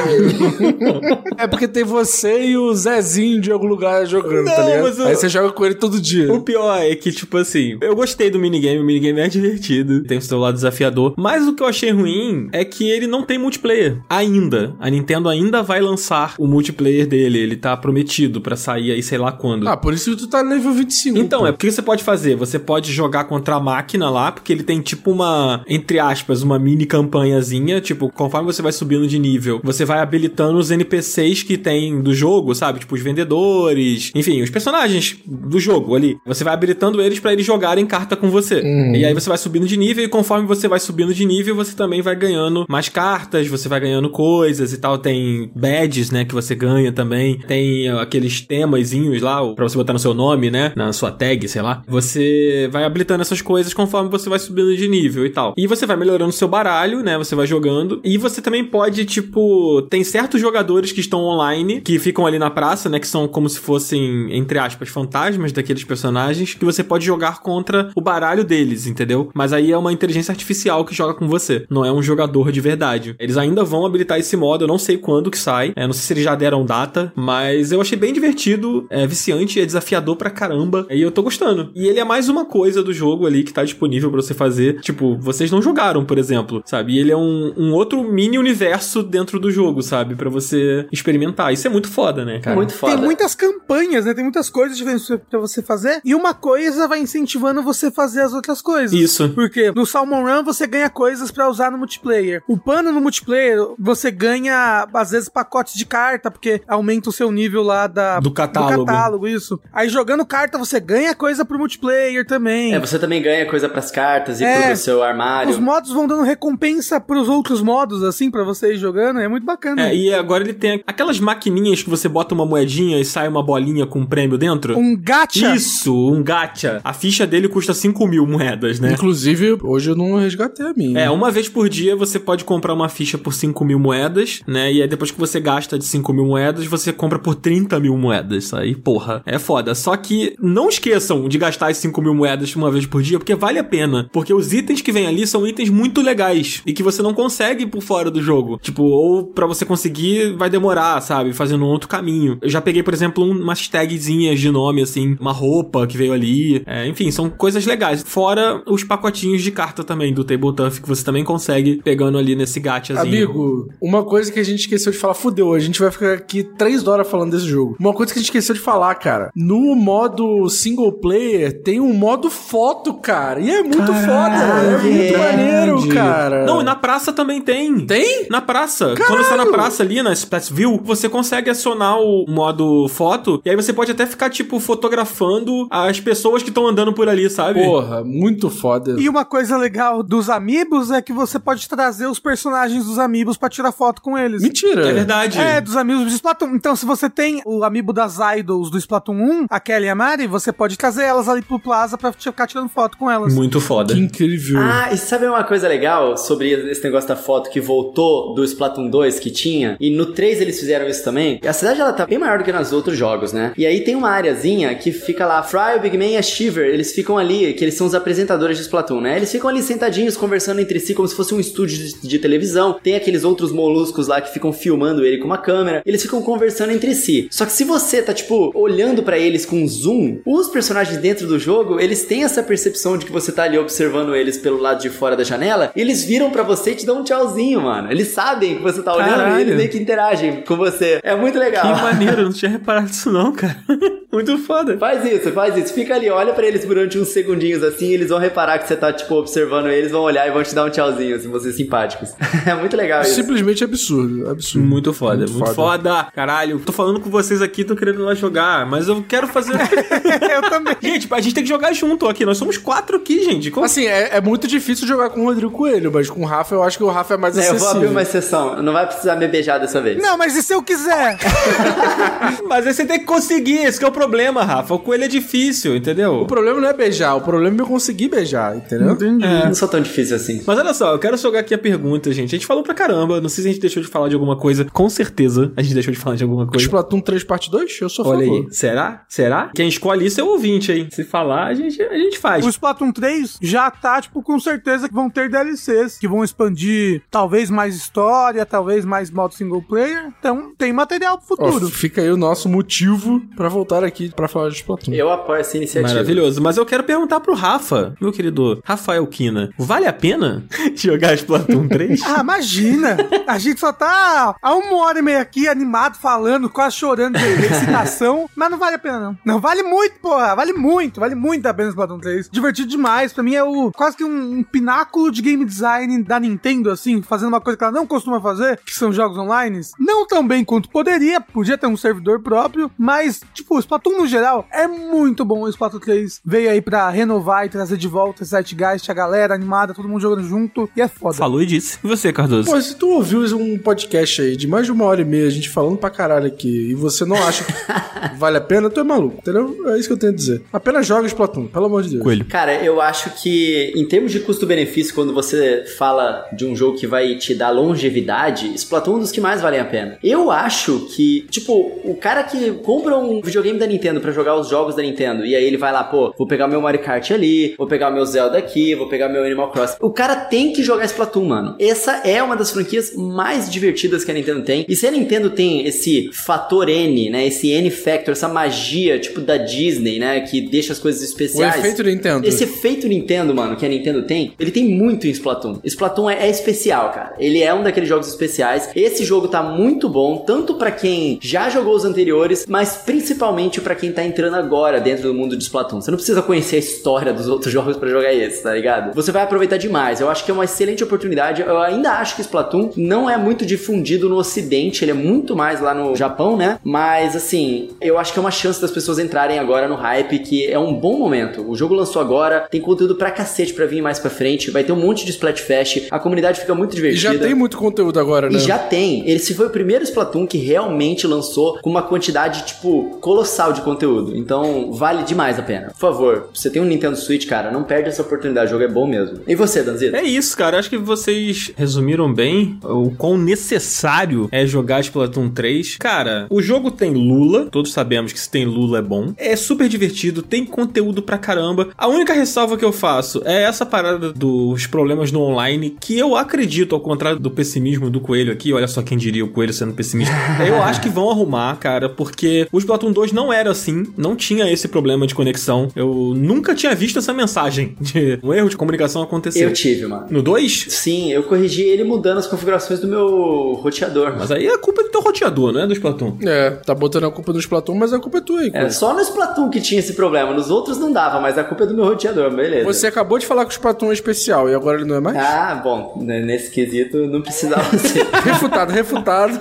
[1.38, 4.82] É porque tem você e o Zezinho de algum lugar jogando, tá Não, ligado?
[4.84, 6.32] mas eu- Aí você joga com ele todo dia.
[6.32, 10.18] O pior é que, tipo assim, eu gostei do minigame, o minigame é divertido, tem
[10.18, 13.38] o seu lado desafiador, mas o que eu achei ruim é que ele não tem
[13.38, 13.98] multiplayer.
[14.08, 14.74] Ainda.
[14.80, 19.16] A Nintendo ainda vai lançar o multiplayer dele, ele tá prometido pra sair aí sei
[19.16, 19.66] lá quando.
[19.66, 21.18] Ah, por isso que tu tá nível 25.
[21.18, 21.46] Então, pô.
[21.46, 22.36] é porque você pode fazer.
[22.36, 26.58] Você pode jogar contra a máquina lá, porque ele tem tipo uma, entre aspas, uma
[26.58, 27.80] mini campanhazinha.
[27.80, 32.14] Tipo, conforme você vai subindo de nível, você vai habilitando os NPCs que tem do
[32.14, 32.80] jogo, sabe?
[32.80, 36.18] Tipo, os vendedores, enfim, os personagens do jogo ali.
[36.26, 38.60] Você vai habilitando eles pra eles jogarem carta com você.
[38.94, 41.74] E aí você vai subindo de nível, e conforme você vai subindo de nível, você
[41.74, 44.98] também vai ganhando mais cartas, você vai ganhando coisas e tal.
[44.98, 47.40] Tem badges, né, que você ganha também.
[47.46, 50.72] Tem aqueles temazinhos lá, pra você botar no seu nome, né?
[50.76, 51.82] Na sua tag, sei lá.
[51.86, 55.54] Você vai habilitando essas coisas conforme você vai subindo de nível e tal.
[55.56, 57.16] E você vai melhorando seu baralho, né?
[57.18, 58.00] Você vai jogando.
[58.04, 62.50] E você também pode, tipo, tem certos jogadores que estão online, que ficam ali na
[62.50, 62.98] praça, né?
[62.98, 67.90] Que são como se fossem, entre aspas, fantasmas daqueles personagens, que você pode jogar contra
[67.94, 69.30] o baralho deles, entendeu?
[69.34, 71.64] Mas aí é uma inteligência artificial que joga com você.
[71.70, 73.14] Não é um jogador de verdade.
[73.18, 75.72] Eles ainda vão habilitar esse modo, eu não sei quando que sai.
[75.76, 77.33] É, não sei se eles já deram data, mas
[77.70, 80.86] eu achei bem divertido, é viciante, é desafiador pra caramba.
[80.90, 81.70] E eu tô gostando.
[81.74, 84.80] E ele é mais uma coisa do jogo ali que tá disponível pra você fazer.
[84.80, 86.94] Tipo, vocês não jogaram, por exemplo, sabe?
[86.94, 90.14] E ele é um, um outro mini universo dentro do jogo, sabe?
[90.14, 91.52] Para você experimentar.
[91.52, 92.56] Isso é muito foda, né, cara?
[92.56, 92.94] Muito foda.
[92.94, 94.14] Tem muitas campanhas, né?
[94.14, 96.00] Tem muitas coisas diferentes pra você fazer.
[96.04, 98.92] E uma coisa vai incentivando você a fazer as outras coisas.
[98.92, 99.28] Isso.
[99.30, 102.42] Porque no Salmon Run você ganha coisas pra usar no multiplayer.
[102.48, 107.23] O pano no multiplayer, você ganha, às vezes, pacotes de carta, porque aumenta o seu
[107.32, 108.78] nível lá da, Do catálogo.
[108.78, 109.60] Do catálogo, isso.
[109.72, 112.74] Aí jogando carta, você ganha coisa pro multiplayer também.
[112.74, 114.66] É, você também ganha coisa pras cartas e É.
[114.68, 115.50] pro seu armário.
[115.50, 119.20] Os modos vão dando recompensa pros outros modos, assim, pra você ir jogando.
[119.20, 119.88] É muito bacana.
[119.88, 123.42] É, e agora ele tem aquelas maquininhas que você bota uma moedinha e sai uma
[123.42, 124.76] bolinha com um prêmio dentro.
[124.78, 125.54] Um gacha.
[125.54, 126.80] Isso, um gacha.
[126.84, 128.92] A ficha dele custa 5 mil moedas, né?
[128.92, 130.98] Inclusive, hoje eu não resgatei a minha.
[131.00, 134.72] É, uma vez por dia você pode comprar uma ficha por 5 mil moedas, né?
[134.72, 137.96] E aí depois que você gasta de 5 mil moedas, você compra por 30 mil
[137.96, 138.52] moedas.
[138.54, 139.74] Aí, porra, é foda.
[139.74, 143.34] Só que não esqueçam de gastar as 5 mil moedas uma vez por dia, porque
[143.34, 144.08] vale a pena.
[144.12, 147.66] Porque os itens que vem ali são itens muito legais e que você não consegue
[147.66, 148.58] por fora do jogo.
[148.62, 151.32] Tipo, ou pra você conseguir vai demorar, sabe?
[151.32, 152.38] Fazendo um outro caminho.
[152.42, 156.12] Eu já peguei, por exemplo, um- umas tagzinhas de nome, assim, uma roupa que veio
[156.12, 156.62] ali.
[156.66, 158.02] É, enfim, são coisas legais.
[158.06, 162.60] Fora os pacotinhos de carta também do Tabletop que você também consegue pegando ali nesse
[162.60, 163.02] gachazinho.
[163.06, 166.42] Amigo, uma coisa que a gente esqueceu de falar, fudeu, a gente vai ficar aqui
[166.56, 167.76] três horas falando desse jogo.
[167.78, 171.92] Uma coisa que a gente esqueceu de falar, cara, no modo single player tem um
[171.92, 176.44] modo foto, cara, e é muito foda, é muito maneiro, cara.
[176.44, 177.86] Não, e na praça também tem.
[177.86, 178.26] Tem?
[178.30, 178.94] Na praça.
[178.96, 183.50] Quando você tá na praça ali, na Splatsville, você consegue acionar o modo foto e
[183.50, 187.62] aí você pode até ficar, tipo, fotografando as pessoas que estão andando por ali, sabe?
[187.64, 188.96] Porra, muito foda.
[188.98, 193.36] E uma coisa legal dos amigos é que você pode trazer os personagens dos amigos
[193.36, 194.42] pra tirar foto com eles.
[194.42, 194.88] Mentira.
[194.88, 195.38] É verdade.
[195.38, 196.54] É, dos amigos do Splatoon.
[196.54, 199.94] Então, se você tem o amiibo das idols do Splatoon 1, a Kelly e a
[199.94, 203.34] Mari, você pode trazer elas ali pro Plaza pra ficar tirando foto com elas.
[203.34, 203.94] Muito foda.
[203.94, 204.60] Que incrível.
[204.60, 208.88] Ah, e sabe uma coisa legal sobre esse negócio da foto que voltou do Splatoon
[208.88, 209.76] 2 que tinha?
[209.80, 211.40] E no 3 eles fizeram isso também?
[211.44, 213.52] A cidade ela tá bem maior do que nos outros jogos, né?
[213.56, 216.66] E aí tem uma areazinha que fica lá, Fry, o Big Man e a Shiver,
[216.66, 219.16] eles ficam ali, que eles são os apresentadores de Splatoon, né?
[219.16, 222.78] Eles ficam ali sentadinhos conversando entre si como se fosse um estúdio de, de televisão.
[222.82, 225.82] Tem aqueles outros moluscos lá que ficam filmando ele com uma câmera.
[225.84, 227.28] Eles ficam conversando entre si.
[227.30, 231.38] Só que se você tá tipo olhando pra eles com zoom, os personagens dentro do
[231.38, 234.90] jogo, eles têm essa percepção de que você tá ali observando eles pelo lado de
[234.90, 237.90] fora da janela, e eles viram pra você e te dão um tchauzinho, mano.
[237.90, 239.38] Eles sabem que você tá olhando Caralho.
[239.38, 240.98] e eles meio que interagem com você.
[241.02, 241.62] É muito legal.
[241.62, 243.56] Que maneiro, eu não tinha reparado isso não, cara.
[244.14, 244.78] Muito foda.
[244.78, 245.74] Faz isso, faz isso.
[245.74, 248.92] Fica ali, olha pra eles durante uns segundinhos assim, eles vão reparar que você tá,
[248.92, 252.14] tipo, observando eles, vão olhar e vão te dar um tchauzinho, assim, vocês simpáticos.
[252.46, 253.16] é muito legal isso.
[253.16, 254.64] Simplesmente absurdo, absurdo.
[254.64, 256.06] Muito foda, muito, foda.
[256.14, 259.54] Caralho, tô falando com vocês aqui, tô querendo ir lá jogar, mas eu quero fazer.
[260.34, 260.76] Eu também.
[260.82, 262.24] gente, a gente tem que jogar junto aqui.
[262.24, 263.50] Nós somos quatro aqui, gente.
[263.50, 263.64] Como...
[263.64, 266.62] Assim, é, é muito difícil jogar com o Rodrigo Coelho, mas com o Rafa eu
[266.62, 267.76] acho que o Rafa é mais É, eu vou acessível.
[267.76, 268.62] abrir uma exceção.
[268.62, 270.00] Não vai precisar me beijar dessa vez.
[270.02, 271.18] Não, mas e se eu quiser?
[272.48, 274.74] Mas aí você tem que conseguir, esse que é o problema, Rafa.
[274.74, 276.14] O coelho é difícil, entendeu?
[276.20, 278.92] O problema não é beijar, o problema é eu conseguir beijar, entendeu?
[278.92, 279.26] Entendi.
[279.26, 280.42] Não sou tão difícil assim.
[280.46, 282.34] Mas olha só, eu quero jogar aqui a pergunta, gente.
[282.34, 283.20] A gente falou pra caramba.
[283.20, 284.66] Não sei se a gente deixou de falar de alguma coisa.
[284.72, 286.53] Com certeza a gente deixou de falar de alguma coisa.
[286.62, 287.80] Splatoon 3 parte 2?
[287.80, 288.46] Eu sou Olha favor.
[288.46, 288.52] aí.
[288.52, 289.04] Será?
[289.08, 289.50] Será?
[289.54, 290.88] Quem escolhe isso é o ouvinte, hein?
[290.90, 292.44] Se falar, a gente, a gente faz.
[292.44, 297.02] O Splatoon 3 já tá, tipo, com certeza que vão ter DLCs, que vão expandir
[297.10, 300.12] talvez mais história, talvez mais modo single player.
[300.18, 301.68] Então, tem material pro futuro.
[301.68, 304.92] fica aí o nosso motivo pra voltar aqui pra falar de Splatoon.
[304.94, 305.92] Eu apoio essa iniciativa.
[305.94, 306.42] Maravilhoso.
[306.42, 309.50] Mas eu quero perguntar pro Rafa, meu querido Rafael Kina.
[309.58, 310.44] Vale a pena
[310.74, 312.00] jogar Splatoon 3?
[312.04, 312.96] Ah, imagina!
[313.26, 317.46] A gente só tá há uma hora e meia aqui, animado, falando, quase chorando de
[317.46, 319.18] excitação, mas não vale a pena, não.
[319.24, 320.34] Não, vale muito, porra!
[320.34, 322.28] Vale muito, vale muito a pena Splatoon 3.
[322.30, 326.20] Divertido demais, pra mim é o quase que um, um pináculo de game design da
[326.20, 329.60] Nintendo, assim, fazendo uma coisa que ela não costuma fazer, que são jogos online.
[329.78, 334.06] Não tão bem quanto poderia, podia ter um servidor próprio, mas, tipo, o Splatoon no
[334.06, 335.42] geral é muito bom.
[335.42, 339.34] O Splatoon 3 veio aí pra renovar e trazer de volta esse Zeitgeist, a galera
[339.34, 341.14] animada, todo mundo jogando junto, e é foda.
[341.14, 341.78] Falou e disse.
[341.82, 342.50] E você, Cardoso?
[342.50, 345.30] Pô, se tu ouviu um podcast aí de mais de uma hora e meia, a
[345.30, 347.52] gente falando pra caralho aqui, e você não acha que
[348.18, 349.56] vale a pena, tu é maluco, entendeu?
[349.68, 350.42] É isso que eu tenho a dizer.
[350.52, 352.02] Apenas joga Splatoon, pelo amor de Deus.
[352.02, 352.24] Coelho.
[352.26, 356.86] Cara, eu acho que em termos de custo-benefício, quando você fala de um jogo que
[356.86, 359.98] vai te dar longevidade, Splatoon é um dos que mais valem a pena.
[360.02, 364.48] Eu acho que, tipo, o cara que compra um videogame da Nintendo para jogar os
[364.48, 367.54] jogos da Nintendo, e aí ele vai lá, pô, vou pegar meu Mario Kart ali,
[367.56, 369.76] vou pegar meu Zelda aqui, vou pegar meu Animal Crossing.
[369.80, 371.56] O cara tem que jogar Splatoon, mano.
[371.58, 374.64] Essa é uma das franquias mais divertidas que a Nintendo tem.
[374.68, 379.20] E se a Nintendo tem esse fator N, né, esse N factor, essa magia, tipo
[379.20, 381.56] da Disney, né, que deixa as coisas especiais.
[381.56, 382.26] O efeito Nintendo.
[382.26, 385.58] Esse efeito Nintendo, mano, que a Nintendo tem, ele tem muito em Splatoon.
[385.64, 387.14] Splatoon é, é especial, cara.
[387.18, 388.70] Ele é um daqueles jogos especiais.
[388.74, 393.74] Esse jogo tá muito bom, tanto para quem já jogou os anteriores, mas principalmente para
[393.74, 395.80] quem tá entrando agora dentro do mundo de Splatoon.
[395.80, 398.94] Você não precisa conhecer a história dos outros jogos para jogar esse, tá ligado?
[398.94, 400.00] Você vai aproveitar demais.
[400.00, 401.42] Eu acho que é uma excelente oportunidade.
[401.42, 405.60] Eu ainda acho que Splatoon não é muito difundido no ocidente, ele é muito mais
[405.60, 406.58] lá no Japão, né?
[406.64, 410.46] Mas assim, eu acho que é uma chance das pessoas entrarem agora no hype, que
[410.46, 411.48] é um bom momento.
[411.48, 414.72] O jogo lançou agora, tem conteúdo pra cacete pra vir mais pra frente, vai ter
[414.72, 417.14] um monte de Splatfest, a comunidade fica muito divertida.
[417.14, 418.38] E já tem muito conteúdo agora, né?
[418.38, 419.08] E já tem.
[419.08, 424.16] Esse foi o primeiro Splatoon que realmente lançou com uma quantidade, tipo, colossal de conteúdo.
[424.16, 425.68] Então, vale demais a pena.
[425.68, 428.68] Por favor, você tem um Nintendo Switch, cara, não perde essa oportunidade, o jogo é
[428.68, 429.20] bom mesmo.
[429.26, 429.96] E você, Danzito?
[429.96, 430.58] É isso, cara.
[430.58, 435.76] Acho que vocês resumiram bem o quão necessário é jogar Splatoon 3.
[435.76, 439.12] Cara, o jogo tem Lula, todos sabemos que se tem Lula é bom.
[439.16, 441.68] É super divertido, tem conteúdo pra caramba.
[441.76, 446.16] A única ressalva que eu faço é essa parada dos problemas no online, que eu
[446.16, 449.72] acredito, ao contrário do pessimismo do Coelho aqui, olha só quem diria o Coelho sendo
[449.72, 450.14] pessimista.
[450.46, 454.50] eu acho que vão arrumar, cara, porque o Splatoon 2 não era assim, não tinha
[454.50, 455.68] esse problema de conexão.
[455.74, 459.44] Eu nunca tinha visto essa mensagem de um erro de comunicação acontecer.
[459.44, 460.06] Eu tive, mano.
[460.10, 460.66] No 2?
[460.68, 464.14] Sim, eu corrigi ele mudando as configurações do meu roteador.
[464.18, 465.93] Mas aí é culpa do teu roteador, não é do Splatoon.
[466.22, 468.50] É, tá botando a culpa no Splatoon, mas a culpa é tua aí.
[468.52, 470.32] É, só no Splatoon que tinha esse problema.
[470.32, 472.64] Nos outros não dava, mas a culpa é do meu roteador, beleza.
[472.64, 475.16] Você acabou de falar que o Splatoon é especial e agora ele não é mais?
[475.16, 478.04] Ah, bom, nesse quesito não precisava ser.
[478.24, 479.40] refutado, refutado.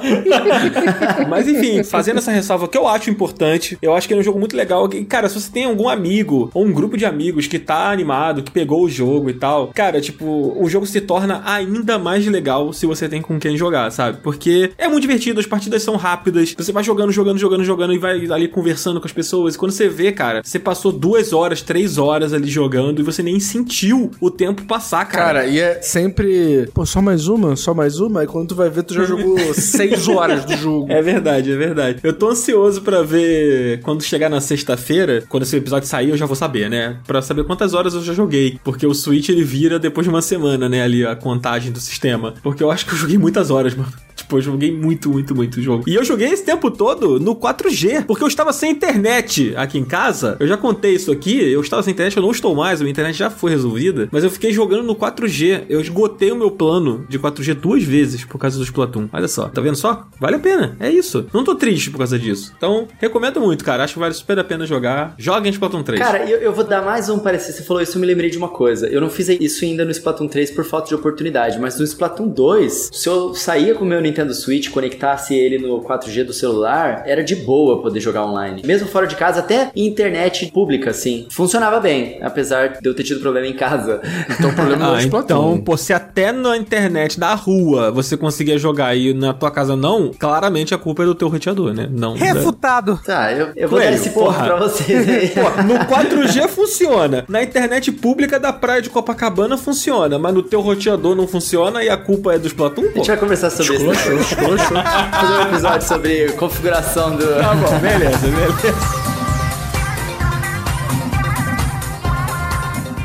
[1.27, 4.39] mas enfim, fazendo essa ressalva que eu acho importante, eu acho que é um jogo
[4.39, 4.89] muito legal.
[4.93, 8.43] E, cara, se você tem algum amigo ou um grupo de amigos que tá animado,
[8.43, 12.73] que pegou o jogo e tal, cara, tipo, o jogo se torna ainda mais legal
[12.73, 14.19] se você tem com quem jogar, sabe?
[14.21, 17.97] Porque é muito divertido, as partidas são rápidas, você vai jogando, jogando, jogando, jogando e
[17.97, 19.55] vai ali conversando com as pessoas.
[19.55, 23.23] E quando você vê, cara, você passou duas horas, três horas ali jogando e você
[23.23, 25.23] nem sentiu o tempo passar, cara.
[25.25, 28.69] Cara, e é sempre, pô, só mais uma, só mais uma, e quando tu vai
[28.69, 30.91] ver, tu já jogou seis horas do jogo.
[30.91, 31.99] É verdade, é verdade.
[32.03, 36.25] Eu tô ansioso para ver quando chegar na sexta-feira, quando esse episódio sair, eu já
[36.25, 36.97] vou saber, né?
[37.05, 38.59] Pra saber quantas horas eu já joguei.
[38.63, 40.83] Porque o Switch ele vira depois de uma semana, né?
[40.83, 42.33] Ali a contagem do sistema.
[42.41, 43.91] Porque eu acho que eu joguei muitas horas, mano.
[44.33, 45.83] Tipo, eu joguei muito, muito, muito jogo.
[45.87, 49.85] E eu joguei esse tempo todo no 4G, porque eu estava sem internet aqui em
[49.85, 50.37] casa.
[50.39, 52.91] Eu já contei isso aqui, eu estava sem internet, eu não estou mais, a minha
[52.91, 54.09] internet já foi resolvida.
[54.11, 55.65] Mas eu fiquei jogando no 4G.
[55.69, 59.07] Eu esgotei o meu plano de 4G duas vezes por causa do Splatoon.
[59.11, 60.07] Olha só, tá vendo só?
[60.19, 61.25] Vale a pena, é isso.
[61.33, 62.53] Não tô triste por causa disso.
[62.57, 63.83] Então, recomendo muito, cara.
[63.83, 65.13] Acho que vale super a pena jogar.
[65.17, 66.01] Joguem Splatoon 3.
[66.01, 67.51] Cara, eu, eu vou dar mais um parecer.
[67.51, 68.87] Você falou isso, eu me lembrei de uma coisa.
[68.87, 72.29] Eu não fiz isso ainda no Splatoon 3 por falta de oportunidade, mas no Splatoon
[72.29, 77.03] 2, se eu saía com o meu Nintendo Switch, conectasse ele no 4G do celular,
[77.05, 78.61] era de boa poder jogar online.
[78.65, 81.27] Mesmo fora de casa, até internet pública, assim.
[81.29, 84.01] Funcionava bem, apesar de eu ter tido problema em casa.
[84.29, 85.03] Então o problema não é ah.
[85.03, 89.75] Então, pô, se até na internet da rua você conseguia jogar e na tua casa
[89.75, 91.87] não, claramente a culpa é do teu roteador, né?
[91.91, 92.13] Não.
[92.13, 92.99] Refutado.
[93.05, 94.45] Tá, eu, eu vou dar esse ponto porra.
[94.45, 95.29] pra vocês aí.
[95.33, 97.25] Pô, no 4G funciona.
[97.27, 100.17] Na internet pública da praia de Copacabana funciona.
[100.19, 102.95] Mas no teu roteador não funciona e a culpa é do Splatoon, A pô.
[102.95, 103.77] gente vai conversar sobre
[104.11, 104.33] isso.
[104.33, 105.11] Esculachou, esculachou.
[105.11, 107.35] Fazer um episódio sobre configuração do.
[107.35, 109.02] Tá bom, beleza, beleza.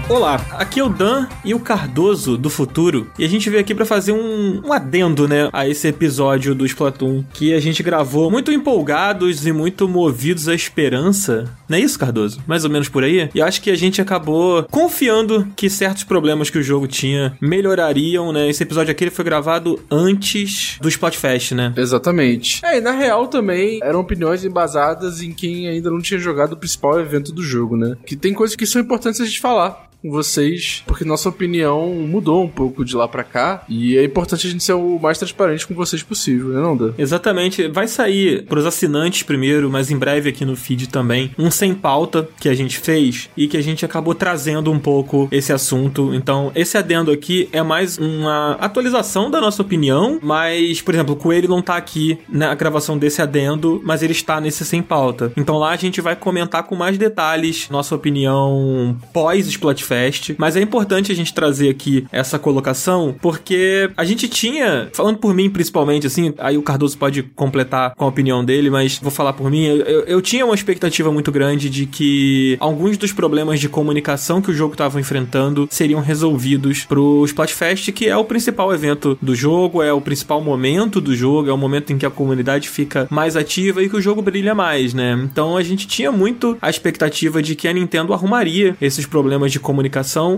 [0.09, 3.74] Olá, aqui é o Dan e o Cardoso do futuro e a gente veio aqui
[3.74, 8.30] pra fazer um, um adendo, né, a esse episódio do Splatoon que a gente gravou
[8.30, 11.55] muito empolgados e muito movidos à esperança.
[11.68, 12.40] Não é isso, Cardoso?
[12.47, 13.28] Mais ou menos por aí?
[13.35, 17.36] E eu acho que a gente acabou confiando que certos problemas que o jogo tinha
[17.39, 18.48] melhorariam, né?
[18.48, 21.74] Esse episódio aqui ele foi gravado antes do Splatfest, né?
[21.76, 22.64] Exatamente.
[22.64, 26.56] É, e na real também eram opiniões embasadas em quem ainda não tinha jogado o
[26.56, 27.94] principal evento do jogo, né?
[28.06, 32.45] Que tem coisas que são importantes a gente falar com vocês, porque nossa opinião mudou
[32.45, 35.66] um pouco de lá pra cá e é importante a gente ser o mais transparente
[35.66, 36.93] com vocês possível, né, não, Dan?
[36.97, 37.66] Exatamente.
[37.69, 42.29] Vai sair pros assinantes primeiro, mas em breve aqui no feed também, um sem pauta
[42.41, 46.15] que a gente fez e que a gente acabou trazendo um pouco esse assunto.
[46.15, 51.16] Então, esse adendo aqui é mais uma atualização da nossa opinião, mas, por exemplo, o
[51.16, 55.33] Coelho não tá aqui na gravação desse adendo, mas ele está nesse sem pauta.
[55.37, 60.60] Então lá a gente vai comentar com mais detalhes nossa opinião pós-Splatfest Splatfest, mas é
[60.60, 66.06] importante a gente trazer aqui essa colocação, porque a gente tinha, falando por mim principalmente,
[66.06, 69.65] assim, aí o Cardoso pode completar com a opinião dele, mas vou falar por mim,
[69.65, 74.51] eu, eu tinha uma expectativa muito grande de que alguns dos problemas de comunicação que
[74.51, 79.82] o jogo estava enfrentando seriam resolvidos pro Splatfest, que é o principal evento do jogo,
[79.82, 83.36] é o principal momento do jogo, é o momento em que a comunidade fica mais
[83.36, 85.19] ativa e que o jogo brilha mais, né?
[85.24, 89.60] Então a gente tinha muito a expectativa de que a Nintendo arrumaria esses problemas de
[89.60, 89.78] comunicação.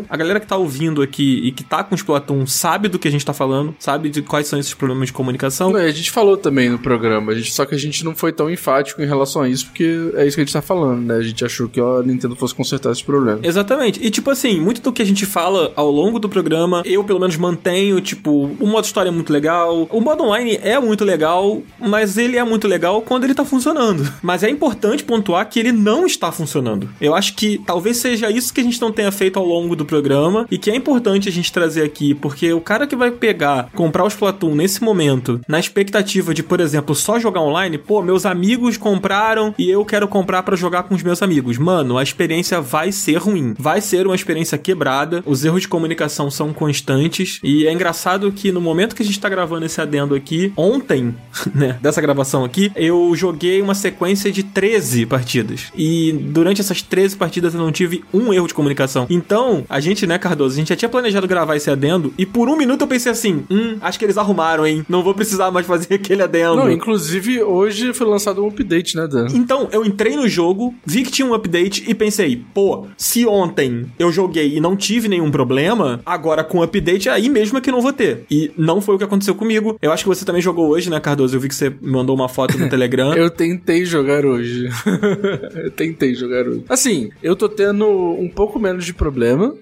[0.09, 3.09] A galera que tá ouvindo aqui e que tá com o Splatoon sabe do que
[3.09, 5.77] a gente tá falando, sabe de quais são esses problemas de comunicação.
[5.77, 8.51] É, a gente falou também no programa, gente, só que a gente não foi tão
[8.51, 11.17] enfático em relação a isso, porque é isso que a gente tá falando, né?
[11.17, 13.41] A gente achou que a Nintendo fosse consertar esse problema.
[13.43, 14.05] Exatamente.
[14.05, 17.21] E tipo assim, muito do que a gente fala ao longo do programa, eu pelo
[17.21, 21.62] menos mantenho, tipo, o modo história é muito legal, o modo online é muito legal,
[21.79, 24.11] mas ele é muito legal quando ele tá funcionando.
[24.23, 26.89] Mas é importante pontuar que ele não está funcionando.
[27.01, 29.85] Eu acho que talvez seja isso que a gente não tenha feito ao longo do
[29.85, 33.70] programa e que é importante a gente trazer aqui, porque o cara que vai pegar,
[33.74, 38.27] comprar o Splatoon nesse momento, na expectativa de, por exemplo, só jogar online, pô, meus
[38.27, 41.59] amigos compraram e eu quero comprar para jogar com os meus amigos.
[41.59, 43.55] Mano, a experiência vai ser ruim.
[43.59, 45.23] Vai ser uma experiência quebrada.
[45.27, 49.20] Os erros de comunicação são constantes e é engraçado que no momento que a gente
[49.20, 51.15] tá gravando esse adendo aqui, ontem,
[51.55, 55.73] né, dessa gravação aqui, eu joguei uma sequência de 13 partidas.
[55.77, 59.07] E durante essas 13 partidas eu não tive um erro de comunicação.
[59.20, 62.48] Então, a gente, né, Cardoso, a gente já tinha planejado gravar esse adendo e por
[62.48, 64.84] um minuto eu pensei assim: hum, acho que eles arrumaram, hein?
[64.88, 66.56] Não vou precisar mais fazer aquele adendo.
[66.56, 69.26] Não, inclusive hoje foi lançado um update, né, Dan?
[69.34, 73.86] Então, eu entrei no jogo, vi que tinha um update e pensei: pô, se ontem
[73.98, 77.70] eu joguei e não tive nenhum problema, agora com o update aí mesmo é que
[77.70, 78.24] não vou ter.
[78.30, 79.78] E não foi o que aconteceu comigo.
[79.82, 81.36] Eu acho que você também jogou hoje, né, Cardoso?
[81.36, 83.14] Eu vi que você mandou uma foto no Telegram.
[83.14, 84.68] eu tentei jogar hoje.
[85.55, 86.64] eu tentei jogar hoje.
[86.68, 89.10] Assim, eu tô tendo um pouco menos de problema,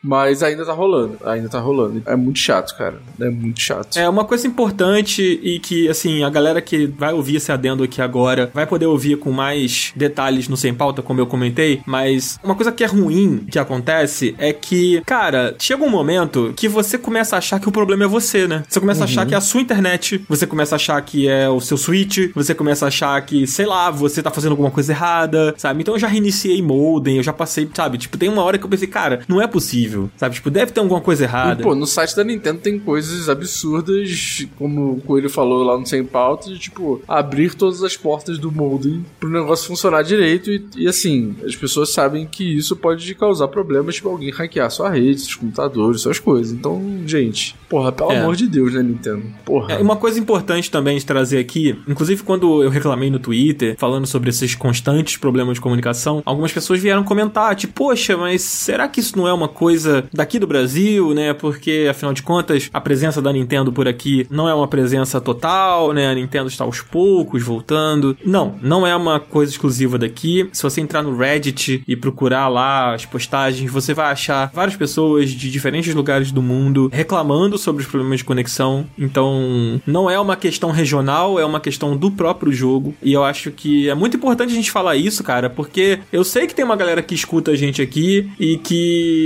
[0.02, 1.18] mas ainda tá rolando.
[1.24, 2.02] Ainda tá rolando.
[2.06, 3.00] É muito chato, cara.
[3.20, 3.96] É muito chato.
[3.96, 8.00] É uma coisa importante e que, assim, a galera que vai ouvir esse adendo aqui
[8.00, 12.54] agora vai poder ouvir com mais detalhes no Sem Pauta, como eu comentei, mas uma
[12.54, 17.36] coisa que é ruim que acontece é que, cara, chega um momento que você começa
[17.36, 18.62] a achar que o problema é você, né?
[18.68, 19.04] Você começa uhum.
[19.04, 19.28] a achar uhum.
[19.28, 22.54] que é a sua internet, você começa a achar que é o seu Switch, você
[22.54, 25.80] começa a achar que, sei lá, você tá fazendo alguma coisa errada, sabe?
[25.80, 27.98] Então eu já reiniciei modem, eu já passei, sabe?
[27.98, 30.36] Tipo, tem uma hora que eu pensei, cara, não é possível, sabe?
[30.36, 31.60] Tipo, deve ter alguma coisa errada.
[31.60, 35.86] E, pô, no site da Nintendo tem coisas absurdas, como o Coelho falou lá no
[35.86, 40.64] Sem Pauta, de, tipo, abrir todas as portas do modem pro negócio funcionar direito e,
[40.76, 45.20] e assim, as pessoas sabem que isso pode causar problemas, tipo, alguém hackear sua rede,
[45.20, 46.52] seus computadores, suas coisas.
[46.52, 48.18] Então, gente, porra, pelo é.
[48.18, 49.22] amor de Deus, né, Nintendo?
[49.44, 49.74] Porra.
[49.74, 54.06] É, uma coisa importante também de trazer aqui, inclusive quando eu reclamei no Twitter, falando
[54.06, 59.00] sobre esses constantes problemas de comunicação, algumas pessoas vieram comentar, tipo, poxa, mas será que
[59.00, 61.32] isso não é uma coisa daqui do Brasil, né?
[61.32, 65.92] Porque, afinal de contas, a presença da Nintendo por aqui não é uma presença total,
[65.92, 66.10] né?
[66.10, 68.16] A Nintendo está aos poucos voltando.
[68.24, 70.48] Não, não é uma coisa exclusiva daqui.
[70.52, 75.30] Se você entrar no Reddit e procurar lá as postagens, você vai achar várias pessoas
[75.30, 78.86] de diferentes lugares do mundo reclamando sobre os problemas de conexão.
[78.98, 82.94] Então, não é uma questão regional, é uma questão do próprio jogo.
[83.02, 86.46] E eu acho que é muito importante a gente falar isso, cara, porque eu sei
[86.46, 89.17] que tem uma galera que escuta a gente aqui e que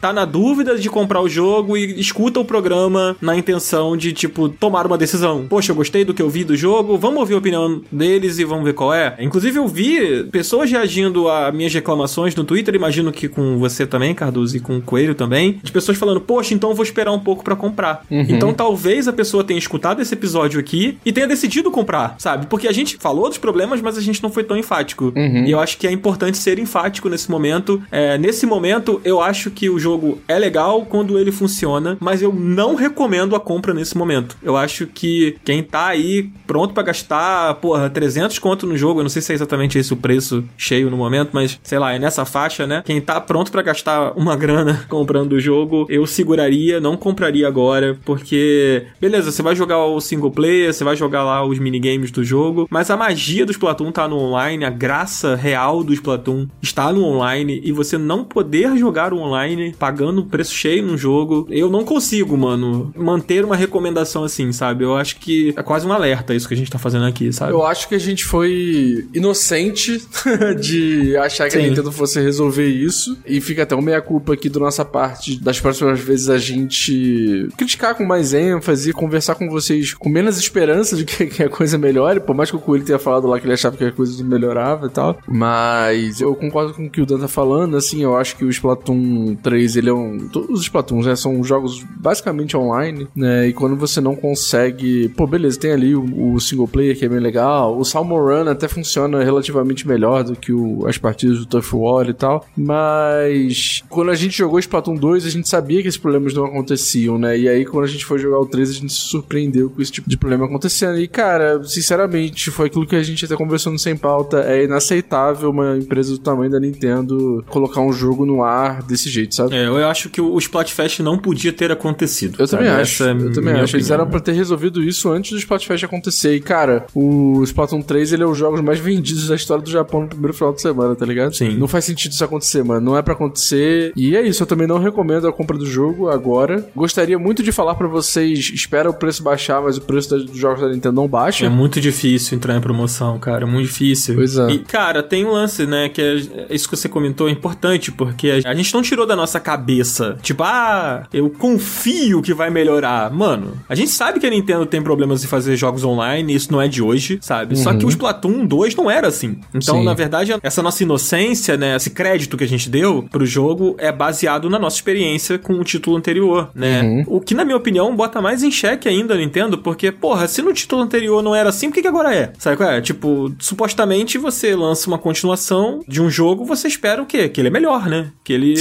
[0.00, 4.48] tá na dúvida de comprar o jogo e escuta o programa na intenção de, tipo,
[4.48, 5.46] tomar uma decisão.
[5.48, 8.44] Poxa, eu gostei do que eu vi do jogo, vamos ouvir a opinião deles e
[8.44, 9.16] vamos ver qual é.
[9.18, 14.14] Inclusive, eu vi pessoas reagindo a minhas reclamações no Twitter, imagino que com você também,
[14.14, 17.18] Cardoso, e com o Coelho também, de pessoas falando, poxa, então eu vou esperar um
[17.18, 18.04] pouco para comprar.
[18.10, 18.26] Uhum.
[18.28, 22.46] Então talvez a pessoa tenha escutado esse episódio aqui e tenha decidido comprar, sabe?
[22.46, 25.12] Porque a gente falou dos problemas, mas a gente não foi tão enfático.
[25.16, 25.44] Uhum.
[25.44, 27.82] E eu acho que é importante ser enfático nesse momento.
[27.90, 32.32] É, nesse momento, eu acho que o jogo é legal quando ele funciona, mas eu
[32.32, 34.36] não recomendo a compra nesse momento.
[34.42, 39.04] Eu acho que quem tá aí pronto para gastar, porra, 300 conto no jogo, eu
[39.04, 41.98] não sei se é exatamente esse o preço cheio no momento, mas sei lá, é
[41.98, 42.82] nessa faixa, né?
[42.84, 47.98] Quem tá pronto para gastar uma grana comprando o jogo, eu seguraria, não compraria agora,
[48.04, 52.24] porque beleza, você vai jogar o single player, você vai jogar lá os minigames do
[52.24, 56.92] jogo, mas a magia do Splatoon tá no online, a graça real do Splatoon está
[56.92, 61.70] no online e você não poder jogar o online pagando preço cheio no jogo, eu
[61.70, 64.84] não consigo, mano, manter uma recomendação assim, sabe?
[64.84, 67.52] Eu acho que é quase um alerta isso que a gente tá fazendo aqui, sabe?
[67.52, 70.02] Eu acho que a gente foi inocente
[70.60, 71.58] de achar que Sim.
[71.58, 75.60] a Nintendo fosse resolver isso e fica até uma meia-culpa aqui da nossa parte das
[75.60, 81.04] próximas vezes a gente criticar com mais ênfase, conversar com vocês com menos esperança de
[81.26, 83.76] que, a coisa melhore, por mais que o Coelho tenha falado lá que ele achava
[83.76, 87.28] que a coisa melhorava e tal, mas eu concordo com o que o Dan tá
[87.28, 90.28] falando, assim, eu acho que o Splatoon Splatoon 3, ele é um...
[90.28, 95.08] Todos os Splatoons, né, são jogos basicamente online, né, e quando você não consegue...
[95.10, 98.68] Pô, beleza, tem ali o, o single player que é bem legal, o Salmon até
[98.68, 104.10] funciona relativamente melhor do que o, as partidas do Tough War e tal, mas quando
[104.10, 107.48] a gente jogou Splatoon 2, a gente sabia que esses problemas não aconteciam, né, e
[107.48, 110.08] aí quando a gente foi jogar o 3, a gente se surpreendeu com esse tipo
[110.08, 113.96] de problema acontecendo, e cara, sinceramente, foi aquilo que a gente até conversou no Sem
[113.96, 118.99] Pauta, é inaceitável uma empresa do tamanho da Nintendo colocar um jogo no ar desse
[119.08, 119.54] jeito, sabe?
[119.54, 122.36] É, eu acho que o Splatfest não podia ter acontecido.
[122.38, 122.64] Eu sabe?
[122.64, 123.04] também acho.
[123.04, 123.76] É eu também acho.
[123.76, 126.34] Eles eram pra ter resolvido isso antes do Splatfest acontecer.
[126.34, 129.70] E, cara, o Splatoon 3 ele é um dos jogos mais vendidos da história do
[129.70, 131.34] Japão no primeiro final de semana, tá ligado?
[131.34, 131.56] Sim.
[131.56, 132.80] Não faz sentido isso acontecer, mano.
[132.80, 133.92] Não é pra acontecer.
[133.96, 134.42] E é isso.
[134.42, 136.68] Eu também não recomendo a compra do jogo agora.
[136.74, 140.60] Gostaria muito de falar para vocês: espera o preço baixar, mas o preço dos jogos
[140.60, 141.46] da Nintendo não baixa.
[141.46, 143.44] É muito difícil entrar em promoção, cara.
[143.44, 144.14] É muito difícil.
[144.14, 144.50] Pois é.
[144.50, 145.88] E, cara, tem um lance, né?
[145.88, 149.38] Que é isso que você comentou é importante, porque a gente não tirou da nossa
[149.38, 153.08] cabeça, tipo, ah, eu confio que vai melhorar.
[153.12, 156.60] Mano, a gente sabe que a Nintendo tem problemas em fazer jogos online, isso não
[156.60, 157.54] é de hoje, sabe?
[157.54, 157.62] Uhum.
[157.62, 159.38] Só que o Splatoon 2 não era assim.
[159.54, 159.84] Então, Sim.
[159.84, 163.92] na verdade, essa nossa inocência, né, esse crédito que a gente deu pro jogo é
[163.92, 166.82] baseado na nossa experiência com o título anterior, né?
[166.82, 167.04] Uhum.
[167.06, 170.42] O que, na minha opinião, bota mais em xeque ainda a Nintendo, porque, porra, se
[170.42, 172.32] no título anterior não era assim, por que, que agora é?
[172.38, 172.80] Sabe qual é?
[172.80, 177.28] Tipo, supostamente você lança uma continuação de um jogo, você espera o quê?
[177.28, 178.10] Que ele é melhor, né?
[178.24, 178.56] Que ele,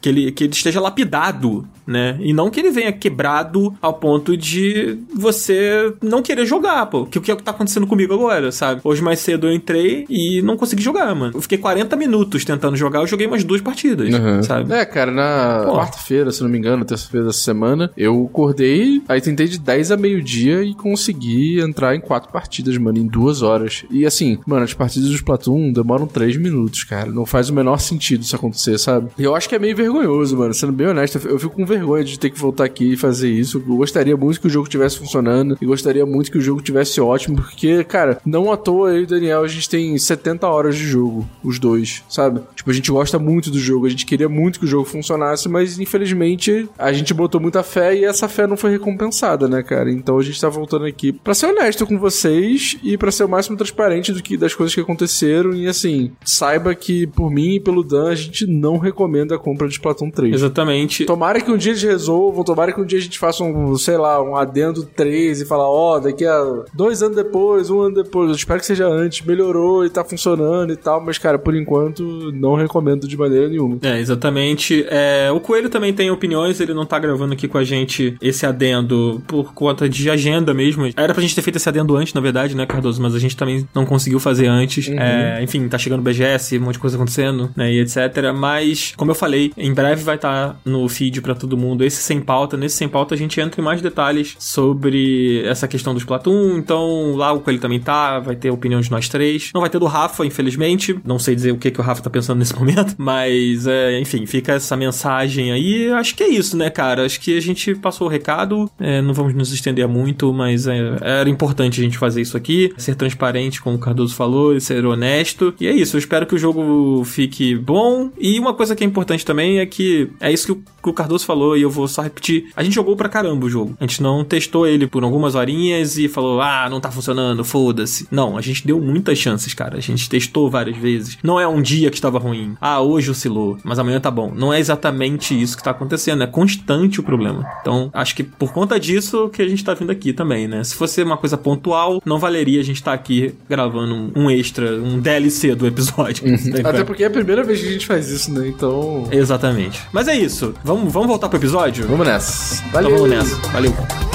[0.00, 2.16] que ele, que ele esteja lapidado, né?
[2.20, 7.06] E não que ele venha quebrado ao ponto de você não querer jogar, pô.
[7.06, 8.80] Que o que é o que tá acontecendo comigo agora, sabe?
[8.84, 11.32] Hoje mais cedo eu entrei e não consegui jogar, mano.
[11.34, 14.42] Eu fiquei 40 minutos tentando jogar, eu joguei umas duas partidas, uhum.
[14.42, 14.72] sabe?
[14.72, 19.46] É, cara, na quarta-feira, se não me engano, terça-feira dessa semana, eu acordei, aí tentei
[19.46, 23.84] de 10 a meio-dia e consegui entrar em quatro partidas, mano, em duas horas.
[23.90, 27.10] E assim, mano, as partidas do Splatoon demoram 3 minutos, cara.
[27.10, 29.10] Não faz o menor sentido isso acontecer, sabe?
[29.18, 30.52] E eu acho que é meio vergonhoso, mano.
[30.52, 33.62] Sendo bem honesto, eu fico com vergonha de ter que voltar aqui e fazer isso.
[33.66, 37.00] Eu gostaria muito que o jogo tivesse funcionando e gostaria muito que o jogo tivesse
[37.00, 40.76] ótimo, porque, cara, não à toa eu e o Daniel, a gente tem 70 horas
[40.76, 42.40] de jogo, os dois, sabe?
[42.54, 45.48] Tipo, a gente gosta muito do jogo, a gente queria muito que o jogo funcionasse,
[45.48, 49.90] mas infelizmente a gente botou muita fé e essa fé não foi recompensada, né, cara?
[49.90, 53.28] Então a gente tá voltando aqui para ser honesto com vocês e para ser o
[53.28, 57.60] máximo transparente do que das coisas que aconteceram e assim, saiba que por mim e
[57.60, 60.34] pelo Dan a gente não recomenda a de Splatoon 3.
[60.34, 61.04] Exatamente.
[61.04, 63.96] Tomara que um dia eles resolvam, tomara que um dia a gente faça um, sei
[63.96, 68.02] lá, um adendo 3 e falar, ó, oh, daqui a dois anos depois, um ano
[68.02, 71.54] depois, eu espero que seja antes, melhorou e tá funcionando e tal, mas cara, por
[71.54, 73.78] enquanto não recomendo de maneira nenhuma.
[73.82, 74.84] É, exatamente.
[74.88, 78.46] É, o Coelho também tem opiniões, ele não tá gravando aqui com a gente esse
[78.46, 80.88] adendo por conta de agenda mesmo.
[80.96, 83.00] Era pra gente ter feito esse adendo antes, na verdade, né, Cardoso?
[83.00, 84.88] Mas a gente também não conseguiu fazer antes.
[84.88, 84.98] Uhum.
[84.98, 87.96] É, enfim, tá chegando o BGS, um monte de coisa acontecendo, né, e etc.
[88.34, 92.02] Mas, como eu falei, em breve vai estar tá no feed para todo mundo esse
[92.02, 92.56] sem pauta.
[92.56, 96.58] Nesse sem pauta a gente entra em mais detalhes sobre essa questão dos Splatoon.
[96.58, 99.50] Então, lá o Coelho também tá, vai ter opinião de nós três.
[99.52, 100.98] Não vai ter do Rafa, infelizmente.
[101.04, 104.26] Não sei dizer o que, que o Rafa tá pensando nesse momento, mas, é, enfim,
[104.26, 105.90] fica essa mensagem aí.
[105.92, 107.04] Acho que é isso, né, cara?
[107.04, 108.70] Acho que a gente passou o recado.
[108.78, 112.72] É, não vamos nos estender muito, mas é, era importante a gente fazer isso aqui,
[112.76, 115.54] ser transparente, como o Cardoso falou, ser honesto.
[115.58, 115.96] E é isso.
[115.96, 118.10] Eu espero que o jogo fique bom.
[118.18, 120.92] E uma coisa que é importante também é que é isso que o, que o
[120.92, 122.50] Cardoso falou, e eu vou só repetir.
[122.56, 123.76] A gente jogou pra caramba o jogo.
[123.80, 128.06] A gente não testou ele por algumas horinhas e falou, ah, não tá funcionando, foda-se.
[128.10, 129.78] Não, a gente deu muitas chances, cara.
[129.78, 131.18] A gente testou várias vezes.
[131.22, 132.56] Não é um dia que estava ruim.
[132.60, 134.32] Ah, hoje oscilou, mas amanhã tá bom.
[134.34, 136.22] Não é exatamente isso que tá acontecendo.
[136.22, 137.46] É constante o problema.
[137.60, 140.62] Então, acho que por conta disso que a gente tá vindo aqui também, né?
[140.64, 144.74] Se fosse uma coisa pontual, não valeria a gente estar tá aqui gravando um extra,
[144.76, 146.26] um DLC do episódio.
[146.26, 146.36] Uhum.
[146.64, 148.48] Até porque é a primeira vez que a gente faz isso, né?
[148.48, 149.08] Então.
[149.16, 149.80] Exatamente.
[149.92, 150.54] Mas é isso.
[150.64, 151.86] Vamos, vamos voltar pro episódio?
[151.86, 152.62] Vamos nessa.
[152.70, 152.90] Valeu.
[152.90, 153.48] Então vamos nessa.
[153.50, 154.13] Valeu.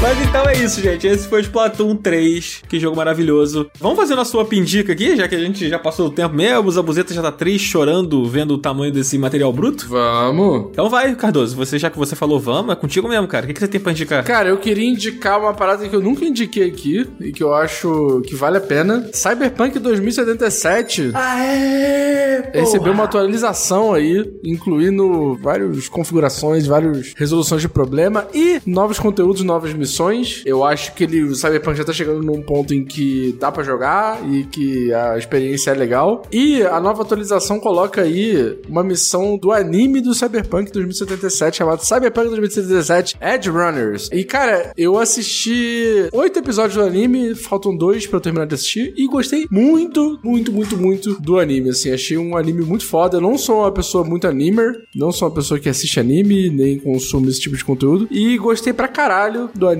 [0.00, 1.08] Mas então é isso, gente.
[1.08, 2.62] Esse foi o Splatoon 3.
[2.68, 3.68] Que jogo maravilhoso.
[3.80, 6.68] Vamos fazer nossa sua pindica aqui, já que a gente já passou o tempo mesmo.
[6.68, 9.88] O Zabuzeta já tá triste, chorando, vendo o tamanho desse material bruto.
[9.88, 10.68] Vamos.
[10.70, 11.56] Então vai, Cardoso.
[11.56, 13.44] Você, já que você falou vamos, é contigo mesmo, cara.
[13.44, 14.22] O que, que você tem pra indicar?
[14.22, 18.22] Cara, eu queria indicar uma parada que eu nunca indiquei aqui e que eu acho
[18.24, 19.10] que vale a pena.
[19.12, 21.10] Cyberpunk 2077.
[21.12, 22.42] Aê!
[22.52, 22.64] Porra.
[22.64, 29.72] Recebeu uma atualização aí, incluindo várias configurações, várias resoluções de problema e novos conteúdos, novas
[29.74, 30.42] missões missões.
[30.44, 33.62] Eu acho que ele, o Cyberpunk já tá chegando num ponto em que dá para
[33.62, 36.22] jogar e que a experiência é legal.
[36.30, 42.28] E a nova atualização coloca aí uma missão do anime do Cyberpunk 2077 chamado Cyberpunk
[42.28, 44.08] 2077 Edge Runners.
[44.12, 48.92] E cara, eu assisti oito episódios do anime, faltam dois para eu terminar de assistir
[48.96, 51.70] e gostei muito, muito, muito, muito do anime.
[51.70, 53.16] Assim, achei um anime muito foda.
[53.16, 56.78] Eu não sou uma pessoa muito animer, não sou uma pessoa que assiste anime nem
[56.78, 59.77] consome esse tipo de conteúdo e gostei pra caralho do anime.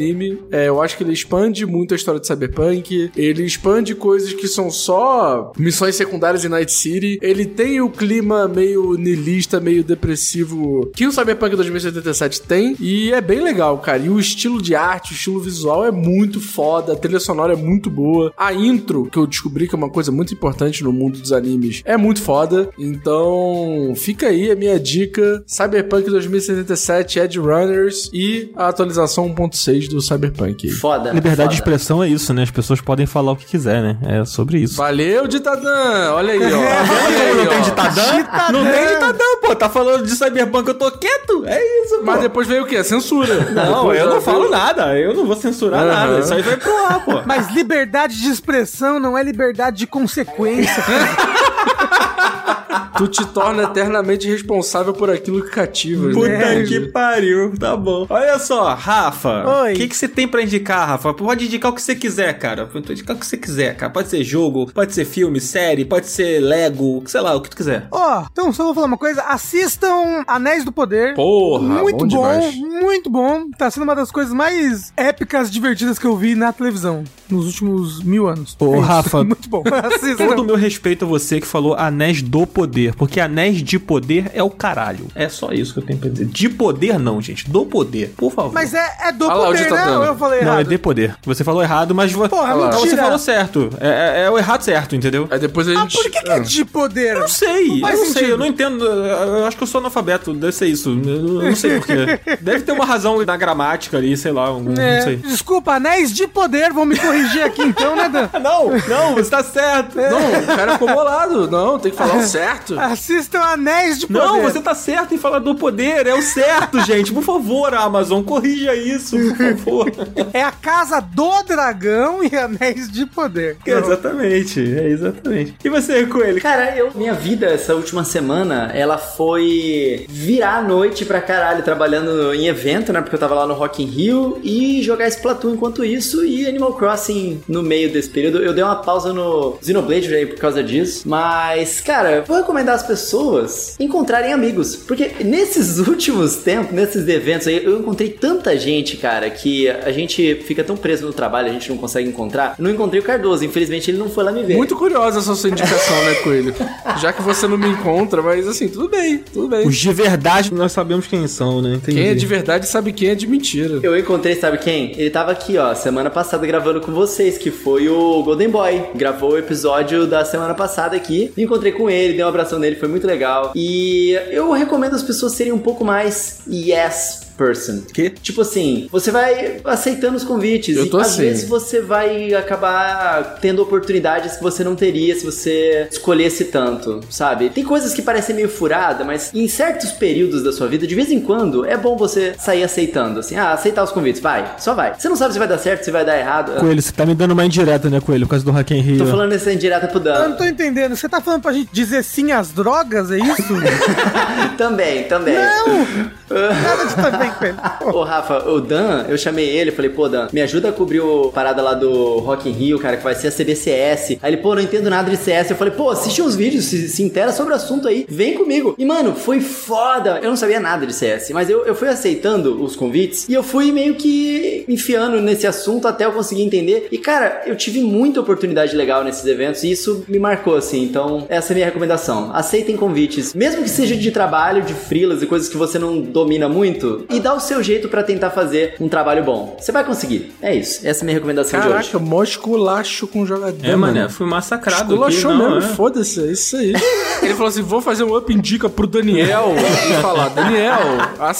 [0.50, 3.10] É, eu acho que ele expande muito a história de Cyberpunk.
[3.16, 7.18] Ele expande coisas que são só missões secundárias em Night City.
[7.22, 12.76] Ele tem o clima meio nilista, meio depressivo que o Cyberpunk 2077 tem.
[12.80, 13.98] E é bem legal, cara.
[13.98, 16.92] E o estilo de arte, o estilo visual é muito foda.
[16.92, 18.32] A trilha sonora é muito boa.
[18.36, 21.82] A intro, que eu descobri que é uma coisa muito importante no mundo dos animes,
[21.84, 22.70] é muito foda.
[22.78, 30.00] Então, fica aí a minha dica: Cyberpunk 2077 Edge Runners e a atualização 1.6 do
[30.00, 30.70] Cyberpunk.
[30.70, 31.10] Foda.
[31.10, 31.48] Liberdade foda.
[31.48, 32.42] de expressão é isso, né?
[32.42, 33.98] As pessoas podem falar o que quiser, né?
[34.06, 34.76] É sobre isso.
[34.76, 36.12] Valeu, Ditadã!
[36.14, 36.58] Olha aí, ó.
[36.58, 37.62] Olha aí, não tem ó.
[37.62, 38.52] ditadão?
[38.52, 39.54] Não tem ditadão, pô.
[39.56, 41.44] Tá falando de Cyberpunk, eu tô quieto.
[41.46, 42.04] É isso, pô.
[42.04, 42.82] Mas depois veio o quê?
[42.84, 43.48] Censura.
[43.50, 44.96] Não, eu não falo nada.
[44.98, 45.92] Eu não vou censurar Aham.
[45.92, 46.18] nada.
[46.20, 47.22] Isso aí vai pro ar, pô.
[47.26, 50.82] Mas liberdade de expressão não é liberdade de consequência.
[52.96, 56.10] Tu te torna eternamente responsável por aquilo que cativa.
[56.10, 56.62] Puta né?
[56.64, 58.06] que pariu, tá bom.
[58.08, 59.62] Olha só, Rafa.
[59.62, 59.72] Oi.
[59.72, 61.14] O que, que você tem pra indicar, Rafa?
[61.14, 62.66] Pode indicar o que você quiser, cara.
[62.66, 63.92] Pode indicar o que você quiser, cara.
[63.92, 67.56] Pode ser jogo, pode ser filme, série, pode ser Lego, sei lá, o que tu
[67.56, 67.88] quiser.
[67.90, 69.22] Ó, então só vou falar uma coisa.
[69.22, 71.14] Assistam Anéis do Poder.
[71.14, 72.54] Porra, muito bom demais.
[72.56, 73.50] muito bom.
[73.56, 78.02] Tá sendo uma das coisas mais épicas, divertidas que eu vi na televisão nos últimos
[78.02, 78.56] mil anos.
[78.58, 78.86] Ô, É isso.
[78.86, 79.62] Rafa, muito bom.
[79.84, 80.26] Assistam.
[80.28, 82.57] Todo o meu respeito a você que falou Anéis do Poder,
[82.96, 85.06] porque Anéis de Poder é o caralho.
[85.14, 86.26] É só isso que eu tenho pra dizer.
[86.26, 87.48] De poder não, gente.
[87.48, 88.52] Do poder, por favor.
[88.52, 89.96] Mas é, é do Olha lá poder, né?
[89.98, 90.60] Ou eu falei Não, errado?
[90.60, 91.14] é de poder.
[91.24, 92.78] Você falou errado, mas vo- Porra, mentira.
[92.78, 93.70] você falou certo.
[93.80, 95.28] É, é- é o errado certo, entendeu?
[95.30, 95.92] Aí depois a Ah, gente.
[95.96, 97.14] por que, que é de poder?
[97.14, 98.84] Eu não sei, eu faz não sei, eu não entendo.
[98.84, 100.90] Eu acho que eu sou analfabeto, deve ser isso.
[100.90, 100.96] Eu
[101.42, 102.18] não sei porquê.
[102.40, 105.16] Deve ter uma razão na gramática ali, sei lá, um, não É, sei.
[105.16, 108.28] desculpa, anéis de poder, vão me corrigir aqui então, né, Dan?
[108.40, 109.96] Não, não, você tá certo.
[109.96, 111.50] Não, o cara ficou bolado.
[111.50, 112.47] Não, tem que falar o certo.
[112.78, 114.18] Assistam Anéis de Poder.
[114.20, 117.12] Não, você tá certo em falar do poder, é o certo, gente.
[117.12, 119.92] Por favor, Amazon, corrija isso, por favor.
[120.32, 123.56] É a casa do dragão e Anéis de Poder.
[123.64, 125.54] exatamente, é exatamente.
[125.64, 126.40] E você, Coelho?
[126.40, 132.32] Cara, eu, minha vida essa última semana, ela foi virar a noite pra caralho, trabalhando
[132.34, 133.00] em evento, né?
[133.00, 136.74] Porque eu tava lá no Rock in Rio e jogar Splatoon enquanto isso e Animal
[136.74, 138.38] Crossing no meio desse período.
[138.38, 141.08] Eu dei uma pausa no Xenoblade aí por causa disso.
[141.08, 144.76] Mas, cara, vou recomendar às pessoas encontrarem amigos.
[144.76, 150.36] Porque nesses últimos tempos, nesses eventos aí, eu encontrei tanta gente, cara, que a gente
[150.46, 152.54] fica tão preso no trabalho, a gente não consegue encontrar.
[152.58, 154.56] Eu não encontrei o Cardoso, infelizmente ele não foi lá me ver.
[154.56, 156.54] Muito curiosa essa sua indicação, né, Coelho?
[157.00, 159.66] Já que você não me encontra, mas assim, tudo bem, tudo bem.
[159.66, 161.74] Os de verdade, nós sabemos quem são, né?
[161.74, 161.98] Entendi.
[161.98, 163.80] Quem é de verdade sabe quem é de mentira.
[163.82, 164.92] Eu encontrei, sabe quem?
[164.96, 168.84] Ele tava aqui, ó, semana passada gravando com vocês, que foi o Golden Boy.
[168.94, 171.32] Gravou o episódio da semana passada aqui.
[171.36, 173.52] Encontrei com ele, dei um abração nele, foi muito legal.
[173.54, 177.82] E eu recomendo as pessoas serem um pouco mais yes person.
[177.94, 178.10] Que?
[178.10, 181.22] Tipo assim, você vai aceitando os convites Eu e tô às assim.
[181.22, 187.48] vezes você vai acabar tendo oportunidades que você não teria se você escolhesse tanto, sabe?
[187.50, 191.10] Tem coisas que parecem meio furada, mas em certos períodos da sua vida, de vez
[191.10, 194.94] em quando, é bom você sair aceitando, assim, ah, aceitar os convites, vai, só vai.
[194.98, 196.58] Você não sabe se vai dar certo, se vai dar errado.
[196.58, 198.26] Coelho, você tá me dando uma indireta, né, Coelho?
[198.26, 198.98] Por causa do Hack in Rio.
[198.98, 200.36] Tô falando essa indireta pro Eu não Dan.
[200.36, 200.96] tô entendendo.
[200.96, 203.54] Você tá falando pra gente dizer sim às drogas, é isso?
[204.58, 205.34] também, também.
[205.34, 207.56] Nada de também ele.
[207.92, 211.30] Ô, Rafa, o Dan, eu chamei ele, falei, pô, Dan, me ajuda a cobrir o
[211.32, 214.18] parada lá do Rock in Rio, cara, que vai ser a CBCS.
[214.22, 215.50] Aí ele, pô, não entendo nada de CS.
[215.50, 218.74] Eu falei, pô, assiste uns vídeos, se, se intera sobre o assunto aí, vem comigo.
[218.78, 220.20] E, mano, foi foda.
[220.22, 223.42] Eu não sabia nada de CS, mas eu, eu fui aceitando os convites e eu
[223.42, 226.88] fui meio que enfiando nesse assunto até eu conseguir entender.
[226.90, 230.82] E, cara, eu tive muita oportunidade legal nesses eventos e isso me marcou, assim.
[230.82, 232.30] Então, essa é a minha recomendação.
[232.32, 236.48] Aceitem convites, mesmo que seja de trabalho, de freelas e coisas que você não domina
[236.48, 239.56] muito, e dá o seu jeito pra tentar fazer um trabalho bom.
[239.60, 240.32] Você vai conseguir.
[240.40, 240.86] É isso.
[240.86, 241.76] Essa é a minha recomendação de hoje.
[241.90, 243.64] Caraca, mó esculacho com o jogador.
[243.64, 245.74] É, mané, fui massacrado Esculachou aqui, não, mesmo, é.
[245.74, 246.72] foda-se, é isso aí.
[247.22, 249.54] Ele falou assim: vou fazer um up indica pro Daniel.
[249.90, 250.78] E falar, Daniel,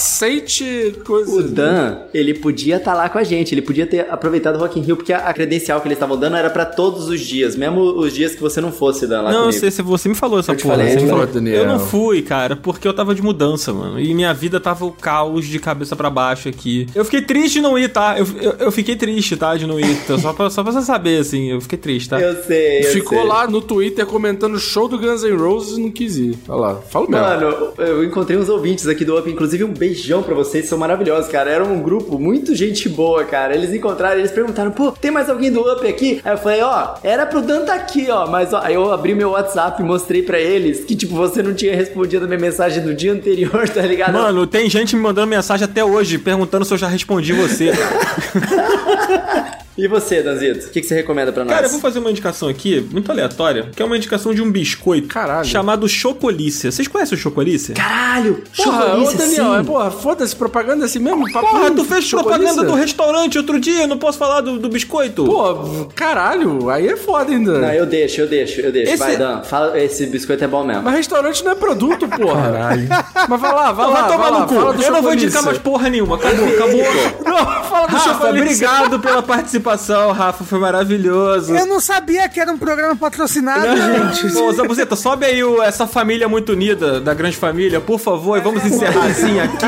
[0.02, 1.32] aceite coisas.
[1.34, 4.78] O Dan, ele podia estar lá com a gente, ele podia ter aproveitado o Rock
[4.78, 7.80] in Rio, porque a, credencial que eles estavam dando era pra todos os dias, mesmo
[7.80, 9.58] os dias que você não fosse, Dan, lá Não, comigo.
[9.60, 10.76] sei, se você me falou essa Eu porra.
[10.76, 11.26] falei, você me falou.
[11.26, 11.56] Daniel.
[11.62, 14.00] Eu não fui, cara, porque eu tava de mudança, mano.
[14.00, 16.86] E minha vida tava o caos de cabeça para baixo aqui.
[16.94, 18.18] Eu fiquei triste de não ir, tá?
[18.18, 19.56] Eu, eu, eu, fiquei triste, tá?
[19.56, 19.90] De não ir.
[19.90, 22.20] Então, só, pra, só pra você saber, assim, eu fiquei triste, tá?
[22.20, 22.80] Eu sei.
[22.80, 23.26] Eu Ficou sei.
[23.26, 26.38] lá no Twitter comentando o show do Guns N' Roses e não quis ir.
[26.48, 27.26] Olha lá, falo mesmo.
[27.26, 31.30] Mano, eu encontrei uns ouvintes aqui do Up, inclusive um beijão pra vocês, são maravilhosos,
[31.30, 31.50] cara.
[31.50, 33.54] Era um grupo muito gente boa, cara.
[33.54, 36.20] Eles encontraram, eles perguntaram, pô, tem mais alguém do Up aqui?
[36.24, 38.26] Aí eu falei, ó, era pro Dan tá aqui, ó.
[38.26, 41.54] Mas ó, aí eu abri meu WhatsApp e mostrei pra eles que, tipo, você não
[41.54, 44.12] tinha respondido a minha mensagem do dia anterior, tá ligado?
[44.12, 47.72] Mano, tem gente me mandando mensagem até hoje, perguntando se eu já respondi você.
[49.78, 50.66] E você, Danzito?
[50.66, 51.54] O que, que você recomenda pra nós?
[51.54, 54.50] Cara, eu vou fazer uma indicação aqui, muito aleatória, que é uma indicação de um
[54.50, 55.46] biscoito Caralho.
[55.46, 56.72] chamado Chocolícia.
[56.72, 57.74] Vocês conhecem o Chocolícia?
[57.76, 58.42] Caralho!
[58.56, 59.64] Porra, Chocolícia, Daniel, é, sim.
[59.64, 61.30] porra, foda-se, propaganda assim mesmo?
[61.32, 62.38] Papo Porra, tu fez chocolícia?
[62.38, 65.24] propaganda do restaurante outro dia, eu não posso falar do, do biscoito?
[65.24, 67.58] Pô, caralho, aí é foda ainda.
[67.60, 68.94] Não, eu deixo, eu deixo, eu deixo.
[68.94, 70.82] Esse- Vai, Dan, fala, esse biscoito é bom mesmo.
[70.82, 72.42] Mas restaurante não é produto, porra.
[72.50, 72.88] Caralho.
[73.28, 74.54] Mas vai lá, vai Vai lá, vai tomar no cu.
[74.54, 76.16] fala do Eu não vou indicar mais porra nenhuma.
[76.16, 76.82] Acabou, acabou.
[77.28, 78.42] Não, fala do Rafa, Chocolícia.
[78.68, 79.67] obrigado pela participação,
[80.12, 80.44] Rafa.
[80.44, 81.54] Foi maravilhoso.
[81.54, 84.36] Eu não sabia que era um programa patrocinado, gente.
[84.38, 88.40] Ô, Zabuzeta, sobe aí o- essa família muito unida da grande família, por favor, e
[88.40, 89.66] vamos encerrar assim aqui,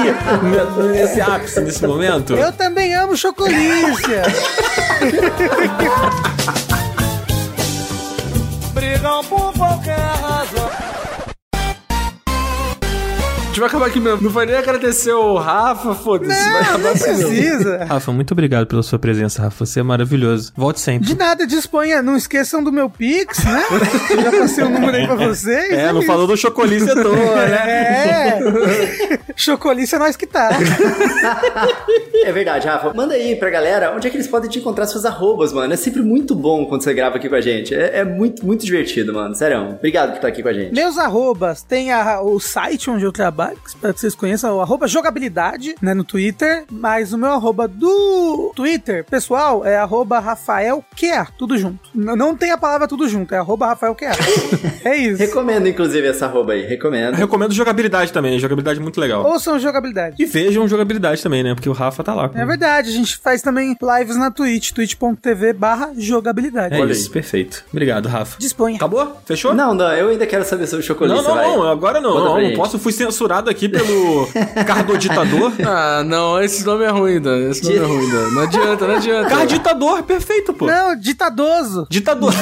[0.92, 2.34] nesse ápice, nesse momento.
[2.34, 4.22] Eu também amo chocolícia.
[8.72, 10.69] Brigam por qualquer razão.
[13.50, 14.22] A gente vai acabar aqui mesmo.
[14.22, 16.30] Não vai nem agradecer o Rafa, foda-se.
[16.30, 17.28] vai Não, acabar não assim mesmo.
[17.30, 17.84] precisa.
[17.84, 19.66] Rafa, muito obrigado pela sua presença, Rafa.
[19.66, 20.52] Você é maravilhoso.
[20.56, 21.08] Volte sempre.
[21.08, 22.00] De nada, disponha.
[22.00, 23.64] Não esqueçam do meu Pix, né?
[24.10, 25.72] Eu já passei o número aí pra vocês.
[25.72, 26.06] É, não isso.
[26.06, 28.38] falou do chocolícia à toa, né?
[28.38, 29.18] É.
[29.34, 30.50] Chocolícia é nós que tá.
[32.24, 32.94] É verdade, Rafa.
[32.94, 35.74] Manda aí pra galera onde é que eles podem te encontrar suas arrobas, mano.
[35.74, 37.74] É sempre muito bom quando você grava aqui com a gente.
[37.74, 39.34] É, é muito, muito divertido, mano.
[39.34, 39.70] Sério.
[39.76, 40.72] Obrigado por estar aqui com a gente.
[40.72, 44.60] Meus arrobas, tem a- o site onde eu trabalho, que espero que vocês conheçam, o
[44.60, 50.84] arroba jogabilidade, né, no Twitter, mas o meu arroba do Twitter, pessoal, é arroba Rafael
[50.98, 51.88] QA, tudo junto.
[51.94, 54.10] N- não tem a palavra tudo junto, é arroba Rafael QA.
[54.84, 55.18] é isso.
[55.18, 56.66] Recomendo, inclusive, essa arroba aí.
[56.66, 57.14] Recomendo.
[57.14, 59.24] Eu recomendo jogabilidade também, jogabilidade é muito legal.
[59.24, 60.16] Ouçam jogabilidade.
[60.18, 61.54] E vejam jogabilidade também, né?
[61.54, 62.28] Porque o Rafa tá lá.
[62.28, 66.74] com- É verdade, a gente faz também lives na Twitch, twitch.tv barra jogabilidade.
[66.74, 67.64] É isso, perfeito.
[67.70, 68.36] Obrigado, Rafa.
[68.38, 68.76] Disponha.
[68.76, 69.16] Acabou?
[69.24, 69.54] Fechou?
[69.54, 71.14] Não, não, eu ainda quero saber sobre o chocolate.
[71.14, 71.46] Não, não, vai.
[71.46, 72.14] não, agora não.
[72.14, 72.78] Não, não posso.
[72.78, 74.28] Fui censurado aqui pelo
[74.66, 75.52] cardoditador.
[75.64, 77.50] Ah, não, esse nome é ruim, Dan.
[77.50, 78.30] Esse nome é ruim, Dan.
[78.30, 79.28] Não adianta, não adianta.
[79.30, 80.66] Carditador, perfeito, pô.
[80.66, 81.86] Não, ditadoso.
[81.88, 82.32] Ditador.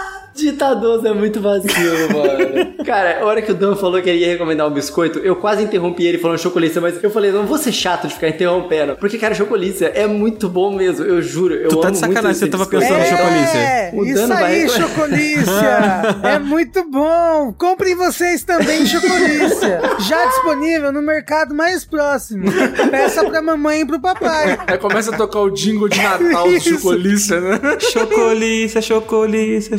[0.34, 2.84] Ditadoso é muito vacilo, mano.
[2.84, 5.62] Cara, a hora que o Dan falou que ele ia recomendar um biscoito, eu quase
[5.62, 8.96] interrompi ele falando chocolícia, mas eu falei, não vou ser chato de ficar interrompendo.
[8.96, 11.54] Porque, cara, chocolícia é muito bom mesmo, eu juro.
[11.54, 12.86] Eu Tu tá de sacanagem, você tava biscoito.
[12.86, 13.58] pensando em chocolícia.
[13.58, 14.88] É, O isso vai aí, reclamar.
[14.88, 16.18] chocolícia.
[16.22, 17.54] é muito bom.
[17.58, 19.80] Comprem vocês também chocolícia.
[20.00, 22.44] Já disponível no mercado mais próximo.
[22.90, 24.58] Peça pra mamãe e pro papai.
[24.66, 26.60] Aí começa a tocar o jingle de Natal do.
[26.60, 27.58] Chocolícia, né?
[27.80, 29.76] chocolícia, chocolícia,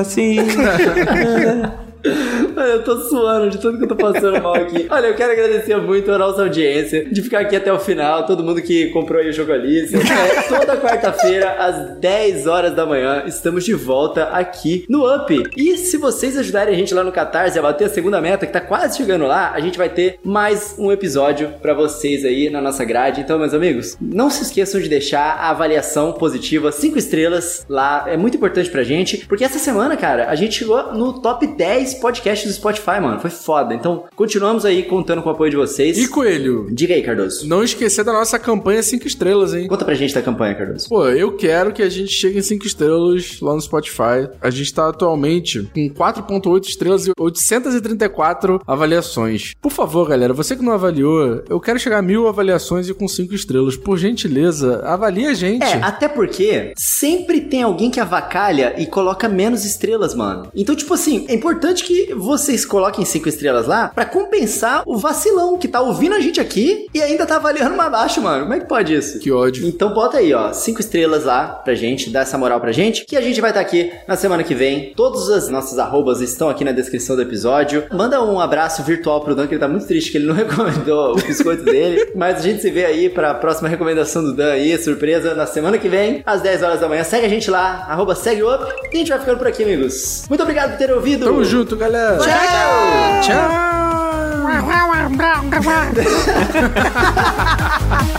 [0.00, 0.36] assim.
[2.04, 4.86] Mano, eu tô suando de tudo que eu tô passando mal aqui.
[4.90, 8.42] Olha, eu quero agradecer muito a nossa audiência de ficar aqui até o final, todo
[8.42, 9.98] mundo que comprou aí o Chocolícia.
[10.18, 15.44] É, toda quarta-feira, às 10 horas da manhã, estamos de volta aqui no Up.
[15.56, 18.52] E se vocês ajudarem a gente lá no Catarse a bater a segunda meta, que
[18.52, 22.60] tá quase chegando lá, a gente vai ter mais um episódio pra vocês aí na
[22.60, 23.20] nossa grade.
[23.20, 28.16] Então, meus amigos, não se esqueçam de deixar a avaliação positiva, 5 estrelas lá, é
[28.16, 32.48] muito importante pra gente, porque essa semana, cara, a gente chegou no top 10 podcasts
[32.48, 33.20] do Spotify, mano.
[33.20, 33.74] Foi foda.
[33.74, 35.98] Então, continuamos aí contando com o apoio de vocês.
[35.98, 37.46] E Coelho, Diga aí, Cardoso.
[37.46, 39.68] não esquecer da nossa campanha 5 estrelas, hein?
[39.68, 40.88] Conta pra gente da campanha, Cardoso.
[40.88, 44.28] Pô, eu quero que a gente chegue em 5 estrelas lá no Spotify.
[44.40, 49.54] A gente tá atualmente com 4.8 estrelas e 834 avaliações.
[49.60, 53.06] Por favor, galera, você que não avaliou, eu quero chegar a mil avaliações e com
[53.08, 53.76] 5 estrelas.
[53.76, 55.62] Por gentileza, avalie a gente.
[55.64, 60.48] É, até porque sempre tem alguém que avacalha e coloca menos estrelas, mano.
[60.54, 65.58] Então, tipo assim, é importante que vocês coloquem cinco estrelas lá pra compensar o vacilão
[65.58, 68.42] que tá ouvindo a gente aqui e ainda tá avaliando mais baixo, mano.
[68.42, 69.18] Como é que pode isso?
[69.18, 69.66] Que ódio.
[69.66, 73.16] Então bota aí, ó, cinco estrelas lá pra gente, dá essa moral pra gente, que
[73.16, 74.92] a gente vai estar aqui na semana que vem.
[74.94, 77.84] Todas as nossas arrobas estão aqui na descrição do episódio.
[77.92, 81.12] Manda um abraço virtual pro Dan, que ele tá muito triste que ele não recomendou
[81.12, 82.12] o biscoito dele.
[82.14, 85.78] Mas a gente se vê aí pra próxima recomendação do Dan aí, surpresa, na semana
[85.78, 87.04] que vem, às 10 horas da manhã.
[87.04, 88.64] Segue a gente lá, arroba segue o up.
[88.92, 90.24] E a gente vai ficando por aqui, amigos.
[90.28, 91.24] Muito obrigado por ter ouvido.
[91.26, 92.18] Tamo junto, galera.
[92.18, 93.22] Tchau!
[93.22, 93.68] Tchau.